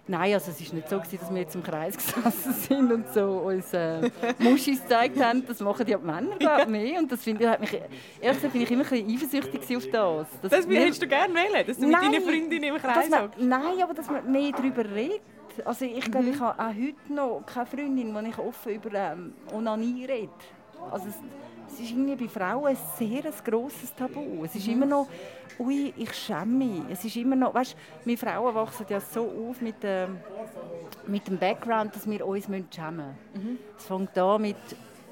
Nein, 0.09 0.35
also 0.35 0.51
es 0.51 0.61
war 0.69 0.75
nicht 0.75 0.89
so, 0.89 0.99
dass 0.99 1.31
wir 1.31 1.41
jetzt 1.41 1.55
im 1.55 1.63
Kreis 1.63 1.97
gesessen 2.15 2.53
sind 2.55 2.93
und 2.93 3.15
so 3.15 3.43
uns 3.45 3.73
äh, 3.73 4.11
Muschis 4.41 4.83
gezeigt 4.83 5.23
haben. 5.23 5.47
Das 5.47 5.61
machen 5.61 5.87
die 5.87 5.97
Männer 5.97 6.37
glaub, 6.39 6.67
mehr. 6.69 6.99
Und 6.99 7.13
das 7.13 7.23
finde, 7.23 7.49
hat 7.49 7.61
mich, 7.61 7.73
ehrlich 7.73 8.43
gesagt 8.43 8.53
bin 8.53 8.63
ich 8.63 8.71
immer 8.71 8.83
ein 8.83 8.91
bisschen 8.91 9.15
eifersüchtig 9.15 9.77
auf 9.77 9.87
das. 9.93 10.27
Das, 10.43 10.51
das 10.51 10.67
hättest 10.67 11.03
du 11.03 11.07
gerne 11.07 11.33
wählen, 11.35 11.67
dass 11.67 11.79
du 11.79 11.87
nein, 11.87 12.11
mit 12.11 12.15
deinen 12.15 12.25
Freundinnen 12.25 12.75
im 12.75 12.77
Kreis 12.79 13.09
man, 13.09 13.31
Nein, 13.39 13.83
aber 13.83 13.95
dass 13.95 14.11
man 14.11 14.31
mehr 14.31 14.51
darüber 14.51 14.85
redet. 14.85 15.21
Also 15.65 15.85
ich 15.85 16.11
glaube, 16.11 16.27
mhm. 16.27 16.33
ich 16.33 16.41
habe 16.41 16.63
auch 16.63 16.69
heute 16.69 17.13
noch 17.13 17.43
keine 17.47 17.67
Freundin, 17.67 18.15
die 18.15 18.31
ich 18.31 18.39
offen 18.39 18.75
über 18.75 18.93
ähm, 18.95 19.35
Onanie 19.53 20.05
rede. 20.07 20.33
Also 20.91 21.07
es, 21.09 21.15
es 21.73 21.81
ist 21.81 21.91
irgendwie 21.91 22.27
bei 22.27 22.29
Frauen 22.29 22.67
ein 22.67 22.77
sehr 22.99 23.25
ein 23.25 23.33
grosses 23.45 23.95
Tabu. 23.95 24.45
Es 24.45 24.55
ist 24.55 24.69
immer 24.69 24.87
noch 24.87 25.09
ui, 25.59 25.93
ich 25.97 26.13
schäme 26.15 26.47
mich. 26.47 26.83
Es 26.91 27.05
ist 27.05 27.17
immer 27.17 27.37
noch, 27.37 27.55
weißt, 27.55 27.77
wir 28.05 28.19
Frauen 28.19 28.55
wachsen 28.55 28.87
ja 28.89 29.01
so 29.01 29.23
auf 29.23 29.61
mit, 29.61 29.83
äh, 29.85 30.07
mit 31.07 31.27
dem 31.27 31.39
Background, 31.39 31.95
dass 31.95 32.09
wir 32.09 32.27
uns 32.27 32.47
schämen 32.47 32.67
müssen. 32.71 33.15
Mhm. 33.35 33.59
Es 33.77 33.85
fängt 33.85 34.17
an 34.19 34.43
mit 34.43 34.57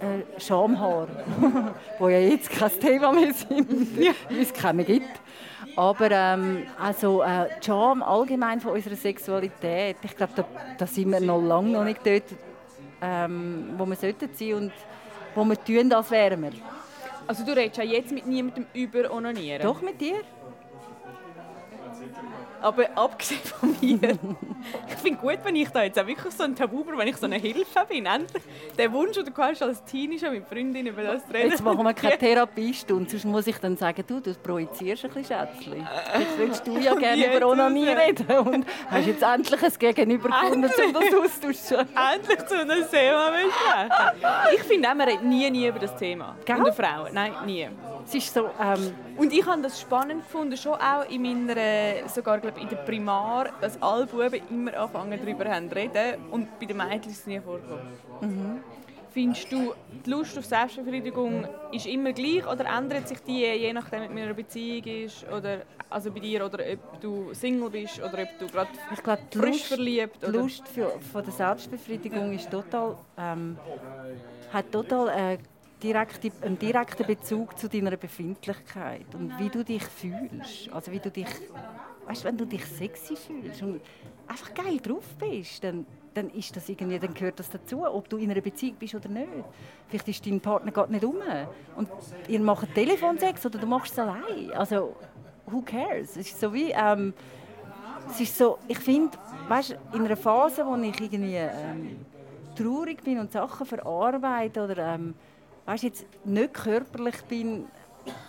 äh, 0.00 0.40
Schamhaar, 0.40 1.08
wo 1.98 2.08
ja 2.08 2.18
jetzt 2.18 2.50
kein 2.50 2.80
Thema 2.80 3.12
mehr 3.12 3.32
sind, 3.32 3.98
ja. 3.98 4.12
weil 4.28 4.40
es 4.40 4.52
keine 4.52 4.84
gibt. 4.84 5.20
Aber 5.76 6.10
ähm, 6.10 6.64
also 6.78 7.22
äh, 7.22 7.48
Scham 7.64 8.02
allgemein 8.02 8.60
von 8.60 8.72
unserer 8.72 8.96
Sexualität, 8.96 9.96
ich 10.02 10.16
glaube, 10.16 10.32
da, 10.36 10.44
da, 10.76 10.86
sind 10.86 11.10
wir 11.10 11.20
noch 11.20 11.40
lange 11.40 11.70
noch 11.70 11.84
nicht 11.84 12.04
dort, 12.04 12.24
ähm, 13.00 13.74
wo 13.76 13.86
wir 13.86 13.96
sollten 13.96 14.28
sein 14.34 14.54
und 14.54 14.72
wo 15.34 15.44
wir 15.44 15.62
tun, 15.64 15.92
als 15.92 16.10
wären 16.10 16.42
wir. 16.42 16.52
Also 17.26 17.44
du 17.44 17.52
redest 17.54 17.76
ja 17.78 17.84
jetzt 17.84 18.10
mit 18.10 18.26
niemandem 18.26 18.66
über 18.74 19.10
Onanieren? 19.12 19.62
Doch, 19.62 19.80
mit 19.82 20.00
dir. 20.00 20.16
Aber 22.60 22.88
abgesehen 22.96 23.40
von 23.42 23.74
mir, 23.80 23.98
ich 24.88 24.94
finde 24.96 25.20
gut, 25.20 25.38
wenn 25.44 25.56
ich 25.56 25.68
da 25.70 25.82
jetzt 25.82 25.98
auch 25.98 26.06
wirklich 26.06 26.34
so 26.34 26.44
ein 26.44 26.54
Tabu 26.54 26.84
wenn 26.96 27.08
ich 27.08 27.16
so 27.16 27.26
eine 27.26 27.36
Hilfe 27.36 27.86
bin. 27.88 28.06
Endlich 28.06 28.42
der 28.76 28.92
Wunsch, 28.92 29.16
den 29.16 29.24
du 29.26 29.32
hast 29.36 29.62
als 29.62 29.84
Teenie 29.84 30.18
schon 30.18 30.32
mit 30.32 30.46
Freundinnen 30.46 30.88
über 30.88 31.02
das 31.02 31.22
reden. 31.32 31.50
Jetzt 31.50 31.62
machen 31.62 31.82
wir 31.82 31.94
keine 31.94 32.18
Therapiestunde, 32.18 33.10
sonst 33.10 33.24
muss 33.24 33.46
ich 33.46 33.56
dann 33.58 33.76
sagen, 33.76 34.04
du, 34.06 34.20
du 34.20 34.34
projizierst 34.34 35.04
ein 35.04 35.10
bisschen 35.10 35.38
Schätzchen. 35.38 35.88
Jetzt 36.18 36.38
willst 36.38 36.66
du 36.66 36.78
ja 36.78 36.94
gerne 36.96 37.36
über 37.36 37.46
Onanie 37.46 37.88
reden 37.88 38.38
und 38.38 38.66
hast 38.88 39.06
jetzt 39.06 39.22
endlich 39.22 39.62
ein 39.62 39.72
Gegenüber 39.78 40.28
gefunden, 40.28 40.64
um 40.64 40.92
das 40.92 41.02
auszutauschen. 41.14 41.88
endlich 42.12 42.46
zu 42.46 42.54
einem 42.60 42.90
Thema 42.90 43.32
sprechen. 43.32 44.54
Ich 44.54 44.62
finde, 44.62 44.88
man 44.88 45.00
redet 45.02 45.24
nie, 45.24 45.50
nie 45.50 45.66
über 45.66 45.78
das 45.78 45.96
Thema. 45.96 46.36
Gell? 46.44 46.56
Unter 46.56 46.72
Frauen. 46.72 47.14
Nein, 47.14 47.32
nie. 47.46 47.68
Es 48.04 48.14
ist 48.14 48.34
so, 48.34 48.50
ähm, 48.60 48.94
und 49.16 49.32
ich 49.32 49.44
habe 49.46 49.62
das 49.62 49.80
spannend 49.80 50.22
gefunden, 50.22 50.56
schon 50.56 50.74
auch 50.74 51.08
in 51.08 51.22
meiner, 51.22 52.08
sogar 52.08 52.38
glaube 52.38 52.60
in 52.60 52.68
der 52.68 52.76
Primar, 52.76 53.48
dass 53.60 53.80
alle 53.82 54.06
Buben 54.06 54.40
immer 54.50 54.76
anfangen 54.76 55.18
darüber 55.22 55.44
zu 55.44 55.74
reden 55.74 56.20
und 56.30 56.58
bei 56.58 56.66
den 56.66 56.76
Mädchen 56.76 57.12
ist 57.12 57.20
es 57.20 57.26
nie 57.26 57.40
vorgekommen. 57.40 57.86
Mhm. 58.20 58.60
Findest 59.12 59.50
du, 59.50 59.74
die 60.06 60.10
Lust 60.10 60.38
auf 60.38 60.44
Selbstbefriedigung 60.44 61.44
ist 61.72 61.86
immer 61.86 62.12
gleich 62.12 62.46
oder 62.46 62.64
ändert 62.66 63.08
sich 63.08 63.18
die 63.20 63.40
je 63.40 63.72
nachdem, 63.72 64.02
ob 64.02 64.08
man 64.08 64.18
in 64.18 64.24
einer 64.24 64.34
Beziehung 64.34 64.84
ist 64.84 65.26
oder 65.28 65.62
also 65.88 66.12
bei 66.12 66.20
dir 66.20 66.46
oder 66.46 66.64
ob 66.72 67.00
du 67.00 67.34
Single 67.34 67.70
bist 67.70 67.98
oder 67.98 68.22
ob 68.22 68.38
du 68.38 68.46
gerade 68.46 68.70
frisch 69.32 69.42
Lust, 69.42 69.66
verliebt? 69.66 70.16
Die 70.22 70.30
Lust 70.30 70.68
für, 70.68 70.92
für 71.12 71.22
die 71.22 71.32
Selbstbefriedigung 71.32 72.32
ist 72.32 72.48
total, 72.50 72.96
ähm, 73.18 73.58
hat 74.52 74.70
total 74.70 75.08
äh, 75.08 75.38
direkte, 75.82 76.30
einen 76.42 76.58
direkten 76.58 77.06
Bezug 77.06 77.58
zu 77.58 77.68
deiner 77.68 77.96
Befindlichkeit 77.96 79.14
und 79.14 79.38
wie 79.38 79.48
du 79.48 79.64
dich 79.64 79.82
fühlst. 79.84 80.70
Also 80.72 80.92
wie 80.92 80.98
du 80.98 81.10
dich, 81.10 81.28
weißt, 82.06 82.24
wenn 82.24 82.36
du 82.36 82.44
dich 82.44 82.64
sexy 82.64 83.16
fühlst 83.16 83.62
und 83.62 83.80
einfach 84.26 84.54
geil 84.54 84.78
drauf 84.78 85.04
bist, 85.18 85.64
dann, 85.64 85.86
dann 86.14 86.30
ist 86.30 86.54
das 86.54 86.68
irgendwie, 86.68 86.98
dann 86.98 87.14
gehört 87.14 87.38
das 87.38 87.50
dazu, 87.50 87.84
ob 87.84 88.08
du 88.08 88.16
in 88.16 88.30
einer 88.30 88.40
Beziehung 88.40 88.76
bist 88.78 88.94
oder 88.94 89.08
nicht. 89.08 89.28
Vielleicht 89.88 90.08
ist 90.08 90.26
dein 90.26 90.40
Partner 90.40 90.70
gerade 90.70 90.92
nicht 90.92 91.04
um 91.04 91.16
und 91.76 91.88
ihr 92.28 92.40
macht 92.40 92.74
Telefonsex 92.74 93.46
oder 93.46 93.58
du 93.58 93.66
machst 93.66 93.92
es 93.92 93.98
allein. 93.98 94.52
Also 94.54 94.94
who 95.46 95.62
cares? 95.62 96.10
Es 96.16 96.28
ist 96.28 96.40
so 96.40 96.52
wie 96.52 96.70
ähm, 96.70 97.14
es 98.08 98.20
ist 98.20 98.36
so, 98.36 98.58
ich 98.66 98.78
finde, 98.78 99.16
in 99.92 100.04
einer 100.04 100.16
Phase, 100.16 100.64
wo 100.66 100.74
ich 100.76 101.00
irgendwie 101.00 101.36
ähm, 101.36 102.04
traurig 102.56 103.02
bin 103.02 103.18
und 103.18 103.30
Sachen 103.30 103.66
verarbeite 103.66 104.64
oder 104.64 104.94
ähm, 104.94 105.14
weißt, 105.70 105.84
jetzt 105.84 106.06
nicht 106.24 106.52
körperlich 106.52 107.22
bin, 107.28 107.66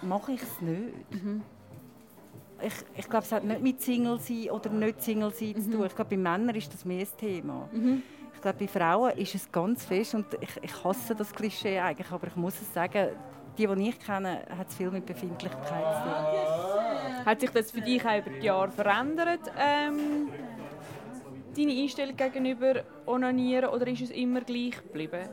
mache 0.04 0.34
ich 0.34 0.42
es 0.44 0.62
nicht. 0.62 1.12
Mhm. 1.12 1.42
Ich, 2.64 2.74
ich 2.96 3.10
glaube, 3.10 3.26
es 3.26 3.32
hat 3.32 3.44
nicht 3.44 3.62
mit 3.62 3.82
Single 3.82 4.20
sein 4.20 4.52
oder 4.52 4.70
nicht 4.70 5.02
Single 5.02 5.34
sein 5.34 5.54
mhm. 5.56 5.62
zu 5.62 5.72
tun. 5.72 5.86
Ich 5.88 5.96
glaube, 5.96 6.12
bei 6.12 6.18
Männern 6.18 6.56
ist 6.56 6.72
das 6.72 6.86
mehr 6.86 7.00
das 7.00 7.16
Thema. 7.16 7.68
Mhm. 7.72 8.04
Ich 8.36 8.42
glaube, 8.42 8.60
bei 8.60 8.68
Frauen 8.68 9.18
ist 9.18 9.34
es 9.34 9.52
ganz 9.52 9.86
fest 9.86 10.14
und 10.14 10.26
ich, 10.40 10.50
ich 10.62 10.84
hasse 10.84 11.16
das 11.16 11.34
Klischee 11.34 11.80
eigentlich, 11.80 12.12
aber 12.12 12.28
ich 12.28 12.36
muss 12.36 12.62
es 12.62 12.72
sagen, 12.74 13.10
die, 13.58 13.68
die 13.68 13.90
ich 13.90 14.00
kenne, 14.00 14.44
hat 14.58 14.70
es 14.70 14.76
viel 14.76 14.92
mit 14.92 15.06
Befindlichkeit 15.06 15.62
zu 15.64 16.04
tun. 16.04 17.26
Hat 17.26 17.42
sich 17.42 17.50
das 17.50 17.72
für 17.72 17.82
dich 17.82 18.06
auch 18.06 18.18
über 18.18 18.30
die 18.30 18.46
Jahre 18.46 18.72
verändert, 18.72 19.52
ähm, 19.60 20.30
deine 21.56 21.72
Einstellung 21.72 22.16
gegenüber 22.16 22.84
Onanieren, 23.06 23.70
oder 23.70 23.88
ist 23.88 24.02
es 24.02 24.12
immer 24.12 24.42
gleich 24.42 24.78
geblieben? 24.82 25.28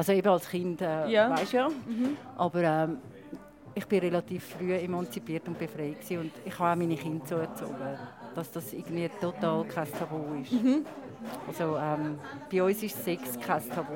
Also 0.00 0.12
eben 0.12 0.28
als 0.28 0.48
Kind, 0.48 0.80
äh, 0.80 1.10
ja. 1.10 1.28
weißt 1.28 1.52
ja. 1.52 1.68
Mhm. 1.68 2.16
Aber 2.38 2.62
ähm, 2.62 2.96
ich 3.74 3.86
bin 3.86 3.98
relativ 4.00 4.56
früh 4.56 4.74
emanzipiert 4.74 5.46
und 5.46 5.58
befreit 5.58 5.98
und 6.12 6.32
ich 6.42 6.58
habe 6.58 6.72
auch 6.72 6.76
meine 6.76 6.96
Kinder 6.96 7.26
so 7.26 7.34
erzogen, 7.34 7.98
dass 8.34 8.50
das 8.50 8.72
irgendwie 8.72 9.10
total 9.20 9.62
kein 9.64 9.92
Tabu 9.92 10.40
ist. 10.40 10.52
Mhm. 10.52 10.86
Also 11.46 11.76
ähm, 11.76 12.18
bei 12.50 12.62
uns 12.62 12.82
ist 12.82 13.04
Sex 13.04 13.38
kein 13.38 13.68
Tabu. 13.68 13.92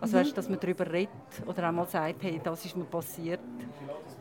Also 0.00 0.16
mhm. 0.16 0.20
weißt, 0.20 0.38
dass 0.38 0.48
man 0.48 0.60
darüber 0.60 0.88
redet 0.88 1.10
oder 1.44 1.66
einmal 1.66 1.88
sagt, 1.88 2.22
hey, 2.22 2.40
das 2.44 2.64
ist 2.64 2.76
mir 2.76 2.84
passiert. 2.84 3.40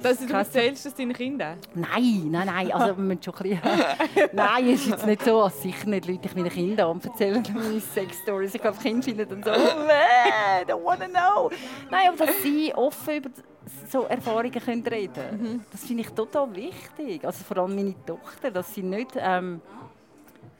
Dass 0.01 0.17
du 0.17 0.33
erzählst 0.33 0.85
das 0.85 0.95
deinen 0.95 1.13
Kindern? 1.13 1.57
Nein, 1.73 2.29
nein, 2.29 2.47
nein. 2.47 2.71
Also, 2.71 2.97
wir 2.97 3.03
müssen 3.03 3.23
schon 3.23 3.35
ein 3.35 3.43
bisschen, 3.43 4.29
nein, 4.33 4.69
es 4.69 4.81
ist 4.81 4.89
jetzt 4.89 5.05
nicht 5.05 5.23
so, 5.23 5.41
als 5.41 5.61
sicher 5.61 5.87
nicht 5.87 6.07
Leute 6.07 6.27
ich 6.27 6.35
meine 6.35 6.49
Kinder 6.49 6.87
an 6.87 7.01
erzählen 7.01 7.43
meine 7.53 7.79
Sex-Stories. 7.79 8.55
Ich 8.55 8.61
glaube, 8.61 8.77
Kinder 8.77 9.03
finden 9.03 9.27
dann 9.27 9.43
so, 9.43 9.51
I 9.51 10.65
don't 10.65 10.83
wanna 10.83 11.07
know. 11.07 11.49
Nein, 11.91 12.09
aber 12.09 12.25
dass 12.25 12.41
sie 12.41 12.73
offen 12.73 13.17
über 13.17 13.29
so 13.89 14.03
Erfahrungen 14.03 14.51
können 14.51 14.85
reden 14.87 15.13
können, 15.13 15.41
mhm. 15.41 15.65
das 15.71 15.83
finde 15.83 16.03
ich 16.03 16.09
total 16.09 16.55
wichtig. 16.55 17.25
Also 17.25 17.43
vor 17.43 17.57
allem 17.57 17.75
meine 17.75 17.95
Tochter, 18.05 18.51
dass 18.51 18.73
sie 18.73 18.83
nicht 18.83 19.11
ähm, 19.17 19.61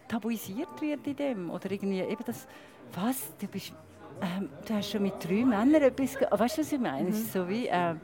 tabuisiert 0.07 0.81
wird 0.81 1.07
in 1.07 1.15
dem. 1.15 1.49
Oder 1.49 1.71
irgendwie 1.71 2.01
eben 2.01 2.23
das, 2.25 2.45
was, 2.93 3.35
du 3.39 3.47
bist 3.47 3.73
ähm, 4.21 4.49
du 4.67 4.73
hast 4.73 4.91
schon 4.91 5.03
mit 5.03 5.13
drei 5.23 5.45
Männern 5.45 5.81
etwas... 5.81 6.15
Weißt 6.29 6.57
du, 6.57 6.61
was 6.61 6.71
ich 6.71 6.79
meine? 6.79 7.03
Mhm. 7.03 7.09
Es 7.09 7.19
ist 7.19 7.33
so 7.33 7.47
wie... 7.47 7.67
Ähm, 7.67 7.99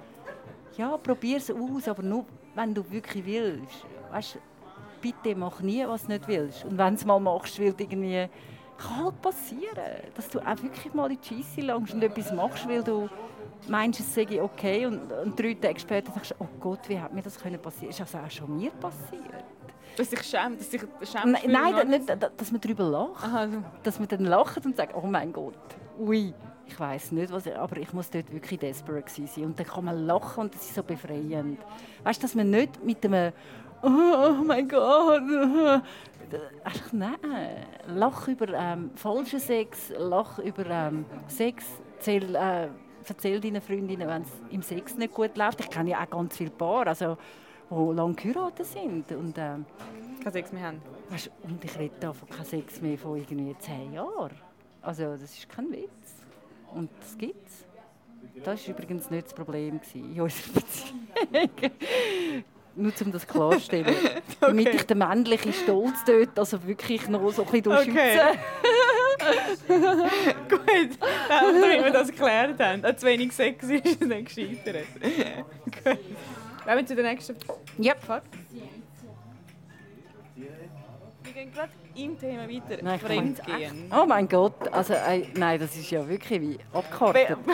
ja, 0.77 0.97
probier 0.97 1.37
es 1.37 1.51
aus, 1.51 1.87
aber 1.87 2.03
nur, 2.03 2.25
wenn 2.53 2.73
du 2.73 2.89
wirklich 2.91 3.25
willst. 3.25 3.85
Weißt, 4.11 4.37
bitte 5.01 5.35
mach 5.35 5.59
nie, 5.61 5.85
was 5.87 6.03
du 6.03 6.13
nicht 6.13 6.27
willst. 6.27 6.65
Und 6.65 6.77
wenn 6.77 6.93
du 6.93 6.99
es 6.99 7.05
mal 7.05 7.19
machst, 7.19 7.59
weil 7.59 7.73
du 7.73 7.83
irgendwie 7.83 8.29
kann 8.77 9.05
halt 9.05 9.21
passieren, 9.21 10.01
dass 10.15 10.29
du 10.29 10.39
auch 10.39 10.61
wirklich 10.61 10.93
mal 10.93 11.11
in 11.11 11.17
die 11.21 11.27
Scheisse 11.27 11.61
langst 11.61 11.93
und 11.93 12.03
etwas 12.03 12.31
machst, 12.33 12.67
weil 12.67 12.83
du 12.83 13.09
meinst, 13.67 13.99
es 13.99 14.13
sei 14.13 14.41
okay 14.41 14.85
und, 14.85 15.11
und 15.11 15.39
drei 15.39 15.53
Tage 15.53 15.79
später 15.79 16.11
denkst 16.11 16.35
oh 16.39 16.47
Gott, 16.59 16.87
wie 16.89 16.99
hat 16.99 17.13
mir 17.13 17.21
das 17.21 17.39
können 17.39 17.61
passieren? 17.61 17.89
Ist 17.89 17.99
das 17.99 18.15
auch 18.15 18.29
schon 18.29 18.57
mir 18.57 18.71
passiert? 18.71 19.45
Dass 19.95 20.09
sich 20.09 20.23
schämt, 20.23 20.59
dass 20.59 20.69
sich 20.69 20.81
schämt 21.03 21.25
Nein, 21.25 21.41
nein 21.47 21.87
nicht, 21.87 22.09
dass 22.09 22.51
man 22.51 22.59
darüber 22.59 22.83
lacht. 22.83 23.23
Aha. 23.23 23.47
Dass 23.81 23.97
man 23.97 24.07
dann 24.09 24.25
lacht 24.25 24.65
und 24.65 24.75
sagt, 24.75 24.93
oh 24.93 25.07
mein 25.07 25.31
Gott, 25.31 25.55
ui, 25.97 26.33
ich 26.67 26.79
weiß 26.79 27.11
nicht, 27.11 27.31
was, 27.31 27.47
aber 27.47 27.77
ich 27.77 27.93
muss 27.93 28.09
dort 28.09 28.31
wirklich 28.31 28.59
desperate 28.59 29.09
sein. 29.09 29.45
Und 29.45 29.59
dann 29.59 29.67
kann 29.67 29.85
man 29.85 30.05
lachen 30.05 30.41
und 30.45 30.55
das 30.55 30.63
ist 30.63 30.75
so 30.75 30.83
befreiend. 30.83 31.59
Weißt 32.03 32.21
du, 32.21 32.25
dass 32.25 32.35
man 32.35 32.49
nicht 32.49 32.83
mit 32.83 33.05
einem 33.05 33.33
oh, 33.81 33.87
oh 33.87 34.43
mein 34.43 34.67
Gott, 34.67 35.21
einfach 36.63 36.93
nein, 36.93 37.65
lach 37.87 38.27
über 38.27 38.49
ähm, 38.49 38.91
falschen 38.95 39.39
Sex, 39.39 39.91
lach 39.97 40.39
über 40.39 40.65
ähm, 40.65 41.05
Sex, 41.27 41.65
erzähl, 41.97 42.35
äh, 42.35 42.67
erzähl 43.07 43.39
deinen 43.39 43.61
Freundinnen, 43.61 44.07
wenn 44.07 44.23
es 44.23 44.29
im 44.49 44.61
Sex 44.61 44.97
nicht 44.97 45.13
gut 45.13 45.37
läuft. 45.37 45.59
Ich 45.59 45.69
kenne 45.69 45.91
ja 45.91 46.03
auch 46.03 46.09
ganz 46.09 46.37
viele 46.37 46.51
Paare, 46.51 46.89
also, 46.89 47.17
die 47.69 47.95
lange 47.95 48.15
geheiratet 48.15 48.65
sind 48.65 49.11
und 49.11 49.37
ähm, 49.37 49.65
keinen 50.23 50.33
Sex 50.33 50.51
mehr 50.51 50.63
haben. 50.63 50.81
Weißt, 51.09 51.31
und 51.43 51.63
ich 51.63 51.77
rede 51.77 51.95
da 51.99 52.13
von 52.13 52.27
keinem 52.29 52.45
Sex 52.45 52.81
mehr 52.81 52.97
von 52.97 53.17
irgendwie 53.17 53.55
zehn 53.59 53.93
Jahren. 53.93 54.35
Also 54.81 55.13
das 55.13 55.33
ist 55.33 55.49
kein 55.49 55.71
Witz. 55.71 56.24
Und 56.75 56.89
das 56.99 57.17
gibt 57.17 57.47
es. 57.47 57.65
Das 58.43 58.67
war 58.67 58.75
übrigens 58.75 59.09
nicht 59.09 59.27
das 59.27 59.33
Problem 59.33 59.79
in 59.93 60.21
unserer 60.21 60.53
Beziehung. 60.53 61.49
Nur 62.77 62.91
um 63.05 63.11
das 63.13 63.25
klarzustellen. 63.25 63.85
okay. 63.95 64.21
Damit 64.41 64.67
ich 64.75 64.83
den 64.83 64.97
männlichen 64.97 65.53
Stolz 65.53 66.03
dort 66.05 66.37
also 66.37 66.61
wirklich 66.67 67.07
noch 67.07 67.31
so 67.31 67.45
ein 67.45 67.49
bisschen 67.49 67.71
okay. 67.71 68.19
Gut, 70.49 70.99
damit 71.29 71.85
wir 71.85 71.91
das 71.91 72.09
geklärt 72.09 72.59
haben. 72.59 72.83
An 72.83 72.97
zu 72.97 73.05
wenig 73.05 73.31
Sex 73.31 73.63
ist 73.63 73.85
es 73.85 73.99
nicht 74.01 74.35
gescheitert. 74.35 74.87
Gut. 75.01 75.99
Wollen 76.65 76.77
wir 76.77 76.85
zu 76.85 76.95
der 76.95 77.05
nächsten. 77.05 77.35
Frage? 77.39 77.61
Wir 77.77 78.74
gehen 81.35 81.51
gerade 81.51 81.71
im 81.95 82.17
Thema 82.17 82.49
weiter. 82.49 82.81
Nein, 82.81 82.99
Fremdgehen. 82.99 83.91
Oh 83.91 84.05
mein 84.05 84.27
Gott, 84.27 84.67
also 84.71 84.93
äh, 84.93 85.27
nein, 85.35 85.59
das 85.59 85.75
ist 85.75 85.91
ja 85.91 86.07
wirklich 86.07 86.41
wie 86.41 86.57
abgekartet. 86.73 87.37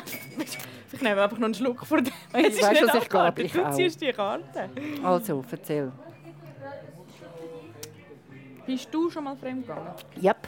Ich 0.93 1.01
nehme 1.01 1.23
einfach 1.23 1.37
noch 1.37 1.45
einen 1.45 1.53
Schluck 1.53 1.85
vor 1.85 2.01
dem. 2.01 2.11
Ich 2.37 2.61
weiß, 2.61 2.81
was 2.85 3.03
ich 3.03 3.09
glaube. 3.09 3.43
Ich 3.43 3.53
du 3.53 3.71
ziehst 3.71 4.01
die 4.01 4.11
Karte. 4.11 4.69
Also, 5.01 5.41
erzähl. 5.49 5.89
Bist 8.65 8.93
du 8.93 9.09
schon 9.09 9.23
mal 9.23 9.37
fremd 9.37 9.65
gegangen? 9.65 9.93
Ja. 10.19 10.31
Yep. 10.33 10.47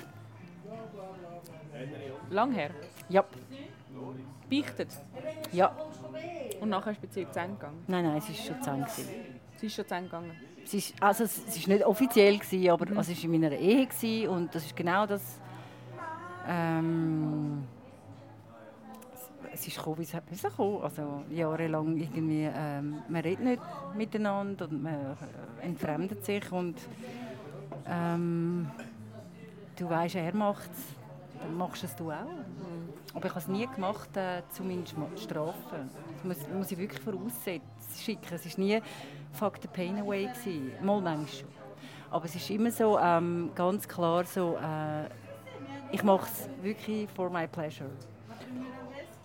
Lang 2.29 2.51
her? 2.51 2.71
Ja. 3.07 3.21
Yep. 3.21 3.27
Beichtet? 4.49 4.89
Ja. 5.53 5.73
Und 6.59 6.69
nachher 6.69 6.91
ist 6.91 7.01
die 7.01 7.07
Beziehung 7.07 7.31
zu 7.31 7.39
Ende 7.39 7.55
gegangen? 7.55 7.83
Nein, 7.87 8.05
nein, 8.05 8.17
es 8.17 8.29
ist 8.29 8.45
schon 8.45 8.61
zu 8.61 8.69
Ende. 8.69 8.87
Sie 9.55 9.65
ist 9.65 9.75
schon 9.75 9.87
zu 9.87 9.95
Ende 9.95 10.09
gegangen? 10.09 10.31
Es 10.63 10.73
ist, 10.73 10.93
also, 10.99 11.23
es 11.25 11.37
ist 11.37 11.67
nicht 11.67 11.85
offiziell, 11.85 12.37
gewesen, 12.37 12.69
aber 12.69 12.89
mhm. 12.89 12.97
also, 12.97 13.11
es 13.11 13.17
war 13.17 13.25
in 13.25 13.41
meiner 13.41 13.55
Ehe 13.55 13.85
gewesen, 13.85 14.29
und 14.29 14.55
das 14.55 14.65
ist 14.65 14.75
genau 14.75 15.05
das... 15.05 15.39
Ähm, 16.47 17.63
es 19.53 19.67
ist 19.67 19.77
gekommen, 19.77 19.99
wie 19.99 20.03
es 20.03 20.13
müssen 20.29 20.55
kommen. 20.55 20.81
Also 20.81 21.23
jahrelang 21.29 21.95
irgendwie, 21.95 22.49
ähm, 22.53 23.03
man 23.07 23.21
redet 23.21 23.45
nicht 23.45 23.61
miteinander 23.95 24.67
und 24.67 24.81
man 24.81 24.93
äh, 24.93 25.65
entfremdet 25.65 26.25
sich 26.25 26.51
und 26.51 26.75
ähm, 27.87 28.69
du 29.77 29.89
weißt, 29.89 30.15
er 30.15 30.35
macht 30.35 30.71
es, 30.71 31.39
dann 31.39 31.55
machst 31.55 31.83
es 31.83 31.95
du 31.95 32.11
auch. 32.11 32.15
Aber 33.13 33.25
ich 33.25 33.31
habe 33.31 33.39
es 33.39 33.47
nie 33.47 33.67
gemacht, 33.67 34.17
äh, 34.17 34.41
zumindest 34.49 34.95
zu 34.95 35.23
strafen. 35.23 35.89
Das 36.15 36.23
muss, 36.23 36.37
muss 36.51 36.71
ich 36.71 36.77
wirklich 36.77 37.01
vorausschicken. 37.01 38.33
Es 38.33 38.45
war 38.45 38.63
nie 38.63 38.81
«fuck 39.33 39.61
the 39.61 39.67
pain 39.67 39.99
away». 39.99 40.27
Gewesen. 40.27 40.71
Mal 40.81 41.01
manchmal 41.01 41.27
schon. 41.27 41.49
Aber 42.11 42.25
es 42.25 42.35
ist 42.35 42.49
immer 42.51 42.69
so 42.71 42.99
ähm, 42.99 43.51
ganz 43.55 43.87
klar 43.87 44.23
so, 44.23 44.55
äh, 44.57 45.05
ich 45.91 46.03
mache 46.03 46.27
es 46.27 46.49
wirklich 46.61 47.09
for 47.09 47.29
my 47.29 47.47
pleasure. 47.47 47.89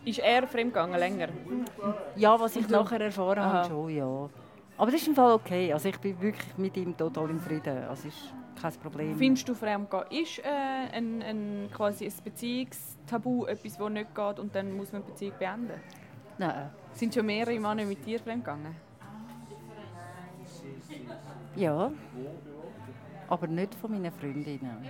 Ist 0.04 0.20
er 0.20 0.46
fremdgegangen 0.46 0.98
länger? 0.98 1.28
Ja, 2.16 2.40
was 2.40 2.56
ich 2.56 2.66
nachher 2.68 3.00
erfahren 3.00 3.40
Aha. 3.40 3.52
habe, 3.52 3.68
schon, 3.68 3.90
ja. 3.90 4.28
Aber 4.78 4.90
das 4.90 5.02
ist 5.02 5.08
im 5.08 5.14
Fall 5.14 5.32
okay. 5.32 5.72
Also 5.72 5.88
ich 5.90 5.98
bin 5.98 6.18
wirklich 6.20 6.56
mit 6.56 6.76
ihm 6.76 6.96
total 6.96 7.28
im 7.28 7.40
Frieden. 7.40 7.84
Also 7.84 8.08
ist 8.08 8.32
kein 8.60 8.72
Problem. 8.74 9.16
Findest 9.18 9.48
du 9.48 9.54
Fremdgehen 9.54 10.04
ist 10.10 10.38
äh, 10.38 10.96
ein, 10.96 11.22
ein, 11.22 11.68
quasi 11.74 12.06
ein 12.06 12.12
Beziehungstabu 12.24 13.44
etwas, 13.46 13.76
das 13.76 13.90
nicht 13.90 14.14
geht 14.14 14.38
und 14.38 14.54
dann 14.54 14.76
muss 14.76 14.92
man 14.92 15.02
die 15.02 15.10
Beziehung 15.10 15.34
beenden? 15.38 15.80
Nein. 16.38 16.70
Sind 16.92 17.12
schon 17.12 17.26
mehrere 17.26 17.58
Männer 17.58 17.84
mit 17.84 18.06
dir 18.06 18.18
fremdgegangen? 18.18 18.87
Ja. 21.58 21.90
Aber 23.28 23.46
nicht 23.46 23.74
von 23.74 23.90
meinen 23.90 24.12
Freundinnen. 24.12 24.88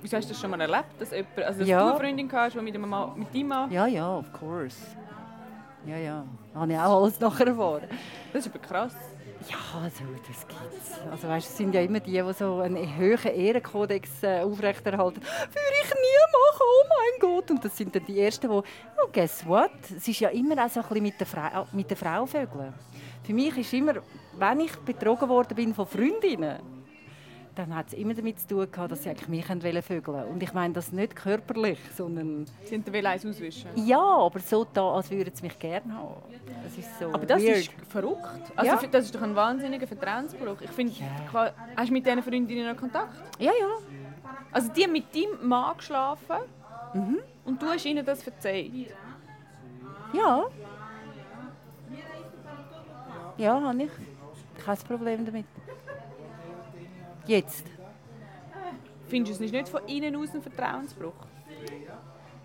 Wieso 0.00 0.16
hast 0.16 0.26
du 0.26 0.32
das 0.32 0.40
schon 0.40 0.50
mal 0.50 0.60
erlebt, 0.60 0.98
dass, 0.98 1.10
jemand, 1.10 1.38
also, 1.38 1.58
dass 1.60 1.68
ja. 1.68 1.80
du 1.80 1.90
eine 1.90 1.98
Freundin 1.98 2.32
hast, 2.32 2.54
die 2.54 2.60
mit, 2.60 2.74
einem 2.74 2.88
Mann, 2.88 3.18
mit 3.18 3.34
deinem 3.34 3.48
Mann... 3.48 3.70
Ja, 3.70 3.86
ja, 3.86 4.16
of 4.16 4.32
course. 4.32 4.76
Ja, 5.84 5.96
ja. 5.96 6.24
Das 6.52 6.60
habe 6.60 6.72
ich 6.72 6.78
auch 6.78 7.02
alles 7.02 7.20
nachher 7.20 7.46
erfahren. 7.48 7.88
Das 8.32 8.46
ist 8.46 8.54
aber 8.54 8.64
krass. 8.64 8.94
Ja, 9.48 9.56
also, 9.82 10.04
das 10.26 10.46
gibt's. 10.46 11.00
Also, 11.10 11.28
weißt, 11.28 11.48
es 11.48 11.56
sind 11.56 11.74
ja 11.74 11.80
immer 11.80 12.00
die, 12.00 12.12
die 12.12 12.32
so 12.32 12.58
einen 12.58 12.96
hohen 12.96 13.34
Ehrenkodex 13.34 14.22
äh, 14.22 14.40
aufrechterhalten. 14.40 15.20
Würde 15.20 15.76
ich 15.82 15.90
nie 15.90 16.18
machen, 16.32 16.62
oh 16.62 16.84
mein 16.88 17.20
Gott. 17.20 17.50
Und 17.50 17.64
das 17.64 17.76
sind 17.76 17.94
dann 17.94 18.04
die 18.04 18.20
Ersten, 18.20 18.48
die, 18.48 18.54
oh, 18.54 18.62
guess 19.12 19.46
what? 19.46 19.70
Es 19.96 20.06
ist 20.06 20.20
ja 20.20 20.28
immer 20.30 20.64
auch 20.64 20.68
so 20.68 20.80
ein 20.80 20.86
bisschen 20.88 21.02
mit 21.02 21.20
den, 21.20 21.26
Fra 21.26 21.66
mit 21.72 21.90
den 21.90 21.96
Frauvögeln. 21.96 22.74
Für 23.28 23.34
mich 23.34 23.58
ist 23.58 23.74
immer, 23.74 23.92
wenn 24.38 24.60
ich 24.60 24.74
betrogen 24.76 25.28
worden 25.28 25.54
bin 25.54 25.74
von 25.74 25.86
Freundinnen, 25.86 26.60
dann 27.54 27.76
hat 27.76 27.88
es 27.88 27.92
immer 27.92 28.14
damit 28.14 28.40
zu 28.40 28.46
tun 28.46 28.72
gehabt, 28.72 28.90
dass 28.90 29.02
sie 29.02 29.10
eigentlich 29.10 29.28
mich 29.28 29.44
vögeln 29.44 30.16
wollten. 30.16 30.32
Und 30.32 30.42
ich 30.42 30.54
meine 30.54 30.72
das 30.72 30.92
nicht 30.92 31.14
körperlich, 31.14 31.78
sondern... 31.94 32.46
Sie 32.64 32.82
wollten 32.86 33.06
eins 33.06 33.26
auswischen? 33.26 33.68
Ja, 33.74 34.00
aber 34.00 34.40
so 34.40 34.66
da, 34.72 34.94
als 34.94 35.10
würden 35.10 35.30
sie 35.34 35.42
mich 35.42 35.58
gerne 35.58 35.92
haben. 35.92 36.14
Das 36.64 36.78
ist 36.78 36.98
so 36.98 37.12
Aber 37.12 37.26
das 37.26 37.42
weird. 37.42 37.56
ist 37.58 37.70
verrückt. 37.90 38.24
Also 38.56 38.72
ja. 38.72 38.80
das 38.90 39.04
ist 39.04 39.14
doch 39.14 39.20
ein 39.20 39.36
wahnsinniger 39.36 39.86
Vertrauensbruch. 39.86 40.62
Ich 40.62 40.70
finde, 40.70 40.94
yeah. 40.94 41.52
hast 41.76 41.88
du 41.90 41.92
mit 41.92 42.06
diesen 42.06 42.22
Freundinnen 42.22 42.66
noch 42.66 42.80
Kontakt? 42.80 43.12
Ja, 43.38 43.52
ja. 43.60 43.76
Also 44.52 44.72
die 44.72 44.84
haben 44.84 44.92
mit 44.92 45.14
deinem 45.14 45.46
Mann 45.46 45.76
geschlafen 45.76 46.36
mhm. 46.94 47.18
und 47.44 47.60
du 47.60 47.66
hast 47.66 47.84
ihnen 47.84 48.06
das 48.06 48.22
verzeiht? 48.22 48.94
Ja. 50.14 50.46
Ja, 53.38 53.60
habe 53.60 53.84
ich. 53.84 53.90
Kein 54.64 54.76
Problem 54.78 55.24
damit. 55.24 55.46
Jetzt. 57.26 57.64
Findest 59.06 59.40
du 59.40 59.44
es 59.44 59.52
nicht 59.52 59.68
von 59.68 59.86
innen 59.86 60.16
aus 60.16 60.34
ein 60.34 60.42
Vertrauensbruch? 60.42 61.14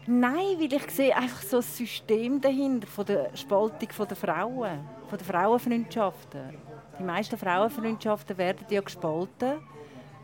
Nein, 0.05 0.59
weil 0.59 0.71
ich 0.71 0.91
sehe 0.91 1.15
einfach 1.15 1.41
so 1.41 1.57
ein 1.57 1.63
System 1.63 2.39
dahinter 2.39 2.87
von 2.87 3.05
der 3.05 3.35
Spaltung 3.35 3.89
der 4.07 4.17
Frauen, 4.17 4.79
von 5.07 5.17
den 5.17 5.25
Frauenfreundschaften. 5.25 6.57
Die 6.99 7.03
meisten 7.03 7.37
Frauenfreundschaften 7.37 8.37
werden 8.37 8.67
ja 8.69 8.81
gespalten, 8.81 9.61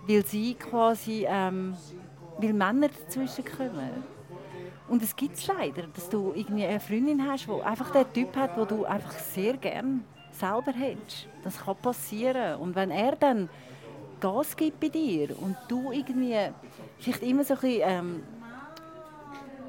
weil 0.07 0.25
sie 0.25 0.53
quasi, 0.53 1.25
ähm, 1.27 1.75
weil 2.37 2.53
Männer 2.53 2.89
dazwischen 2.89 3.45
kommen. 3.45 4.03
Und 4.87 5.01
es 5.01 5.15
gibt 5.15 5.35
es 5.35 5.47
leider, 5.47 5.83
dass 5.87 6.09
du 6.09 6.33
irgendwie 6.35 6.65
eine 6.65 6.79
Freundin 6.79 7.25
hast, 7.27 7.47
die 7.47 7.61
einfach 7.63 7.91
den 7.91 8.13
Typ 8.13 8.35
hat, 8.35 8.55
den 8.55 8.67
du 8.67 8.85
einfach 8.85 9.13
sehr 9.13 9.57
gern 9.57 10.03
selber 10.39 10.71
hättest. 10.71 11.27
Das 11.43 11.57
kann 11.59 11.75
passieren. 11.77 12.59
Und 12.59 12.75
wenn 12.75 12.91
er 12.91 13.15
dann 13.15 13.49
Gas 14.19 14.55
gibt 14.55 14.79
bei 14.79 14.89
dir 14.89 15.29
und 15.39 15.55
du 15.67 15.91
irgendwie 15.91 16.35
vielleicht 16.99 17.23
immer 17.23 17.43
so 17.43 17.53
ein 17.53 17.59
bisschen, 17.59 17.81
ähm, 17.83 18.23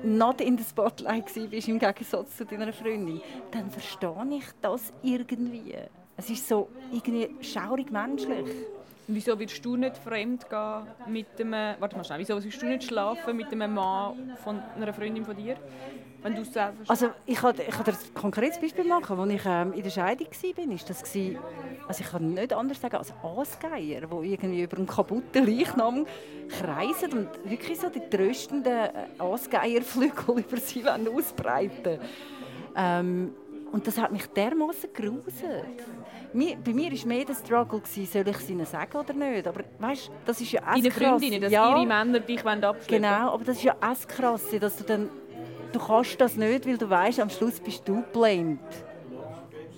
not 0.03 0.41
in 0.41 0.57
the 0.57 0.65
spotlight 0.65 1.27
bist 1.51 1.69
im 1.69 1.79
Gegensatz 1.79 2.37
zu 2.37 2.45
deiner 2.45 2.73
Freundin, 2.73 3.21
dann 3.51 3.71
verstehe 3.71 4.15
ich 4.31 4.47
das 4.61 4.93
irgendwie. 5.03 5.75
Es 6.17 6.31
ist 6.31 6.47
so 6.49 6.69
irgendwie 6.93 7.31
schaurig 7.41 7.91
menschlich. 7.91 8.47
Wieso 9.07 9.39
willst 9.39 9.65
du 9.65 9.77
nicht 9.77 9.97
fremd 9.97 10.49
gehen 10.49 10.83
mit 11.07 11.41
einem, 11.41 11.81
warte 11.81 11.97
mal 11.97 12.05
schnell, 12.05 12.21
wieso 12.21 12.43
willst 12.43 12.63
du 12.63 12.67
nicht 12.67 12.85
schlafen 12.85 13.37
mit 13.37 13.51
einem 13.51 13.75
Mann 13.75 14.37
von 14.37 14.61
einer 14.77 14.93
Freundin 14.93 15.25
von 15.25 15.37
dir? 15.37 15.57
Wenn 16.23 16.35
du 16.35 16.45
selber 16.45 16.75
also 16.89 17.11
ich 17.27 17.37
kann, 17.37 17.55
ich 17.59 17.75
kann 17.75 17.85
dir 17.85 17.93
ein 17.93 18.15
konkretes 18.15 18.59
Beispiel 18.59 18.85
machen. 18.85 19.19
Als 19.19 19.31
ich 19.31 19.43
ähm, 19.47 19.73
in 19.73 19.83
der 19.83 19.91
Scheidung 19.91 20.27
war, 20.27 20.75
ist 20.75 20.91
das 20.91 21.03
gewesen, 21.03 21.39
also 21.89 22.05
ich 22.05 22.11
kann 22.11 22.35
nicht 22.35 22.53
anders 22.53 22.81
sagen 22.81 22.97
als 22.97 23.13
Aasgeier, 23.23 24.03
die 24.03 24.33
irgendwie 24.33 24.63
über 24.63 24.77
einen 24.77 24.87
kaputten 24.87 25.47
Leichnam 25.47 26.07
kreisen 26.49 27.13
und 27.13 27.51
wirklich 27.51 27.81
so 27.81 27.89
die 27.89 28.01
tröstenden 28.01 28.73
äh, 28.73 28.91
Aasgeierflügel 29.19 30.39
über 30.39 30.57
sie 30.59 30.85
ausbreiten 30.87 31.99
ähm, 32.77 33.35
Und 33.73 33.87
das 33.87 33.99
hat 33.99 34.13
mich 34.13 34.27
dermaßen 34.27 34.91
gruselt. 34.93 35.85
Bei 36.33 36.73
mir 36.73 36.93
war 36.93 37.07
mehr 37.07 37.25
der 37.25 37.35
Struggle, 37.35 37.83
soll 37.85 38.29
ich 38.29 38.37
es 38.37 38.51
ihnen 38.51 38.67
sagen 38.67 38.97
oder 38.97 39.13
nicht. 39.13 39.47
Aber 39.49 39.63
weißt, 39.79 40.11
das 40.25 40.41
ist 40.41 40.53
ja 40.53 40.61
Deine 40.61 40.89
krass. 40.89 41.09
Freundinnen, 41.09 41.41
dass 41.41 41.53
ja, 41.53 41.77
ihre 41.77 41.87
Männer 41.87 42.21
dich 42.21 42.45
abschleppen 42.45 42.87
Genau, 42.87 43.35
aber 43.35 43.45
das 43.45 43.57
ist 43.57 43.65
ja 43.65 43.75
auch 43.81 44.09
krass, 44.09 44.43
dass 44.61 44.77
du 44.77 44.85
dann... 44.85 45.09
Du 45.73 45.79
kannst 45.79 46.21
das 46.21 46.37
nicht, 46.37 46.67
weil 46.67 46.79
du 46.79 46.89
weißt, 46.89 47.21
am 47.21 47.31
Schluss 47.31 47.61
bist 47.61 47.87
du 47.87 48.03
blamed. 48.13 48.59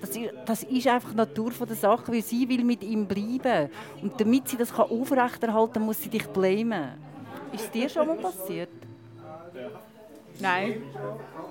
Das 0.01 0.11
ist, 0.11 0.31
das 0.47 0.63
ist 0.65 0.87
einfach 0.89 1.11
die 1.11 1.17
Natur 1.17 1.53
der 1.53 1.77
Sache, 1.77 2.13
weil 2.13 2.23
sie 2.23 2.49
will 2.49 2.65
mit 2.65 2.83
ihm 2.83 3.07
bleiben. 3.07 3.71
Und 4.03 4.21
damit 4.21 4.49
sie 4.49 4.57
das 4.57 4.73
aufrechterhalten 4.77 5.75
kann, 5.75 5.83
muss 5.83 6.03
sie 6.03 6.09
dich 6.09 6.27
blamen. 6.27 6.95
Ist 7.53 7.65
es 7.65 7.71
dir 7.71 7.89
schon 7.89 8.07
mal 8.09 8.17
passiert? 8.17 8.71
Nein. 10.41 10.83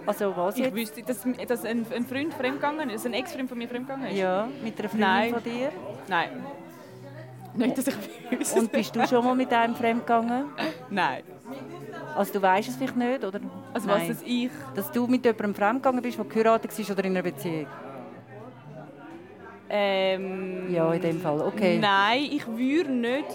Also 0.06 0.36
was 0.36 0.58
Ich 0.58 0.66
jetzt? 0.66 0.76
wüsste, 0.76 1.04
dass, 1.04 1.26
dass 1.48 1.66
ein, 1.66 1.86
ein 1.94 2.06
Freund 2.06 2.34
fremdgegangen 2.34 2.90
ist, 2.90 3.06
ein 3.06 3.14
Ex-Freund 3.14 3.48
von 3.48 3.58
mir 3.58 3.70
fremdgegangen 3.70 4.08
ist. 4.12 4.18
Ja, 4.18 4.50
mit 4.64 4.78
einer 4.80 4.90
Freundin 4.90 5.08
Nein. 5.08 5.34
von 5.34 5.44
dir. 5.44 5.70
Nein. 6.08 6.30
Nicht, 7.54 7.78
dass 7.78 7.88
ich 7.88 7.96
wüsste. 8.32 8.60
Und 8.60 8.72
bist 8.72 8.96
du 8.96 9.08
schon 9.08 9.24
mal 9.24 9.36
mit 9.36 9.54
einem 9.54 9.76
fremdgegangen? 9.76 10.46
Nein. 10.90 11.24
Also 12.16 12.34
du 12.34 12.42
weißt 12.42 12.70
es 12.70 12.76
vielleicht 12.76 12.98
nicht, 12.98 13.24
oder? 13.24 13.40
Also 13.74 13.88
was, 13.88 13.98
Nein. 14.00 14.08
dass 14.10 14.22
ich... 14.24 14.50
Dass 14.76 14.92
du 14.92 15.08
mit 15.08 15.24
jemandem 15.26 15.56
fremdgegangen 15.56 16.02
bist, 16.02 16.18
der 16.18 16.26
geheiratet 16.26 16.78
war 16.78 16.96
oder 16.96 17.06
in 17.06 17.12
einer 17.12 17.24
Beziehung? 17.24 17.68
Ähm, 19.70 20.74
Ja, 20.74 20.92
in 20.94 21.02
dem 21.02 21.20
Fall. 21.22 21.42
Okay. 21.42 21.78
Nein, 21.80 22.24
ich 22.32 22.46
würde 22.48 22.92
nicht 22.92 23.26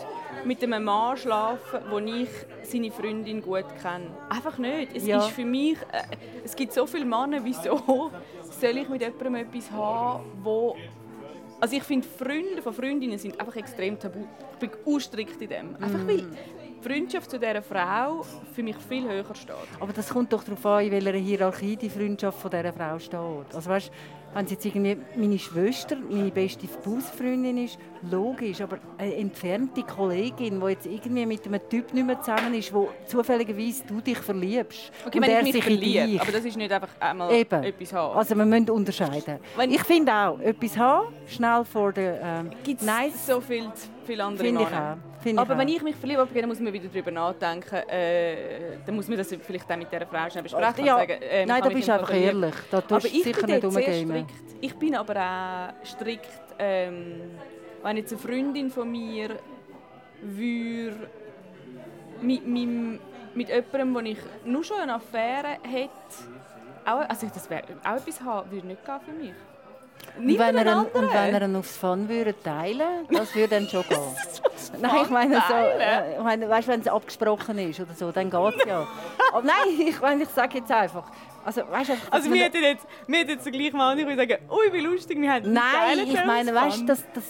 mit 0.45 0.63
einem 0.63 0.85
Mann 0.85 1.17
schlafen, 1.17 1.81
wo 1.91 1.99
ich 1.99 2.29
seine 2.63 2.91
Freundin 2.91 3.41
gut 3.41 3.65
kenne. 3.81 4.11
Einfach 4.29 4.59
nicht. 4.59 4.95
Es 4.95 5.07
Ja. 5.07 5.19
ist 5.19 5.29
für 5.31 5.45
mich... 5.45 5.79
Äh, 5.93 6.03
es 6.45 6.55
gibt 6.55 6.73
so 6.73 6.87
viele 6.87 7.05
Männer, 7.07 7.41
wieso 7.43 8.11
soll 8.43 8.77
ich 8.77 8.89
mit 8.89 9.01
jemandem 9.01 9.35
etwas 9.37 9.71
haben, 9.71 10.25
wo... 10.43 10.77
Also 11.59 11.75
ich 11.75 11.83
finde, 11.85 12.07
Freunde 12.07 12.61
von 12.61 12.75
Freundinnen 12.75 13.17
sind 13.19 13.41
einfach 13.41 13.57
extrem 13.57 13.99
tabu. 13.99 14.27
Ich 14.53 14.59
bin 14.59 14.71
unstrikt 14.85 15.41
in 15.41 15.49
dem. 15.49 15.75
Einfach 15.77 16.01
Mm. 16.05 16.09
weil 16.09 16.25
Freundschaft 16.87 17.29
zu 17.29 17.41
dieser 17.41 17.63
Frau 17.63 18.25
für 18.55 18.63
mich 18.63 18.77
viel 18.77 19.09
höher 19.09 19.35
steht. 19.35 19.57
Aber 19.81 19.93
das 19.93 20.09
kommt 20.09 20.33
doch 20.33 20.45
darauf 20.45 20.65
an, 20.67 20.85
in 20.85 20.93
welcher 20.93 21.19
Hierarchie 21.19 21.75
die 21.75 21.91
Freundschaft 21.91 22.39
von 22.39 22.49
dieser 22.49 22.73
Frau 22.73 22.97
steht. 23.01 23.55
Also 23.55 23.71
weißt, 23.71 23.91
wenn 24.35 24.45
es 24.45 24.53
jetzt 24.53 24.65
irgendwie 24.67 24.97
meine 25.17 25.39
Schwester, 25.39 25.97
meine 25.97 26.31
beste 26.31 26.69
Hausfreundin 26.87 27.59
ist, 27.65 27.77
logisch, 28.11 28.61
aber 28.61 28.79
eine 28.99 29.15
entfernte 29.17 29.83
Kollegin, 29.83 30.61
die 30.61 30.67
jetzt 30.69 30.87
irgendwie 30.87 31.27
mit 31.27 31.47
einem 31.47 31.61
Typ 31.69 31.93
nicht 31.93 32.07
mehr 32.07 32.21
zusammen 32.21 32.55
ist, 32.55 32.73
wo 32.73 32.89
zufälligerweise 33.07 33.85
du 33.87 34.01
dich 34.01 34.19
verliebst 34.19 34.91
Okay, 35.07 35.19
und 35.19 35.25
wenn 35.27 35.31
er 35.37 35.45
sich 35.45 35.55
in 35.57 35.63
verliebe, 35.63 36.07
dich. 36.07 36.21
aber 36.21 36.33
das 36.33 36.45
ist 36.45 36.57
nicht 36.57 36.73
einfach 36.73 36.91
einmal 37.01 37.33
Eben. 37.33 37.65
etwas 37.65 37.93
haben. 37.93 38.17
Also 38.19 38.37
wir 38.37 38.45
müssen 38.45 38.71
unterscheiden. 38.71 39.39
Wenn- 39.57 39.71
ich 39.71 39.83
finde 39.83 40.13
auch, 40.13 40.39
etwas 40.41 40.77
haben, 40.77 41.15
schnell 41.27 41.65
vor 41.65 41.93
der... 41.93 42.21
Ähm, 42.23 42.51
Gibt 42.65 42.81
es 42.81 42.87
nice, 42.87 43.27
so 43.27 43.41
viel, 43.41 43.71
viele 44.05 44.25
andere 44.25 44.45
finde 44.45 44.63
ich 44.63 44.69
auch. 44.69 44.97
Finde 45.23 45.43
Aber 45.43 45.55
ich 45.55 45.59
wenn 45.59 45.69
auch. 45.69 45.73
ich 45.77 45.83
mich 45.83 45.97
verliebe, 45.97 46.29
dann 46.33 46.49
muss 46.49 46.61
man 46.61 46.73
wieder 46.73 46.87
darüber 46.89 47.11
nachdenken. 47.11 47.75
Äh, 47.89 48.77
dann 48.87 48.95
muss 48.95 49.09
man 49.09 49.19
das 49.19 49.35
vielleicht 49.45 49.69
auch 49.71 49.77
mit 49.77 49.91
dieser 49.91 50.07
Frau 50.07 50.31
schnell 50.31 50.43
besprechen. 50.45 50.85
Ja, 50.85 50.99
sagen, 50.99 51.13
äh, 51.23 51.47
nein, 51.47 51.63
da 51.63 51.69
bist 51.69 51.89
du 51.89 51.93
einfach 51.95 52.07
verlieben. 52.09 52.43
ehrlich. 52.45 52.55
Da 52.71 52.81
tust 52.81 52.93
Aber 52.93 53.07
ich 53.07 53.25
sicher 53.25 53.47
bin 53.47 53.55
nicht 53.57 53.65
umgehen. 53.65 54.27
Ich 54.61 54.75
bin 54.77 54.95
aber 54.95 55.17
auch 55.17 55.87
strikt, 55.87 56.29
ähm, 56.59 57.23
wenn 57.83 57.97
jetzt 57.97 58.13
eine 58.13 58.21
Freundin 58.21 58.71
von 58.71 58.91
mir 58.91 59.39
würde 60.23 61.11
mit, 62.21 62.47
meinem, 62.47 62.99
mit 63.35 63.49
jemandem, 63.49 63.95
wo 63.95 63.99
ich 64.01 64.19
nur 64.45 64.65
schon 64.65 64.81
eine 64.81 64.95
Affäre 64.95 65.59
hätte, 65.63 65.91
auch, 66.85 67.09
also 67.09 67.27
das 67.33 67.51
wäre 67.51 67.65
auch 67.85 67.97
etwas 67.97 68.21
haben, 68.21 68.51
würde 68.51 68.67
nicht 68.67 68.85
gehen 68.85 69.01
für 69.05 69.13
mich. 69.13 69.35
Und 70.17 70.27
Nicht 70.27 70.39
wenn, 70.39 70.57
er 70.57 70.79
und 70.79 71.13
wenn 71.13 71.35
er 71.35 71.43
ihn 71.43 71.57
aufs 71.57 71.77
Fun 71.77 72.09
würde 72.09 72.35
teilen, 72.43 73.07
das 73.11 73.35
würde 73.35 73.57
dann 73.57 73.69
schon 73.69 73.83
gehen. 73.89 73.99
Nein, 74.81 75.03
ich 75.03 75.11
meine 75.11 75.43
so, 75.49 75.55
äh, 75.55 76.17
ich 76.17 76.23
meine, 76.23 76.49
weißt, 76.49 76.69
wenn 76.69 76.81
es 76.81 76.89
abgesprochen 76.89 77.59
ist 77.59 77.81
oder 77.81 77.93
so, 77.95 78.13
dann 78.13 78.31
geht 78.31 78.61
es 78.61 78.65
ja. 78.67 78.87
Aber 79.33 79.43
nein, 79.43 79.55
ich, 79.79 80.01
meine, 80.01 80.23
ich 80.23 80.29
sage 80.29 80.59
jetzt 80.59 80.71
einfach, 80.71 81.11
also 81.45 81.63
weißt, 81.69 81.91
einfach, 81.91 82.13
Also 82.13 82.33
wir 82.33 82.45
hätten 82.45 82.63
jetzt, 82.63 82.87
wir 83.07 83.19
hätten 83.19 83.31
jetzt 83.31 83.51
gleich 83.51 83.73
mal, 83.73 83.99
ich 83.99 84.07
würde 84.07 84.17
sagen, 84.17 84.51
ui, 84.51 84.73
wie 84.73 84.81
lustig, 84.81 85.21
wir 85.21 85.33
haben 85.33 85.53
Nein, 85.53 85.99
ich 86.05 86.25
meine, 86.25 86.55
weißt, 86.55 86.79
Bond. 86.79 86.89
das, 86.89 87.05
das, 87.15 87.25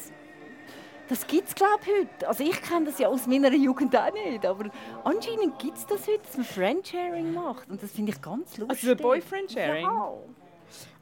das 1.09 1.27
gibt 1.27 1.49
es 1.49 1.55
glaube 1.55 1.81
ich 1.83 1.89
heute. 1.89 2.29
Also 2.29 2.45
ich 2.45 2.61
kenne 2.63 2.87
das 2.87 2.99
ja 2.99 3.09
aus 3.09 3.27
meiner 3.27 3.53
Jugend 3.53 3.97
auch 3.97 4.13
nicht, 4.13 4.45
aber 4.45 4.67
anscheinend 5.05 5.59
gibt 5.59 5.79
es 5.79 5.87
das 5.87 6.07
heute, 6.07 6.21
dass 6.25 6.37
man 6.37 6.47
Friendsharing 6.47 7.35
macht 7.35 7.71
und 7.71 7.83
das 7.83 7.93
finde 7.93 8.13
ich 8.13 8.21
ganz 8.21 8.59
lustig. 8.59 8.69
Also 8.69 8.89
so 8.89 8.97
Boyfriend-Sharing? 8.97 9.85
Ja. 9.85 10.13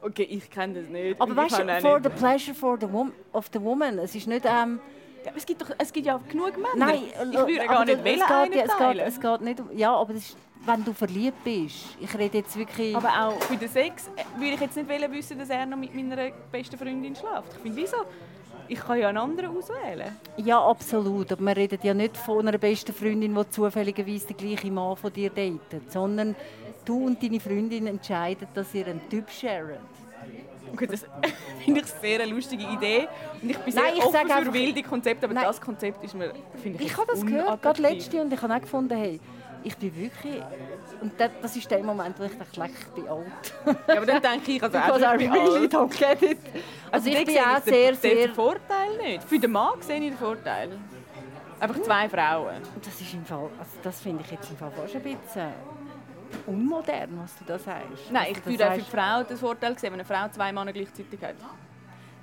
Okay, 0.01 0.23
ich 0.23 0.49
kenne 0.49 0.81
das 0.81 0.89
nicht. 0.89 1.19
Aber 1.19 1.35
weißt 1.35 1.59
du, 1.59 1.81
for 1.81 1.99
the 2.01 2.09
pleasure 2.09 2.55
for 2.55 2.77
the 2.79 2.87
of 3.33 3.49
the 3.51 3.61
woman, 3.61 3.97
es 3.99 4.13
ist 4.15 4.27
nicht... 4.27 4.45
Ähm, 4.45 4.79
Ja, 5.25 5.31
es, 5.35 5.45
gibt 5.45 5.59
doch, 5.61 5.71
es 5.79 5.91
gibt 5.91 6.05
ja 6.05 6.19
genug 6.29 6.55
Männer. 6.55 6.75
Nein, 6.75 7.01
ich 7.07 7.37
würde 7.39 7.61
aber 7.61 7.73
gar 7.73 7.85
nicht 7.85 7.97
es 7.97 8.03
wählen, 8.03 8.19
geht, 8.19 8.31
einen 8.31 8.53
ja, 8.53 8.63
es, 8.63 8.77
geht, 8.77 9.01
es 9.07 9.19
geht 9.19 9.41
nicht 9.41 9.59
um... 9.59 9.75
Ja, 9.75 9.95
aber 9.95 10.13
das 10.13 10.21
ist, 10.21 10.37
wenn 10.65 10.85
du 10.85 10.93
verliebt 10.93 11.43
bist. 11.43 11.97
Ich 11.99 12.15
rede 12.15 12.37
jetzt 12.37 12.55
wirklich... 12.55 12.95
Aber 12.95 13.09
auch 13.09 13.41
für 13.41 13.57
den 13.57 13.67
Sex 13.67 14.07
äh, 14.15 14.39
würde 14.39 14.53
ich 14.53 14.61
jetzt 14.61 14.77
nicht 14.77 14.87
wollen 14.87 15.11
wissen, 15.11 15.39
dass 15.39 15.49
er 15.49 15.65
noch 15.65 15.77
mit 15.77 15.95
meiner 15.95 16.29
besten 16.51 16.77
Freundin 16.77 17.15
schläft. 17.15 17.53
Ich 17.55 17.61
finde, 17.61 17.77
wieso? 17.77 17.97
Ich 18.67 18.79
kann 18.79 18.99
ja 18.99 19.09
einen 19.09 19.17
anderen 19.17 19.57
auswählen. 19.57 20.15
ja, 20.37 20.59
absolut. 20.59 21.31
Aber 21.31 21.41
wir 21.41 21.55
reden 21.55 21.79
ja 21.83 21.93
nicht 21.93 22.17
von 22.17 22.47
einer 22.47 22.57
besten 22.57 22.93
Freundin, 22.93 23.35
die 23.35 23.49
zufälligerweise 23.49 24.27
den 24.27 24.37
gleichen 24.37 24.73
Mann 24.73 24.95
von 24.95 25.13
dir 25.13 25.29
datet. 25.29 25.91
Sondern 25.91 26.35
du 26.83 27.05
und 27.05 27.21
deine 27.21 27.39
Freundin 27.39 27.87
entscheiden, 27.87 28.47
dass 28.53 28.73
ihr 28.73 28.87
einen 28.87 29.07
Typ 29.09 29.29
shared. 29.29 29.79
Okay, 30.73 30.87
das 30.87 31.05
finde 31.63 31.81
ich 31.81 31.85
sehr 31.87 32.21
eine 32.21 32.31
lustige 32.31 32.63
Idee. 32.63 33.07
Und 33.41 33.49
ich 33.51 33.57
bin 33.57 33.73
sehr 33.73 33.83
Nein, 33.83 33.93
ich 33.97 34.03
offen 34.03 34.27
sage 34.27 34.45
für 34.45 34.53
wilde 34.53 34.83
Konzepte, 34.83 35.25
aber 35.25 35.33
Nein. 35.33 35.43
das 35.45 35.61
Konzept 35.61 36.03
ist 36.03 36.15
mir, 36.15 36.33
finde 36.61 36.79
ich 36.79 36.87
Ich 36.87 36.97
habe 36.97 37.07
das 37.11 37.25
gehört, 37.25 37.61
gerade 37.61 37.81
letzte, 37.81 38.21
und 38.21 38.33
ich 38.33 38.41
habe 38.41 38.53
auch 38.53 38.61
gefunden, 38.61 38.97
hey, 38.97 39.19
ich 39.65 39.75
bin 39.77 39.95
wirklich... 39.95 40.41
Und 41.01 41.13
das, 41.19 41.55
ist 41.55 41.69
der 41.69 41.83
Moment, 41.83 42.17
wo 42.19 42.23
ich 42.23 42.31
dachte, 42.37 42.71
ich 42.71 42.87
bin 42.93 43.07
alt. 43.07 43.53
Ja, 43.87 43.97
aber 43.97 44.05
dann 44.05 44.21
denke 44.21 44.51
ich, 44.53 44.63
also 44.63 44.77
Because 44.85 45.01
I 45.03 45.11
ich 45.13 45.17
bin 45.17 45.31
really 45.31 45.61
alt. 45.63 45.73
don't 45.73 45.97
get 45.97 46.21
it. 46.21 46.37
Also 46.91 47.09
ich 47.09 47.15
dort 47.15 47.25
bin 47.25 47.37
auch 47.39 47.59
den- 47.59 47.73
sehr, 47.73 47.91
den 47.91 47.99
sehr... 47.99 48.29
Vorteil 48.29 48.97
nicht. 49.01 49.23
Für 49.23 49.39
den 49.39 49.51
Mann 49.51 49.81
sehe 49.81 49.97
ich 49.99 50.09
den 50.09 50.17
Vorteil. 50.17 50.69
Einfach 51.59 51.81
zwei 51.81 52.07
Frauen. 52.09 52.61
Das 52.83 52.99
ist 53.01 53.13
im 53.13 53.25
Fall, 53.25 53.49
also 53.57 53.71
das 53.81 54.01
finde 54.01 54.23
ich 54.23 54.31
jetzt 54.31 54.49
im 54.51 54.57
Fall 54.57 54.71
fast 54.71 54.95
ein 54.95 55.01
bisschen 55.01 55.51
unmodern, 56.47 57.09
was 57.21 57.37
du 57.37 57.45
da 57.45 57.57
sagst. 57.57 58.11
Nein, 58.11 58.27
Also 58.27 58.39
ich 58.41 58.45
würde 58.45 58.67
auch 58.69 58.73
für 58.73 58.81
die 58.81 58.91
Frau 58.91 59.23
den 59.23 59.37
Vorteil 59.37 59.77
sehen, 59.79 59.93
wenn 59.93 59.99
eine 60.01 60.05
Frau 60.05 60.27
zwei 60.29 60.51
Männer 60.51 60.73
gleichzeitig 60.73 61.21
hat. 61.23 61.35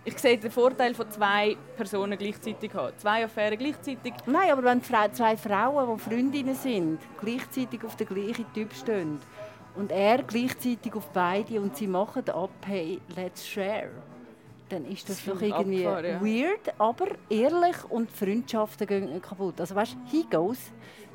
Ich 0.05 0.19
sehe 0.19 0.37
den 0.37 0.51
Vorteil 0.51 0.95
von 0.95 1.09
zwei 1.13 1.57
Personen 1.77 2.19
gleichzeitig 2.19 2.75
haben. 2.75 2.93
Zwei 2.99 3.25
Affären 3.25 3.57
gleichzeitig. 3.57 4.15
Nein, 4.27 4.51
aber 4.51 4.65
wenn 4.65 4.83
zwei 4.83 5.37
Frauen, 5.37 5.97
die 5.97 6.03
Freundinnen 6.03 6.55
sind, 6.57 6.99
gleichzeitig 7.21 7.85
auf 7.85 7.95
den 7.95 8.09
gleichen 8.09 8.53
Typ 8.53 8.73
stehen 8.75 9.21
und 9.77 9.93
er 9.93 10.25
gleichzeitig 10.25 10.93
auf 10.95 11.09
beide 11.11 11.61
und 11.61 11.77
sie 11.77 11.87
machen 11.87 12.29
ab, 12.31 12.51
hey, 12.67 13.01
let's 13.15 13.47
share, 13.47 13.91
dann 14.69 14.85
ist 14.87 15.09
das, 15.09 15.25
Das 15.25 15.35
doch 15.35 15.41
irgendwie 15.41 15.87
abgefahren, 15.87 16.27
ja. 16.27 16.49
weird, 16.49 16.75
aber 16.79 17.07
ehrlich 17.31 17.77
und 17.89 18.11
Freundschaften 18.11 18.87
gehen 18.87 19.23
kaputt. 19.23 19.61
Also 19.61 19.75
weißt, 19.75 19.97
he 20.07 20.25
goes, 20.29 20.59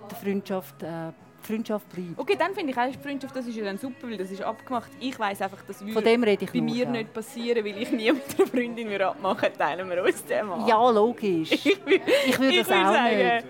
die 0.10 0.15
Freundschaft, 0.15 0.82
äh, 0.84 1.12
Freundschaft 1.47 1.89
bleibt. 1.89 2.17
Okay, 2.17 2.36
dann 2.38 2.53
finde 2.53 2.71
ich 2.71 2.77
auch, 2.77 3.01
Freundschaft, 3.01 3.36
das 3.36 3.47
ist 3.47 3.55
ja 3.55 3.63
dann 3.65 3.77
super, 3.77 4.07
weil 4.10 4.17
das 4.17 4.29
ist 4.31 4.41
abgemacht. 4.41 4.91
Ich 4.99 5.17
weiß 5.17 5.41
einfach, 5.41 5.62
das 5.67 5.86
würde 5.86 6.01
bei 6.01 6.62
mir 6.62 6.75
ja. 6.86 6.89
nicht 6.89 7.13
passieren, 7.13 7.65
weil 7.65 7.81
ich 7.81 7.91
nie 7.91 8.12
mit 8.12 8.23
einer 8.38 8.47
Freundin 8.47 8.89
würde 8.89 9.07
abmachen, 9.07 9.49
teilen 9.57 9.89
wir 9.89 10.03
uns 10.03 10.23
den 10.25 10.47
Mann. 10.47 10.67
Ja, 10.67 10.89
logisch. 10.89 11.51
Ich, 11.65 11.86
würde- 11.86 12.01
Ich 12.27 12.39
würde 12.39 12.57
das 12.57 12.67
auch 12.67 12.93
sagen, 12.93 13.17
nicht. 13.17 13.45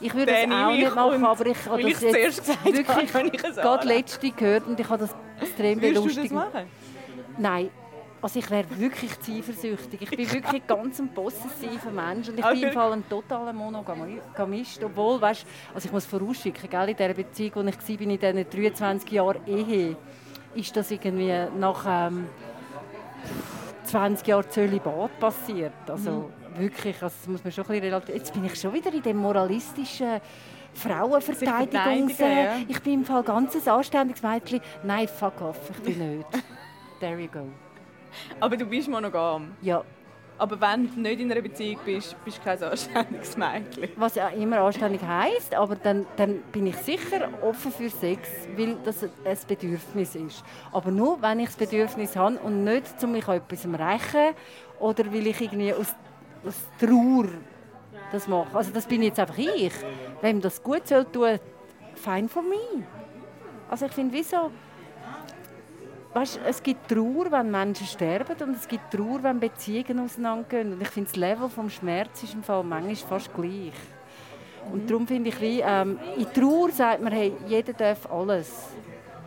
Ich 0.00 0.14
würde 0.14 0.32
das 0.32 0.44
auch 0.44 0.70
nicht 0.70 0.94
machen, 0.94 1.24
aber 1.24 1.46
ich 1.46 1.66
habe 1.66 1.82
das 1.82 1.90
ich 1.90 2.00
jetzt 2.00 2.38
gesagt 2.46 2.64
wirklich 2.64 3.12
gerade 3.56 3.88
letzte 3.88 4.30
gehört 4.30 4.66
und 4.66 4.78
ich 4.78 4.88
habe 4.88 4.98
das 5.00 5.14
extrem 5.40 5.80
Würdest 5.80 5.96
du 5.96 6.06
das 6.06 6.14
belustigt. 6.14 6.34
machen? 6.34 6.66
Nein, 7.38 7.70
also 8.20 8.38
ich 8.38 8.50
wäre 8.50 8.66
wirklich 8.78 9.18
zu 9.20 9.32
eifersüchtig. 9.32 10.02
Ich 10.02 10.10
bin 10.10 10.32
wirklich 10.32 10.66
ganz 10.66 10.98
ein 10.98 11.08
possessiver 11.08 11.90
Mensch 11.90 12.28
und 12.28 12.38
ich 12.38 12.44
bin 12.44 12.62
im 12.62 12.72
Fall 12.72 12.92
ein 12.92 13.08
totaler 13.08 13.52
Monogamist. 13.52 14.82
Obwohl, 14.82 15.20
weißt, 15.20 15.46
also 15.74 15.86
ich 15.86 15.92
muss 15.92 16.06
vorausschicken, 16.06 16.68
gell, 16.68 16.88
in 16.88 16.96
dieser 16.96 17.14
Beziehung, 17.14 17.52
wo 17.54 17.60
ich 17.60 17.76
war, 17.76 18.00
in 18.00 18.18
diesen 18.18 18.50
23 18.50 19.10
Jahren 19.12 19.46
Ehe, 19.46 19.96
ist 20.54 20.76
das 20.76 20.90
irgendwie 20.90 21.32
nach 21.56 21.84
ähm, 21.86 22.26
20 23.84 24.26
Jahren 24.26 24.50
Zölibat 24.50 25.18
passiert. 25.20 25.72
Also 25.86 26.30
wirklich, 26.56 27.00
also 27.02 27.14
das 27.20 27.28
muss 27.28 27.44
man 27.44 27.52
schon 27.52 27.64
ein 27.64 27.68
bisschen 27.68 27.84
relativ... 27.84 28.14
Jetzt 28.14 28.32
bin 28.32 28.44
ich 28.44 28.54
schon 28.56 28.74
wieder 28.74 28.92
in 28.92 29.02
dem 29.02 29.16
moralistischen 29.18 30.20
verteidigen, 30.74 32.10
ja. 32.18 32.56
Ich 32.68 32.80
bin 32.82 32.94
im 32.94 33.04
Fall 33.04 33.22
ganz 33.22 33.54
ein 33.54 33.72
anständiges 33.72 34.22
Mädchen. 34.22 34.60
Nein, 34.82 35.08
fuck 35.08 35.40
off, 35.40 35.58
ich 35.70 35.82
bin 35.82 36.18
nicht. 36.18 36.26
There 37.00 37.18
you 37.20 37.28
go. 37.28 37.46
Aber 38.40 38.56
du 38.56 38.64
bist 38.64 38.88
monogam. 38.88 39.52
Ja, 39.60 39.84
Aber 40.40 40.60
wenn 40.60 40.88
du 40.94 41.00
nicht 41.00 41.20
in 41.20 41.32
einer 41.32 41.42
Beziehung 41.42 41.80
bist, 41.84 42.14
bist 42.24 42.38
du 42.38 42.42
kein 42.42 42.62
anständiges 42.62 43.36
Mädchen. 43.36 43.88
Was 43.96 44.14
ja 44.14 44.28
immer 44.28 44.58
anständig 44.60 45.02
heisst, 45.02 45.52
aber 45.52 45.74
dann, 45.74 46.06
dann 46.16 46.42
bin 46.52 46.68
ich 46.68 46.76
sicher 46.76 47.28
offen 47.42 47.72
für 47.72 47.90
Sex, 47.90 48.28
weil 48.56 48.76
das 48.84 49.02
ein 49.02 49.38
Bedürfnis 49.48 50.14
ist. 50.14 50.44
Aber 50.72 50.92
nur, 50.92 51.20
wenn 51.20 51.40
ich 51.40 51.46
das 51.46 51.56
Bedürfnis 51.56 52.14
habe 52.14 52.38
und 52.38 52.62
nicht, 52.62 52.84
um 53.02 53.12
mich 53.12 53.26
an 53.26 53.38
etwas 53.38 53.62
zu 53.62 53.68
rächen 53.68 54.34
oder 54.78 55.12
weil 55.12 55.26
ich 55.26 55.40
irgendwie 55.40 55.74
aus, 55.74 55.92
aus 56.46 56.54
Trauer 56.78 57.26
das 58.12 58.28
mache. 58.28 58.56
Also 58.56 58.70
das 58.70 58.86
bin 58.86 59.02
jetzt 59.02 59.18
einfach 59.18 59.38
ich. 59.38 59.72
Wem 60.22 60.40
das 60.40 60.62
gut 60.62 60.86
soll 60.86 61.04
tun, 61.06 61.40
fein 61.96 62.28
for 62.28 62.42
me. 62.42 62.84
Also 63.68 63.86
ich 63.86 63.92
finde, 63.92 64.16
wieso... 64.16 64.52
Weißt, 66.14 66.40
es 66.46 66.62
gibt 66.62 66.88
Trauer, 66.88 67.30
wenn 67.30 67.50
Menschen 67.50 67.86
sterben 67.86 68.34
und 68.42 68.56
es 68.56 68.66
gibt 68.66 68.90
Trauer, 68.90 69.22
wenn 69.22 69.38
Beziehungen 69.38 70.00
auseinandergehen. 70.00 70.72
Und 70.72 70.82
ich 70.82 70.88
finde, 70.88 71.10
das 71.10 71.16
Level 71.16 71.48
des 71.48 71.74
Schmerz 71.74 72.22
ist 72.22 72.34
im 72.34 72.42
Fall 72.42 72.64
manchmal 72.64 72.96
fast 72.96 73.32
gleich. 73.34 73.72
Und 74.72 74.90
darum 74.90 75.06
finde 75.06 75.28
ich, 75.28 75.40
wie, 75.40 75.60
ähm, 75.60 75.98
in 76.16 76.32
Trauer 76.32 76.70
sagt 76.70 77.02
man, 77.02 77.12
hey, 77.12 77.32
jeder 77.46 77.72
darf 77.72 78.10
alles. 78.10 78.70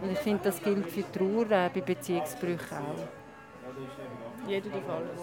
Und 0.01 0.11
ich 0.11 0.19
finde, 0.19 0.43
das 0.43 0.61
gilt 0.61 0.89
für 0.89 1.09
Trauer 1.11 1.49
äh, 1.51 1.69
bei 1.73 1.81
Beziehungsbrüchen 1.81 2.77
auch. 2.77 4.47
Jeder 4.47 4.69
darf 4.69 4.89
alles. 4.89 5.21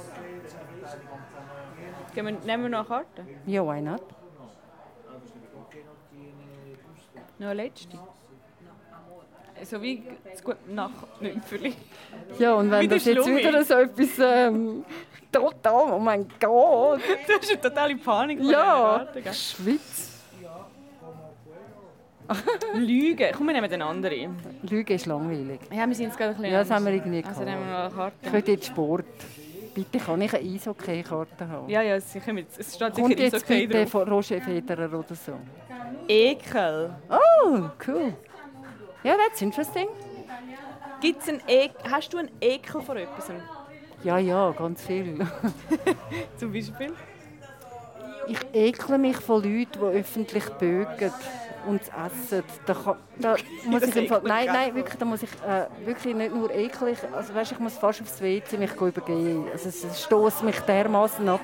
Gehen 2.14 2.26
wir, 2.26 2.32
nehmen 2.32 2.62
wir 2.64 2.70
noch 2.70 2.90
eine 2.90 3.04
Karte? 3.04 3.26
Ja, 3.46 3.66
why 3.66 3.80
not? 3.80 4.02
Noch 7.38 7.48
eine 7.48 7.54
letzte. 7.54 7.98
So 9.64 9.82
wie 9.82 10.02
das 10.30 10.42
gute 10.42 10.58
Nachtnümpfeli. 10.72 11.74
Ja, 12.38 12.54
und 12.54 12.70
wenn 12.70 12.88
das 12.88 13.04
jetzt 13.04 13.22
Schlummi. 13.24 13.40
wieder 13.40 13.64
so 13.64 13.74
etwas 13.74 14.08
ähm, 14.20 14.84
total, 15.32 15.92
oh 15.92 15.98
mein 15.98 16.26
Gott, 16.40 17.00
Du 17.26 17.32
hast 17.34 17.50
eine 17.50 17.60
totale 17.60 17.96
Panik 17.96 18.40
ja? 18.42 19.06
Schwitz. 19.32 20.14
Lügen. 22.74 23.28
Komm, 23.36 23.46
wir 23.46 23.54
nehmen 23.54 23.70
den 23.70 23.80
anderen. 23.82 24.36
Lüge 24.68 24.94
ist 24.94 25.06
langweilig. 25.06 25.60
Ja, 25.72 25.86
wir 25.88 25.94
sind 25.94 26.06
jetzt 26.06 26.18
gerade 26.18 26.30
ein 26.32 26.36
bisschen 26.36 26.52
Ja, 26.52 26.58
das 26.60 26.70
haben 26.70 26.84
wir 26.84 26.92
irgendwie 26.92 27.24
Also 27.24 27.42
nehmen 27.42 27.66
wir 27.66 27.76
eine 27.78 27.88
Ich 27.88 27.94
Karte. 27.94 28.32
will 28.32 28.44
jetzt 28.54 28.66
Sport. 28.66 29.04
Bitte 29.74 29.98
kann 29.98 30.20
ich 30.20 30.34
eine 30.34 30.46
Eishockey-Karte 30.54 31.48
haben? 31.48 31.68
Ja, 31.70 31.82
ja, 31.82 31.98
sicher. 32.00 32.32
mit- 32.32 32.48
Es 32.58 32.74
steht 32.74 32.92
Kommt 32.94 33.08
sicher 33.16 33.20
jetzt 33.22 33.44
okay 33.44 33.66
bitte 33.66 33.82
drauf. 33.82 33.90
von 33.90 34.08
Roger 34.08 34.40
Federer 34.42 34.92
oder 34.98 35.14
so. 35.14 35.32
Ekel. 36.06 36.90
Oh, 37.08 37.60
cool. 37.86 38.12
Ja, 39.02 39.14
that's 39.16 39.40
interesting. 39.40 39.88
Gibt's 41.00 41.28
einen 41.28 41.40
e 41.46 41.70
Hast 41.88 42.12
du 42.12 42.18
einen 42.18 42.30
Ekel 42.40 42.82
vor 42.82 42.96
etwas? 42.96 43.30
Ja, 44.02 44.18
ja, 44.18 44.50
ganz 44.52 44.84
viel. 44.84 45.18
Zum 46.36 46.52
Beispiel? 46.52 46.92
Ich 48.26 48.40
ekle 48.52 48.98
mich 48.98 49.16
von 49.16 49.42
Leuten, 49.42 49.72
die 49.72 49.98
öffentlich 49.98 50.44
bögen 50.50 51.12
und 51.66 51.80
es 51.82 51.88
essen. 51.88 52.44
Da, 52.66 52.74
kann, 52.74 52.96
da 53.18 53.36
muss 53.64 53.82
ich 53.82 53.96
ekelt 53.96 54.24
nein, 54.24 54.46
nein, 54.46 54.74
wirklich, 54.74 54.98
da 54.98 55.04
muss 55.04 55.22
ich 55.22 55.30
äh, 55.46 55.66
wirklich 55.86 56.14
nicht 56.14 56.34
nur 56.34 56.50
eklig, 56.50 56.98
also 57.12 57.34
weißt, 57.34 57.52
ich 57.52 57.58
muss 57.58 57.78
fast 57.78 58.02
aufs 58.02 58.20
WC 58.20 58.58
mich 58.58 58.74
übergeben. 58.74 59.46
Also 59.50 59.68
es, 59.68 59.82
es 59.84 60.02
stößt 60.04 60.42
mich 60.42 60.58
dermaßen 60.60 61.28
ab. 61.28 61.40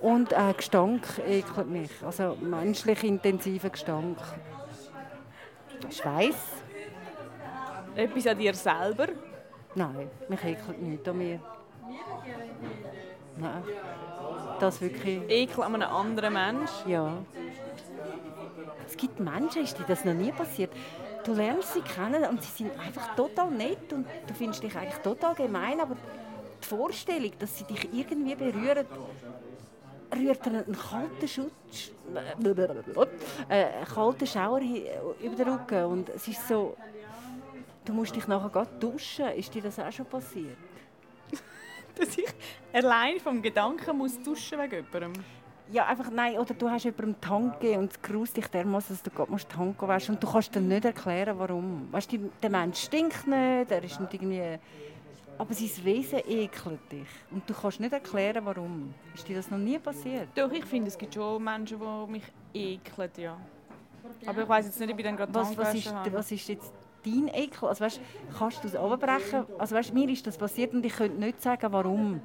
Und 0.00 0.32
äh, 0.32 0.52
Gestank 0.56 1.02
ekelt 1.26 1.68
mich, 1.68 1.90
also 2.04 2.36
menschlich 2.40 3.04
intensiver 3.04 3.70
Gestank. 3.70 4.18
Schweiß? 5.90 6.61
Etwas 7.94 8.26
an 8.26 8.38
dir 8.38 8.54
selber? 8.54 9.08
Nein, 9.74 10.10
mich 10.28 10.44
ekelt 10.44 10.82
nichts 10.82 11.08
an 11.08 11.18
mir. 11.18 11.40
Nein, 13.36 13.62
das 14.60 14.80
wirklich, 14.80 15.22
Ekel 15.28 15.62
an 15.62 15.74
einem 15.74 15.88
anderen 15.90 16.32
Mensch? 16.32 16.70
ja. 16.86 17.18
Es 18.86 18.96
gibt 18.96 19.18
Menschen, 19.20 19.62
ist 19.62 19.78
dir 19.78 19.84
das 19.88 20.04
noch 20.04 20.12
nie 20.12 20.32
passiert. 20.32 20.70
Du 21.24 21.32
lernst 21.32 21.72
sie 21.72 21.80
kennen 21.80 22.24
und 22.28 22.42
sie 22.42 22.64
sind 22.64 22.78
einfach 22.78 23.14
total 23.14 23.50
nett 23.50 23.92
und 23.92 24.06
du 24.26 24.34
findest 24.34 24.62
dich 24.62 24.76
eigentlich 24.76 24.98
total 24.98 25.34
gemein, 25.34 25.80
aber 25.80 25.96
die 26.62 26.66
Vorstellung, 26.66 27.32
dass 27.38 27.56
sie 27.56 27.64
dich 27.64 27.88
irgendwie 27.92 28.34
berühren, 28.34 28.86
rührt 30.14 30.46
einen 30.46 30.76
kalten 30.76 31.28
Schutz, 31.28 31.92
äh, 33.48 33.64
einen 33.64 33.84
kalten 33.86 34.26
Schauer 34.26 34.60
über 34.60 35.36
den 35.36 35.48
Rücken 35.48 35.84
und 35.84 36.08
es 36.10 36.28
ist 36.28 36.46
so, 36.46 36.76
du 37.84 37.92
musst 37.92 38.14
dich 38.14 38.26
nachher 38.26 38.48
gerade 38.48 38.70
duschen. 38.78 39.26
Ist 39.36 39.54
dir 39.54 39.62
das 39.62 39.78
auch 39.78 39.92
schon 39.92 40.06
passiert? 40.06 40.56
Dass 41.98 42.16
ich 42.16 42.28
allein 42.72 43.18
vom 43.20 43.42
Gedanken 43.42 43.96
muss 43.98 44.20
duschen 44.22 44.58
wegen 44.58 44.86
jemandem. 44.92 45.24
Ja, 45.70 45.86
einfach 45.86 46.10
nein. 46.10 46.38
Oder 46.38 46.54
du 46.54 46.68
hast 46.68 46.84
jemandem 46.84 47.16
die 47.22 47.28
Hand 47.28 47.60
gegeben 47.60 47.80
und 47.82 47.92
es 47.92 48.02
grust 48.02 48.36
dich 48.36 48.46
dermaßen, 48.46 48.94
dass 48.94 49.02
du 49.02 49.10
gerade 49.10 49.30
musst 49.30 49.50
die 49.50 49.56
Hand 49.56 49.80
waschen 49.80 50.14
und 50.14 50.22
du 50.22 50.30
kannst 50.30 50.54
dann 50.54 50.68
nicht 50.68 50.84
erklären, 50.84 51.38
warum. 51.38 51.88
Weißt 51.90 52.12
du, 52.12 52.30
der 52.42 52.50
Mensch 52.50 52.82
stinkt 52.82 53.26
nicht, 53.26 53.70
er 53.70 53.82
ist 53.82 53.98
nicht 54.00 54.14
irgendwie... 54.14 54.58
Aber 55.38 55.54
sein 55.54 55.70
Wesen 55.84 56.20
ekelt 56.28 56.92
dich 56.92 57.08
und 57.30 57.48
du 57.48 57.54
kannst 57.54 57.80
nicht 57.80 57.92
erklären, 57.92 58.44
warum. 58.44 58.94
Ist 59.14 59.26
dir 59.26 59.36
das 59.36 59.50
noch 59.50 59.58
nie 59.58 59.78
passiert? 59.78 60.28
Doch, 60.34 60.52
ich 60.52 60.64
finde, 60.64 60.88
es 60.88 60.98
gibt 60.98 61.14
schon 61.14 61.42
Menschen, 61.42 61.80
die 61.80 62.12
mich 62.12 62.24
ekeln, 62.52 63.10
ja. 63.16 63.38
Aber 64.26 64.42
ich 64.42 64.48
weiß 64.48 64.66
jetzt 64.66 64.78
nicht, 64.78 64.92
ob 64.92 64.98
ich 64.98 65.04
dann 65.04 65.16
gerade 65.16 65.34
Was, 65.34 65.56
was, 65.56 65.74
ist, 65.74 65.92
habe. 65.92 66.12
was 66.12 66.30
ist 66.30 66.48
jetzt 66.48 66.72
dein 67.04 67.28
Ekel? 67.28 67.68
Also, 67.68 67.84
weißt, 67.84 68.00
kannst 68.38 68.62
du 68.64 68.68
es 68.68 68.76
abbrechen? 68.76 69.44
Also, 69.58 69.74
weißt, 69.76 69.92
mir 69.94 70.08
ist 70.08 70.26
das 70.26 70.36
passiert 70.36 70.72
und 70.74 70.84
ich 70.84 70.94
könnte 70.94 71.18
nicht 71.18 71.42
sagen, 71.42 71.72
warum. 71.72 72.20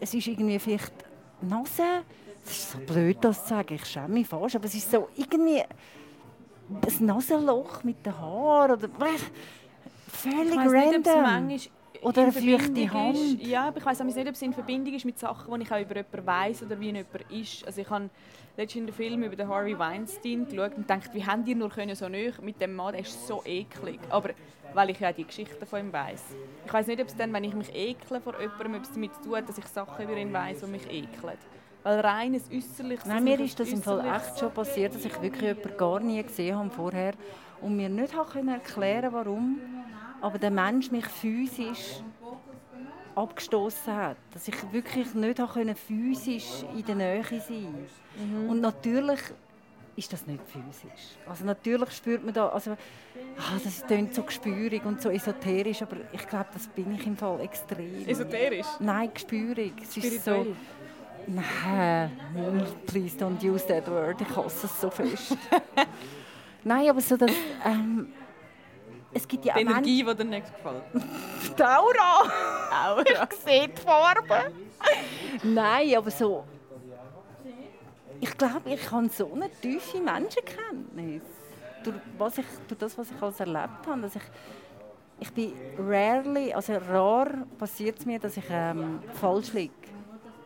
Es 0.00 0.14
ist 0.14 0.26
irgendwie 0.26 0.58
vielleicht 0.58 0.92
Nase. 1.40 2.02
Es 2.44 2.50
ist 2.52 2.70
so 2.72 2.78
blöd, 2.78 3.18
das 3.20 3.42
zu 3.42 3.48
sagen. 3.50 3.74
Ich 3.74 3.84
schäme 3.84 4.08
mich 4.08 4.26
fast. 4.28 4.56
Aber 4.56 4.64
es 4.64 4.74
ist 4.74 4.90
so 4.90 5.08
irgendwie 5.16 5.62
ein 6.70 7.06
Nasenloch 7.06 7.82
mit 7.84 8.04
den 8.06 8.16
Haaren. 8.18 8.72
Oder, 8.72 8.88
völlig 10.08 10.50
Ich 10.50 10.56
weiss 10.56 10.72
nicht, 10.72 10.98
ob 10.98 11.06
es 11.06 11.12
random. 11.12 11.22
manchmal 11.22 11.58
Oder 12.02 12.26
in 12.26 12.32
feuchte 12.32 12.58
Verbindung 12.58 12.92
Hand. 12.92 13.16
Ist. 13.16 13.46
Ja, 13.46 13.68
aber 13.68 13.78
ich 13.78 13.86
weiß 13.86 14.04
nicht, 14.04 14.18
ob 14.18 14.34
es 14.34 14.42
in 14.42 14.52
Verbindung 14.52 14.94
ist 14.94 15.04
mit 15.04 15.18
Sachen, 15.18 15.54
die 15.54 15.62
ich 15.62 15.72
auch 15.72 15.80
über 15.80 15.96
jemanden 15.96 16.26
weiss 16.26 16.62
oder 16.62 16.78
wie 16.78 16.86
jemand 16.86 17.08
ist. 17.30 17.66
Also 17.66 17.80
ich 17.80 17.90
habe 17.90 18.10
letztens 18.56 18.86
den 18.86 18.94
Film 18.94 19.22
über 19.22 19.36
den 19.36 19.48
Harvey 19.48 19.78
Weinstein 19.78 20.46
geschaut 20.48 20.76
und 20.76 20.88
gedacht, 20.88 21.10
wie 21.12 21.24
haben 21.24 21.44
die 21.44 21.54
nur 21.54 21.70
können 21.70 21.94
so 21.94 22.08
nah 22.08 22.30
mit 22.42 22.60
dem 22.60 22.74
Mann, 22.74 22.92
der 22.92 23.02
ist 23.02 23.26
so 23.26 23.42
eklig. 23.44 24.00
Aber 24.10 24.30
weil 24.74 24.90
ich 24.90 25.00
ja 25.00 25.12
die 25.12 25.24
Geschichten 25.24 25.64
von 25.66 25.80
ihm 25.80 25.92
weiss. 25.92 26.24
Ich 26.66 26.72
weiß 26.72 26.86
nicht, 26.86 27.00
ob 27.00 27.08
es 27.08 27.16
dann, 27.16 27.32
wenn 27.32 27.44
ich 27.44 27.54
mich 27.54 27.74
ekle 27.74 28.20
vor 28.20 28.38
jemandem, 28.40 28.74
ob 28.74 28.82
es 28.82 28.92
damit 28.92 29.14
zu 29.14 29.22
tun 29.22 29.36
hat, 29.36 29.48
dass 29.48 29.58
ich 29.58 29.66
Sachen 29.66 30.04
über 30.04 30.16
ihn 30.16 30.32
weiss, 30.32 30.60
die 30.60 30.66
mich 30.66 30.86
ekeln. 30.86 31.38
Weil 31.82 32.00
reines 32.00 32.50
Äußerliches... 32.52 33.06
Nein, 33.06 33.24
mir 33.24 33.40
ist 33.40 33.58
das 33.58 33.70
im 33.70 33.82
Fall 33.82 34.04
echt 34.14 34.38
schon 34.38 34.52
passiert, 34.52 34.94
dass 34.94 35.04
ich 35.04 35.22
wirklich 35.22 35.42
jemanden 35.42 35.76
gar 35.76 36.00
nie 36.00 36.22
gesehen 36.22 36.56
habe 36.56 36.70
vorher 36.70 37.14
und 37.60 37.76
mir 37.76 37.88
nicht 37.88 38.14
erklären 38.14 39.12
warum, 39.12 39.58
aber 40.20 40.38
der 40.38 40.50
Mensch 40.50 40.90
mich 40.90 41.06
physisch 41.06 42.02
abgestoßen 43.14 43.94
hat, 43.94 44.16
dass 44.32 44.46
ich 44.46 44.72
wirklich 44.72 45.14
nicht 45.14 45.38
können 45.52 45.74
physisch 45.74 46.64
in 46.76 46.84
der 46.84 46.94
Nähe 46.94 47.24
sein. 47.24 47.86
Und 48.48 48.60
natürlich 48.60 49.20
ist 49.96 50.12
das 50.12 50.26
nicht 50.26 50.40
physisch. 50.46 51.16
Also 51.28 51.44
natürlich 51.44 51.90
spürt 51.90 52.24
man 52.24 52.32
da, 52.32 52.48
also 52.48 52.72
ah, 52.72 53.58
das 53.62 53.84
klingt 53.84 54.14
so 54.14 54.22
gespürig 54.22 54.84
und 54.84 55.02
so 55.02 55.10
esoterisch, 55.10 55.82
aber 55.82 55.96
ich 56.12 56.26
glaube, 56.28 56.46
das 56.52 56.68
bin 56.68 56.94
ich 56.94 57.04
im 57.06 57.16
Fall 57.16 57.40
extrem. 57.40 58.06
Esoterisch? 58.06 58.66
Nein, 58.78 59.10
gespürig. 59.12 59.72
Es 59.82 59.96
ist 59.96 60.24
so. 60.24 60.46
Nein, 61.26 62.10
please 62.86 63.18
don't 63.18 63.42
use 63.44 63.66
that 63.66 63.86
word. 63.88 64.20
Ich 64.20 64.36
hasse 64.36 64.66
es 64.66 64.80
so 64.80 64.88
fest. 64.88 65.36
Nein, 66.64 66.88
aber 66.88 67.00
so 67.00 67.16
das. 67.16 67.32
Ähm, 67.64 68.12
es 69.12 69.26
gibt 69.26 69.44
ja 69.44 69.54
Die 69.54 69.60
auch 69.60 69.64
Menschen. 69.64 69.84
Energie, 69.84 70.04
die 70.04 70.14
dir 70.14 70.24
nicht 70.24 70.46
gefällt. 70.54 70.82
Die 71.58 71.62
Aura! 71.62 72.22
Aura. 72.86 73.28
Seht 73.44 73.78
die 73.78 73.82
Farbe! 73.82 74.52
Nein, 75.42 75.96
aber 75.96 76.10
so. 76.10 76.44
Ich 78.20 78.36
glaube, 78.36 78.70
ich 78.70 78.90
habe 78.90 79.08
so 79.08 79.32
eine 79.32 79.50
tiefe 79.50 79.98
Menschenkenntnis. 80.00 81.22
Durch, 81.84 81.96
was 82.18 82.38
ich, 82.38 82.46
durch 82.66 82.78
das, 82.78 82.98
was 82.98 83.10
ich 83.10 83.22
alles 83.22 83.40
erlebt 83.40 83.86
habe. 83.86 84.00
Dass 84.02 84.16
ich, 84.16 84.22
ich 85.20 85.32
bin 85.32 85.52
rarely, 85.78 86.52
also 86.52 86.74
rar 86.74 87.28
passiert 87.58 87.98
es 88.00 88.06
mir, 88.06 88.18
dass 88.18 88.36
ich 88.36 88.44
ähm, 88.50 89.00
falsch 89.14 89.52
liege. 89.52 89.72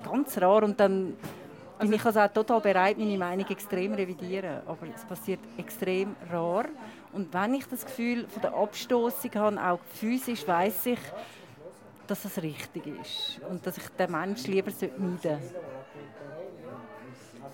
Ganz 0.04 0.36
rar. 0.40 0.62
Und 0.62 0.78
dann 0.78 1.16
bin 1.78 1.92
ich 1.92 2.04
also 2.04 2.20
auch 2.20 2.32
total 2.32 2.60
bereit, 2.60 2.98
meine 2.98 3.16
Meinung 3.18 3.46
extrem 3.48 3.92
zu 3.92 3.98
revidieren. 3.98 4.60
Aber 4.66 4.86
es 4.94 5.04
passiert 5.04 5.40
extrem 5.56 6.14
rar. 6.30 6.66
Und 7.12 7.32
wenn 7.34 7.54
ich 7.54 7.66
das 7.66 7.84
Gefühl 7.84 8.26
von 8.26 8.42
der 8.42 8.54
Abstoßung 8.54 9.30
habe, 9.34 9.62
auch 9.62 9.80
physisch, 9.94 10.46
weiß 10.46 10.86
ich, 10.86 10.98
dass 12.06 12.22
das 12.22 12.42
richtig 12.42 12.86
ist. 12.86 13.40
Und 13.48 13.66
dass 13.66 13.76
ich 13.76 13.88
den 13.98 14.10
Menschen 14.10 14.52
lieber 14.52 14.70
meiden 14.70 15.18
sollte. 15.22 15.38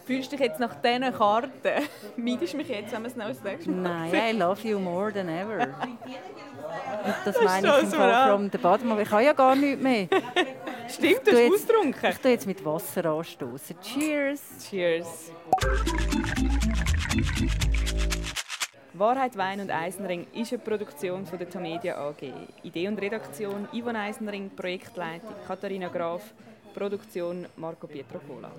Fühlst 0.07 0.33
du 0.33 0.37
dich 0.37 0.47
jetzt 0.47 0.59
nach 0.59 0.75
diesen 0.77 1.13
Karten? 1.13 1.51
Meidest 2.17 2.55
du 2.55 2.57
mich 2.57 2.69
jetzt, 2.69 2.93
wenn 2.93 3.03
wir 3.03 3.09
es 3.09 3.17
noch 3.17 3.29
das 3.29 3.43
nächste 3.43 3.71
Mal 3.71 4.09
Nein, 4.11 4.37
I 4.37 4.39
love 4.39 4.67
you 4.67 4.79
more 4.79 5.13
than 5.13 5.29
ever. 5.29 5.65
Und 5.65 7.15
das 7.27 7.43
meine 7.43 7.69
ich 7.69 7.83
im 7.83 7.91
Fall 7.91 8.31
from 8.31 8.49
the 8.51 8.59
bottom. 8.59 8.93
Aber 8.93 9.03
ich 9.03 9.11
habe 9.11 9.25
ja 9.25 9.33
gar 9.35 9.55
nichts 9.55 9.83
mehr. 9.83 10.09
Stimmt, 10.89 11.27
du 11.27 11.33
hast 11.33 11.53
ausgetrunken. 11.53 12.11
Ich 12.11 12.19
tue 12.19 12.31
jetzt 12.31 12.47
mit 12.47 12.65
Wasser 12.65 13.05
anstoßen. 13.05 13.77
Cheers! 13.83 14.41
Cheers! 14.71 15.33
Wahrheit, 18.99 19.37
Wein 19.37 19.61
und 19.61 19.71
Eisenring 19.71 20.27
ist 20.35 20.53
eine 20.53 20.61
Produktion 20.61 21.25
von 21.25 21.39
der 21.39 21.49
Tamedia 21.49 21.97
AG. 21.97 22.33
Idee 22.65 22.89
und 22.89 23.01
Redaktion 23.01 23.69
Yvonne 23.73 24.01
Eisenring, 24.01 24.51
Projektleitung 24.51 25.35
Katharina 25.47 25.89
Graf, 25.89 26.35
Produktion 26.75 27.47
Marco 27.57 27.87
Pietrocola. 27.87 28.51